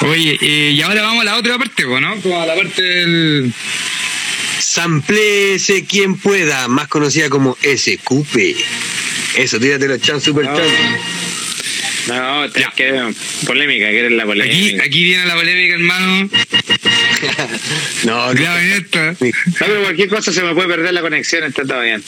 Oye, 0.00 0.38
eh, 0.40 0.72
y 0.72 0.82
ahora 0.82 1.02
vamos 1.02 1.22
a 1.22 1.24
la 1.24 1.36
otra 1.36 1.56
parte, 1.58 1.84
¿no? 1.84 2.20
Como 2.20 2.40
a 2.40 2.46
la 2.46 2.54
parte 2.54 2.82
del. 2.82 3.52
Sampléese 4.58 5.84
quien 5.86 6.16
pueda, 6.18 6.68
más 6.68 6.88
conocida 6.88 7.30
como 7.30 7.56
SQP. 7.62 8.56
Eso, 9.36 9.58
tírate 9.60 9.86
los 9.88 10.00
chan 10.00 10.20
super 10.20 10.44
chan. 10.44 10.56
No, 12.06 12.48
te 12.50 12.60
Ya. 12.60 12.70
que 12.76 13.12
polémica, 13.46 13.86
que 13.90 13.98
eres 13.98 14.12
la 14.12 14.22
Aquí, 14.22 14.28
polémica. 14.32 14.84
aquí 14.84 15.04
viene 15.04 15.26
la 15.26 15.34
polémica, 15.34 15.74
hermano. 15.74 16.30
No, 18.04 18.32
no. 18.34 18.56
Esta. 18.58 19.12
No, 19.12 19.16
pero 19.58 19.82
cualquier 19.82 20.08
cosa 20.08 20.32
se 20.32 20.42
me 20.42 20.52
puede 20.54 20.68
perder 20.68 20.92
la 20.92 21.00
conexión, 21.00 21.44
está 21.44 21.64
todo 21.64 21.80
bien. 21.80 22.02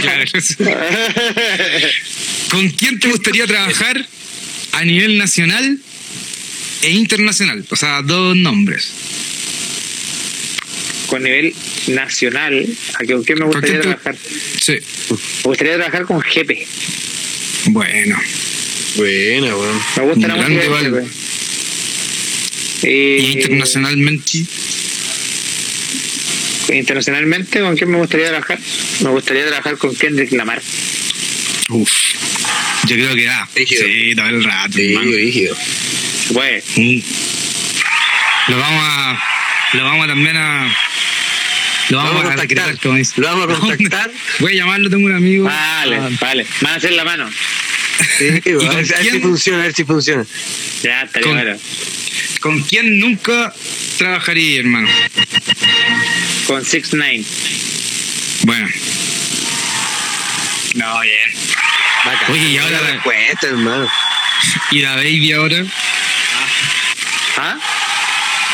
Claro. 0.00 0.24
¿Con 2.50 2.68
quién 2.70 3.00
te 3.00 3.08
gustaría 3.08 3.46
trabajar 3.46 4.06
a 4.72 4.84
nivel 4.84 5.16
nacional 5.18 5.78
e 6.82 6.90
internacional? 6.90 7.64
O 7.70 7.76
sea, 7.76 8.02
dos 8.02 8.36
nombres. 8.36 8.92
Con 11.06 11.22
nivel 11.22 11.54
nacional, 11.88 12.66
¿a 12.94 12.98
qué- 12.98 13.12
con 13.14 13.24
quién 13.24 13.38
me 13.38 13.44
¿Con 13.46 13.52
gustaría 13.54 13.80
quién 13.80 13.94
te- 13.94 14.00
trabajar? 14.00 14.16
Sí. 14.60 14.72
Me 15.10 15.16
gustaría 15.44 15.74
trabajar 15.76 16.04
con 16.04 16.20
Jepe. 16.22 16.66
Bueno. 17.66 18.18
Buena, 18.96 19.54
weón. 19.56 19.80
Me 19.96 20.02
gusta 20.04 20.28
la 20.28 20.36
Grande, 20.36 20.68
música 20.68 20.90
de. 20.90 21.06
Y 22.88 23.32
internacionalmente. 23.32 24.44
internacionalmente, 26.72 27.60
¿con 27.60 27.76
quién 27.76 27.90
me 27.90 27.98
gustaría 27.98 28.28
trabajar? 28.28 28.58
Me 29.00 29.10
gustaría 29.10 29.46
trabajar 29.46 29.76
con 29.78 29.94
Kendrick 29.94 30.32
Lamar. 30.32 30.62
Uf. 31.70 31.90
Yo 32.86 32.94
creo 32.96 33.14
que 33.14 33.24
da. 33.24 33.48
Sí, 33.54 34.14
todo 34.16 34.26
el 34.28 34.44
rato. 34.44 34.72
Sí, 34.74 34.96
rígido. 34.96 35.56
Pues, 36.32 36.64
Mm. 36.76 37.00
Lo 38.48 38.58
vamos 38.58 38.82
a. 38.84 39.22
Lo 39.72 39.84
vamos 39.84 40.04
a 40.04 40.08
también 40.08 40.36
a. 40.36 40.76
Lo 41.88 41.98
vamos, 41.98 42.14
Vamos 42.14 42.24
a 42.30 42.34
a 42.34 42.36
contactar. 42.36 42.48
decretar, 42.66 42.80
como 42.82 42.96
dice. 42.98 43.12
Lo 43.16 43.26
vamos 43.28 43.56
a 43.56 43.60
contactar. 43.60 44.10
Voy 44.40 44.52
a 44.52 44.56
llamarlo, 44.56 44.90
tengo 44.90 45.06
un 45.06 45.14
amigo. 45.16 45.44
vale, 45.44 45.96
Ah, 45.96 46.08
vale. 46.20 46.46
Van 46.60 46.72
a 46.74 46.76
hacer 46.76 46.92
la 46.92 47.04
mano. 47.04 47.28
Sí, 48.18 48.40
con 48.42 48.66
a 48.66 48.74
ver, 48.74 48.76
ver 48.76 48.86
si 48.86 48.94
quién? 49.08 49.22
funciona, 49.22 49.58
a 49.60 49.62
ver 49.66 49.74
si 49.74 49.84
funciona. 49.84 50.24
Ya, 50.82 51.02
estaría 51.02 51.28
Con- 51.28 51.36
bueno. 51.42 51.58
¿Con 52.40 52.62
quién 52.62 52.98
nunca 53.00 53.52
trabajaría, 53.98 54.60
hermano? 54.60 54.88
Con 56.46 56.64
6 56.64 56.88
9 56.92 57.24
Bueno. 58.42 58.68
No, 60.74 61.00
bien. 61.00 61.30
Bacán. 62.04 62.32
Oye, 62.32 62.48
y 62.50 62.58
ahora- 62.58 62.78
Buena 62.78 62.92
respuesta, 62.94 63.46
hermano. 63.48 63.88
¿Y 64.70 64.80
la 64.80 64.96
Baby 64.96 65.32
ahora? 65.32 65.64
¿Ah? 67.38 67.58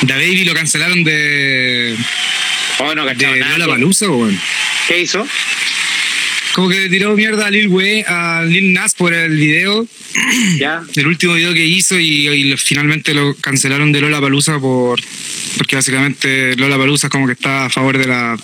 Da 0.02 0.14
Baby 0.16 0.44
lo 0.44 0.54
cancelaron 0.54 1.04
de. 1.04 1.96
Oh, 2.78 2.94
no, 2.94 3.04
de 3.04 3.14
nada. 3.14 3.58
Lola 3.58 3.66
Palusa, 3.66 4.08
weón. 4.08 4.40
¿Qué 4.88 5.00
hizo? 5.00 5.26
Como 6.54 6.68
que 6.68 6.80
le 6.80 6.88
tiró 6.90 7.14
mierda 7.16 7.46
a 7.46 7.50
Lil 7.50 7.68
Wayne, 7.68 8.04
a 8.06 8.44
Lil 8.44 8.72
Nas 8.74 8.94
por 8.94 9.14
el 9.14 9.36
video, 9.36 9.86
Ya. 10.58 10.82
el 10.96 11.06
último 11.06 11.34
video 11.34 11.54
que 11.54 11.64
hizo 11.64 11.98
y, 11.98 12.54
finalmente 12.58 13.14
lo 13.14 13.34
cancelaron 13.36 13.90
de 13.92 14.00
Lola 14.00 14.20
Palusa 14.20 14.58
por 14.58 15.00
porque 15.56 15.76
básicamente 15.76 16.54
Lola 16.56 16.76
Palusa 16.78 17.08
como 17.08 17.26
que 17.26 17.32
está 17.34 17.66
a 17.66 17.70
favor 17.70 17.96
de 17.98 18.06
la 18.06 18.36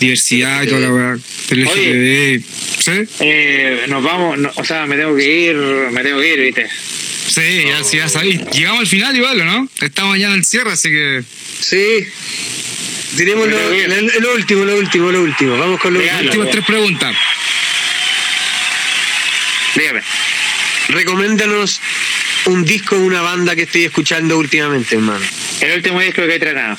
diversidad 0.00 0.62
y 0.62 0.66
toda 0.66 0.80
la 0.80 0.92
weá 0.92 1.16
del 1.50 1.66
Oye. 1.66 2.40
¿Sí? 2.78 2.90
Eh, 3.20 3.86
nos 3.88 4.02
vamos, 4.04 4.38
no- 4.38 4.52
o 4.54 4.64
sea, 4.64 4.86
me 4.86 4.96
tengo 4.96 5.16
que 5.16 5.40
ir, 5.50 5.56
me 5.56 6.02
tengo 6.02 6.20
que 6.20 6.34
ir, 6.34 6.40
¿viste? 6.40 6.66
Sí, 7.28 7.64
ya, 7.68 7.82
sí, 7.82 7.96
ya 7.96 8.08
sabéis. 8.08 8.40
Llegamos 8.52 8.80
al 8.80 8.86
final 8.86 9.16
igual, 9.16 9.40
¿o 9.40 9.44
¿no? 9.44 9.68
Estamos 9.80 10.16
ya 10.18 10.28
en 10.28 10.34
el 10.34 10.44
cierre, 10.44 10.70
así 10.72 10.88
que. 10.90 11.22
Sí. 11.60 12.06
Diremos 13.12 13.48
lo, 13.48 14.32
último, 14.34 14.64
lo 14.64 14.76
último, 14.76 15.10
lo 15.10 15.22
último. 15.22 15.56
Vamos 15.56 15.80
con 15.80 15.94
lo 15.94 16.00
Regalo. 16.00 16.24
último. 16.24 16.42
Últimas 16.44 16.50
tres 16.50 16.64
preguntas. 16.66 17.16
Dígame. 19.74 20.02
recoméndanos 20.88 21.80
un 22.46 22.64
disco 22.64 22.96
de 22.96 23.02
una 23.02 23.20
banda 23.22 23.54
que 23.54 23.62
estoy 23.62 23.84
escuchando 23.84 24.38
últimamente, 24.38 24.96
hermano. 24.96 25.24
El 25.60 25.72
último 25.76 26.00
disco 26.00 26.22
que 26.22 26.32
he 26.32 26.34
entrenado. 26.34 26.76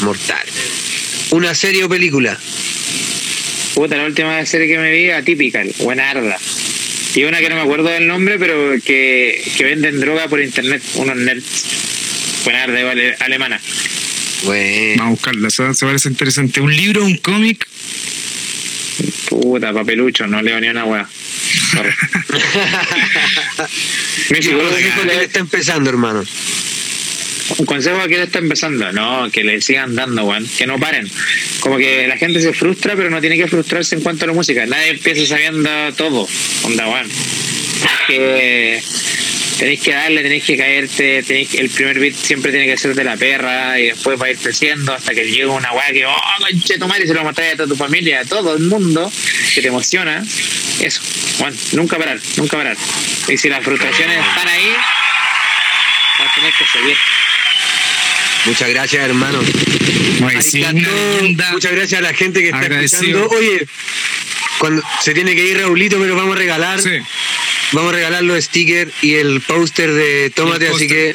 Mortal. 0.00 0.46
Una 1.30 1.54
serie 1.54 1.84
o 1.84 1.88
película. 1.88 2.38
Puta, 3.74 3.96
la 3.96 4.04
última 4.04 4.44
serie 4.46 4.66
que 4.66 4.78
me 4.78 4.90
vi, 4.90 5.10
Atypical, 5.10 5.72
buenarda. 5.78 6.38
Y 7.14 7.24
una 7.24 7.38
que 7.38 7.48
no 7.48 7.56
me 7.56 7.62
acuerdo 7.62 7.88
del 7.88 8.06
nombre, 8.06 8.38
pero 8.38 8.74
que, 8.84 9.42
que 9.56 9.64
venden 9.64 10.00
droga 10.00 10.28
por 10.28 10.40
internet, 10.40 10.82
unos 10.94 11.16
nerds. 11.16 11.64
Buenarda, 12.44 12.80
igual, 12.80 13.16
alemana. 13.20 13.60
Bueno. 14.44 14.96
Vamos 14.98 15.06
a 15.06 15.10
buscarla, 15.10 15.50
se, 15.50 15.74
se 15.74 15.86
parece 15.86 16.08
interesante. 16.08 16.60
¿Un 16.60 16.74
libro, 16.74 17.04
un 17.04 17.16
cómic? 17.16 17.66
Puta, 19.28 19.72
papelucho, 19.72 20.26
no 20.26 20.42
leo 20.42 20.60
ni 20.60 20.68
una 20.68 20.84
weá. 20.84 21.08
Mi 24.30 24.40
¿Qué 24.40 24.48
dijo 24.48 25.04
le 25.04 25.12
que 25.12 25.24
está 25.24 25.40
empezando, 25.40 25.90
hermano? 25.90 26.24
un 27.56 27.64
consejo 27.64 27.98
a 27.98 28.06
quien 28.06 28.20
está 28.20 28.38
empezando, 28.38 28.92
no, 28.92 29.30
que 29.30 29.42
le 29.42 29.60
sigan 29.60 29.94
dando, 29.94 30.24
weón, 30.24 30.46
que 30.58 30.66
no 30.66 30.78
paren. 30.78 31.08
Como 31.60 31.78
que 31.78 32.06
la 32.06 32.16
gente 32.16 32.40
se 32.40 32.52
frustra, 32.52 32.94
pero 32.94 33.10
no 33.10 33.20
tiene 33.20 33.36
que 33.36 33.48
frustrarse 33.48 33.94
en 33.94 34.02
cuanto 34.02 34.24
a 34.24 34.28
la 34.28 34.34
música. 34.34 34.66
Nadie 34.66 34.90
empieza 34.90 35.26
sabiendo 35.26 35.70
todo, 35.96 36.28
onda, 36.64 36.88
weón. 36.88 37.08
Que 38.06 38.82
tenéis 39.58 39.80
que 39.80 39.92
darle, 39.92 40.22
tenéis 40.22 40.44
que 40.44 40.56
caerte, 40.56 41.22
tenéis 41.24 41.48
que- 41.48 41.58
el 41.58 41.68
primer 41.70 41.98
beat 41.98 42.14
siempre 42.14 42.50
tiene 42.52 42.66
que 42.66 42.76
ser 42.76 42.94
de 42.94 43.04
la 43.04 43.16
perra 43.16 43.78
y 43.78 43.86
después 43.88 44.20
va 44.20 44.26
a 44.26 44.30
ir 44.30 44.38
creciendo 44.38 44.92
hasta 44.94 45.12
que 45.14 45.24
llegue 45.24 45.46
una 45.46 45.72
weá 45.72 45.92
que, 45.92 46.06
oh, 46.06 46.16
conche 46.38 46.78
tu 46.78 46.86
madre, 46.86 47.04
y 47.04 47.08
se 47.08 47.14
lo 47.14 47.24
mostráis 47.24 47.54
a 47.54 47.56
toda 47.56 47.68
tu 47.68 47.76
familia, 47.76 48.20
a 48.20 48.24
todo 48.24 48.56
el 48.56 48.62
mundo, 48.64 49.10
que 49.54 49.60
te 49.60 49.68
emociona. 49.68 50.22
Eso, 50.80 51.00
bueno, 51.40 51.56
nunca 51.72 51.98
parar, 51.98 52.18
nunca 52.36 52.56
parar. 52.56 52.76
Y 53.28 53.36
si 53.36 53.48
las 53.48 53.64
frustraciones 53.64 54.18
están 54.18 54.48
ahí, 54.48 54.70
vas 56.20 56.30
a 56.30 56.34
tener 56.36 56.52
que 56.52 56.64
seguir. 56.78 56.96
Muchas 58.46 58.68
gracias, 58.70 59.04
hermano. 59.04 59.40
Muchas 60.20 61.72
gracias 61.72 61.98
a 61.98 62.02
la 62.02 62.14
gente 62.14 62.40
que 62.40 62.46
está 62.46 62.58
Agradecido. 62.60 63.22
escuchando. 63.24 63.36
Oye, 63.36 63.66
cuando 64.58 64.82
se 65.02 65.12
tiene 65.14 65.34
que 65.34 65.44
ir 65.44 65.58
Raulito, 65.60 65.98
pero 66.00 66.16
vamos 66.16 66.36
a 66.36 66.38
regalar. 66.38 66.80
Sí. 66.80 66.90
Vamos 67.72 67.92
a 67.92 67.96
regalar 67.96 68.22
los 68.22 68.44
stickers 68.44 68.92
y 69.02 69.14
el 69.14 69.40
póster 69.40 69.92
de 69.92 70.30
Tómate, 70.30 70.68
así 70.68 70.88
que 70.88 71.14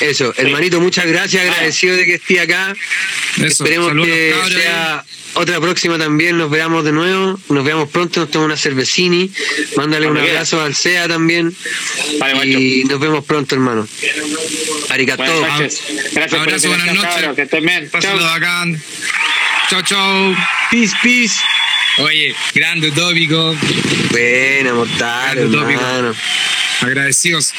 eso, 0.00 0.32
hermanito, 0.36 0.80
muchas 0.80 1.06
gracias, 1.06 1.42
agradecido 1.42 1.96
de 1.96 2.04
que 2.04 2.14
esté 2.14 2.40
acá. 2.40 2.74
Eso, 3.36 3.46
Esperemos 3.46 3.88
saludos, 3.88 4.08
que 4.08 4.34
sea 4.48 5.04
otra 5.34 5.60
próxima 5.60 5.98
también, 5.98 6.38
nos 6.38 6.50
veamos 6.50 6.84
de 6.84 6.92
nuevo, 6.92 7.38
nos 7.48 7.64
veamos 7.64 7.88
pronto, 7.90 8.20
nos 8.20 8.30
tomamos 8.30 8.52
una 8.52 8.56
cervecini, 8.56 9.30
mándale 9.76 10.08
un 10.08 10.16
abrazo 10.16 10.60
al 10.60 10.74
SEA 10.74 11.08
también 11.08 11.54
Vale, 12.18 12.46
y 12.46 12.84
nos 12.84 12.98
vemos 12.98 13.24
pronto, 13.24 13.54
hermano. 13.54 13.86
Arigato. 14.88 15.22
Buenas 15.22 15.60
noches. 15.60 15.82
Gracias 16.12 16.40
Abrazo, 16.40 16.68
buenas 16.68 16.94
noches. 16.94 17.36
Que 17.36 17.42
estén 17.42 17.64
bien. 17.64 17.90
Pásalo 17.90 18.18
Chao. 18.20 18.30
bacán. 18.30 18.82
Chao, 19.68 19.82
chao. 19.82 20.34
Peace, 20.70 20.94
peace. 21.02 21.42
Oye, 21.98 22.34
grande 22.54 22.88
utópico. 22.88 23.54
Buena, 24.10 24.72
mortal, 24.72 25.36
hermano. 25.38 26.14
Agradecidos. 26.80 27.52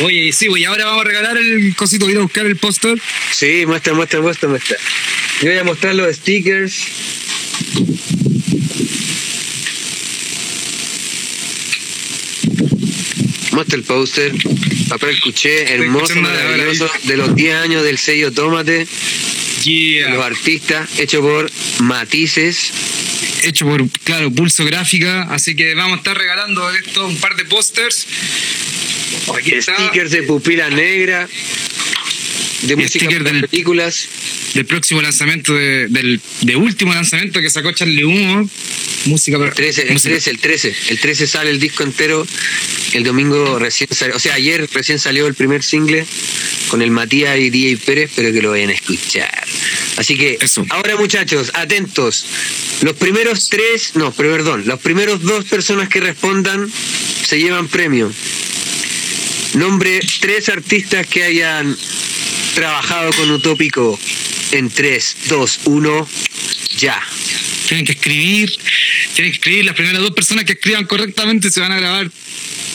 Oye, 0.00 0.32
sí, 0.32 0.46
pues, 0.48 0.62
y 0.62 0.64
ahora 0.64 0.84
vamos 0.84 1.00
a 1.00 1.08
regalar 1.08 1.36
el 1.36 1.74
cosito. 1.74 2.04
Voy 2.04 2.12
a 2.12 2.14
ir 2.14 2.18
a 2.20 2.22
buscar 2.22 2.46
el 2.46 2.56
póster. 2.56 2.96
Sí, 3.32 3.64
muestra, 3.66 3.94
muestra, 3.94 4.20
muestra, 4.20 4.48
muestra. 4.48 4.76
Yo 5.40 5.48
voy 5.48 5.58
a 5.58 5.64
mostrar 5.64 5.96
los 5.96 6.14
stickers. 6.14 6.86
Muestra 13.50 13.76
el 13.76 13.82
póster. 13.82 14.32
Papel 14.88 15.20
cuché, 15.20 15.74
hermoso, 15.74 16.14
maravilloso, 16.20 16.88
de 17.02 17.16
los 17.16 17.34
10 17.34 17.56
años 17.56 17.82
del 17.82 17.98
sello 17.98 18.30
Tómate, 18.30 18.86
los 20.08 20.24
artistas, 20.24 20.98
hecho 20.98 21.20
por 21.20 21.50
Matices. 21.80 22.72
Hecho 23.42 23.66
por, 23.66 23.88
claro, 24.04 24.30
Pulso 24.30 24.64
Gráfica. 24.64 25.22
Así 25.30 25.54
que 25.54 25.74
vamos 25.74 25.94
a 25.94 25.98
estar 25.98 26.16
regalando 26.16 26.68
esto, 26.70 27.06
un 27.06 27.16
par 27.18 27.36
de 27.36 27.44
pósters. 27.44 28.06
Stickers 29.26 30.10
de 30.10 30.22
pupila 30.22 30.70
negra, 30.70 31.28
de 32.62 32.76
música 32.76 33.06
del- 33.08 33.46
películas. 33.48 34.08
del 34.54 34.64
próximo 34.64 35.02
lanzamiento 35.02 35.54
de- 35.54 35.88
del 35.88 36.20
de 36.40 36.56
último 36.56 36.94
lanzamiento 36.94 37.40
que 37.40 37.50
sacó 37.50 37.72
Charlie 37.72 38.04
Humo 38.04 38.48
música 39.04 39.38
para 39.38 39.52
13, 39.52 39.82
el 39.82 39.92
música- 39.92 40.14
13, 40.14 40.30
el 40.30 40.38
13. 40.38 40.74
El 40.88 40.98
13 40.98 41.26
sale 41.26 41.50
el 41.50 41.60
disco 41.60 41.82
entero. 41.82 42.26
El 42.92 43.04
domingo 43.04 43.58
recién 43.58 43.88
salió, 43.92 44.16
o 44.16 44.18
sea, 44.18 44.34
ayer 44.34 44.68
recién 44.72 44.98
salió 44.98 45.26
el 45.26 45.34
primer 45.34 45.62
single 45.62 46.06
con 46.68 46.80
el 46.82 46.90
Matías 46.90 47.36
y 47.38 47.50
DJ 47.50 47.76
Pérez, 47.84 48.10
pero 48.16 48.32
que 48.32 48.40
lo 48.42 48.50
vayan 48.50 48.70
a 48.70 48.72
escuchar. 48.72 49.44
Así 49.96 50.16
que, 50.16 50.38
Eso. 50.40 50.64
ahora 50.70 50.96
muchachos, 50.96 51.50
atentos. 51.54 52.24
Los 52.82 52.94
primeros 52.96 53.48
tres, 53.48 53.92
no, 53.94 54.12
pero 54.12 54.30
perdón, 54.32 54.64
los 54.66 54.80
primeros 54.80 55.22
dos 55.22 55.44
personas 55.44 55.88
que 55.88 56.00
respondan 56.00 56.70
se 57.26 57.38
llevan 57.38 57.68
premio. 57.68 58.12
Nombre 59.54 60.00
tres 60.20 60.48
artistas 60.48 61.06
que 61.06 61.24
hayan 61.24 61.76
trabajado 62.56 63.12
con 63.12 63.30
Utópico 63.30 64.00
en 64.52 64.70
3, 64.70 65.16
2, 65.28 65.60
1, 65.66 66.08
ya. 66.78 66.98
tienen 67.68 67.84
que 67.84 67.92
escribir 67.92 68.50
tienen 69.14 69.30
que 69.32 69.36
escribir 69.36 69.64
las 69.66 69.74
primeras 69.74 70.00
dos 70.00 70.12
personas 70.12 70.44
que 70.46 70.52
escriban 70.52 70.84
correctamente 70.86 71.50
se 71.50 71.60
van 71.60 71.72
a 71.72 71.76
grabar 71.76 72.10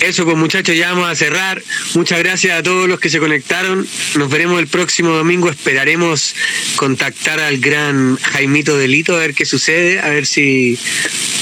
eso 0.01 0.25
pues 0.25 0.37
muchachos, 0.37 0.77
ya 0.77 0.93
vamos 0.93 1.11
a 1.11 1.17
cerrar. 1.17 1.63
Muchas 1.95 2.19
gracias 2.19 2.59
a 2.59 2.63
todos 2.63 2.89
los 2.89 3.01
que 3.01 3.11
se 3.11 3.19
conectaron. 3.19 3.87
Nos 4.15 4.31
veremos 4.31 4.61
el 4.61 4.69
próximo 4.69 5.11
domingo. 5.11 5.51
Esperaremos 5.51 6.35
contactar 6.77 7.41
al 7.41 7.59
gran 7.59 8.17
Jaimito 8.17 8.79
Delito 8.79 9.17
a 9.17 9.21
ver 9.21 9.35
qué 9.35 9.45
sucede, 9.45 10.01
a 10.01 10.09
ver 10.09 10.27
si 10.27 10.79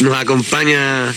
nos 0.01 0.17
acompaña 0.17 1.15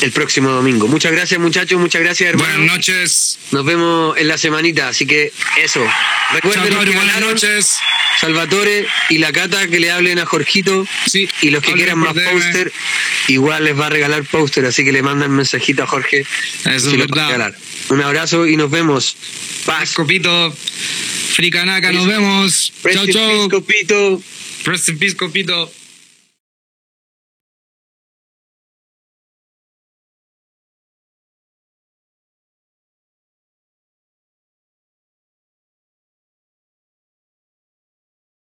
el 0.00 0.12
próximo 0.12 0.50
domingo. 0.50 0.88
Muchas 0.88 1.12
gracias 1.12 1.40
muchachos, 1.40 1.80
muchas 1.80 2.02
gracias 2.02 2.30
hermanos. 2.30 2.56
Buenas 2.56 2.76
noches. 2.76 3.38
Nos 3.50 3.64
vemos 3.64 4.16
en 4.16 4.28
la 4.28 4.38
semanita, 4.38 4.88
así 4.88 5.06
que 5.06 5.32
eso. 5.62 5.84
Recuerden 6.32 6.74
buenas 6.74 7.20
noches. 7.20 7.78
Salvatore 8.20 8.86
y 9.10 9.18
la 9.18 9.32
Cata 9.32 9.66
que 9.68 9.78
le 9.78 9.90
hablen 9.90 10.18
a 10.18 10.26
Jorgito. 10.26 10.86
Sí, 11.06 11.28
Y 11.40 11.50
los 11.50 11.62
que 11.62 11.72
quieran 11.72 11.98
más 11.98 12.14
póster, 12.14 12.72
igual 13.28 13.64
les 13.64 13.78
va 13.78 13.86
a 13.86 13.90
regalar 13.90 14.24
póster, 14.24 14.64
así 14.66 14.84
que 14.84 14.92
le 14.92 15.02
mandan 15.02 15.30
mensajito 15.30 15.84
a 15.84 15.86
Jorge. 15.86 16.26
Eso 16.64 16.90
es 16.90 16.96
verdad. 16.96 17.26
regalar. 17.26 17.54
Un 17.90 18.02
abrazo 18.02 18.46
y 18.46 18.56
nos 18.56 18.70
vemos. 18.70 19.16
Paz. 19.64 19.92
Copito. 19.94 20.54
Fricanaca, 21.34 21.92
nos 21.92 22.06
vemos. 22.06 22.72
Chao, 22.92 23.06
chao. 23.06 23.48
Copito. 23.48 24.20
Rest 24.64 24.88
in 24.88 24.98
peace, 24.98 25.16
Copito. 25.16 25.72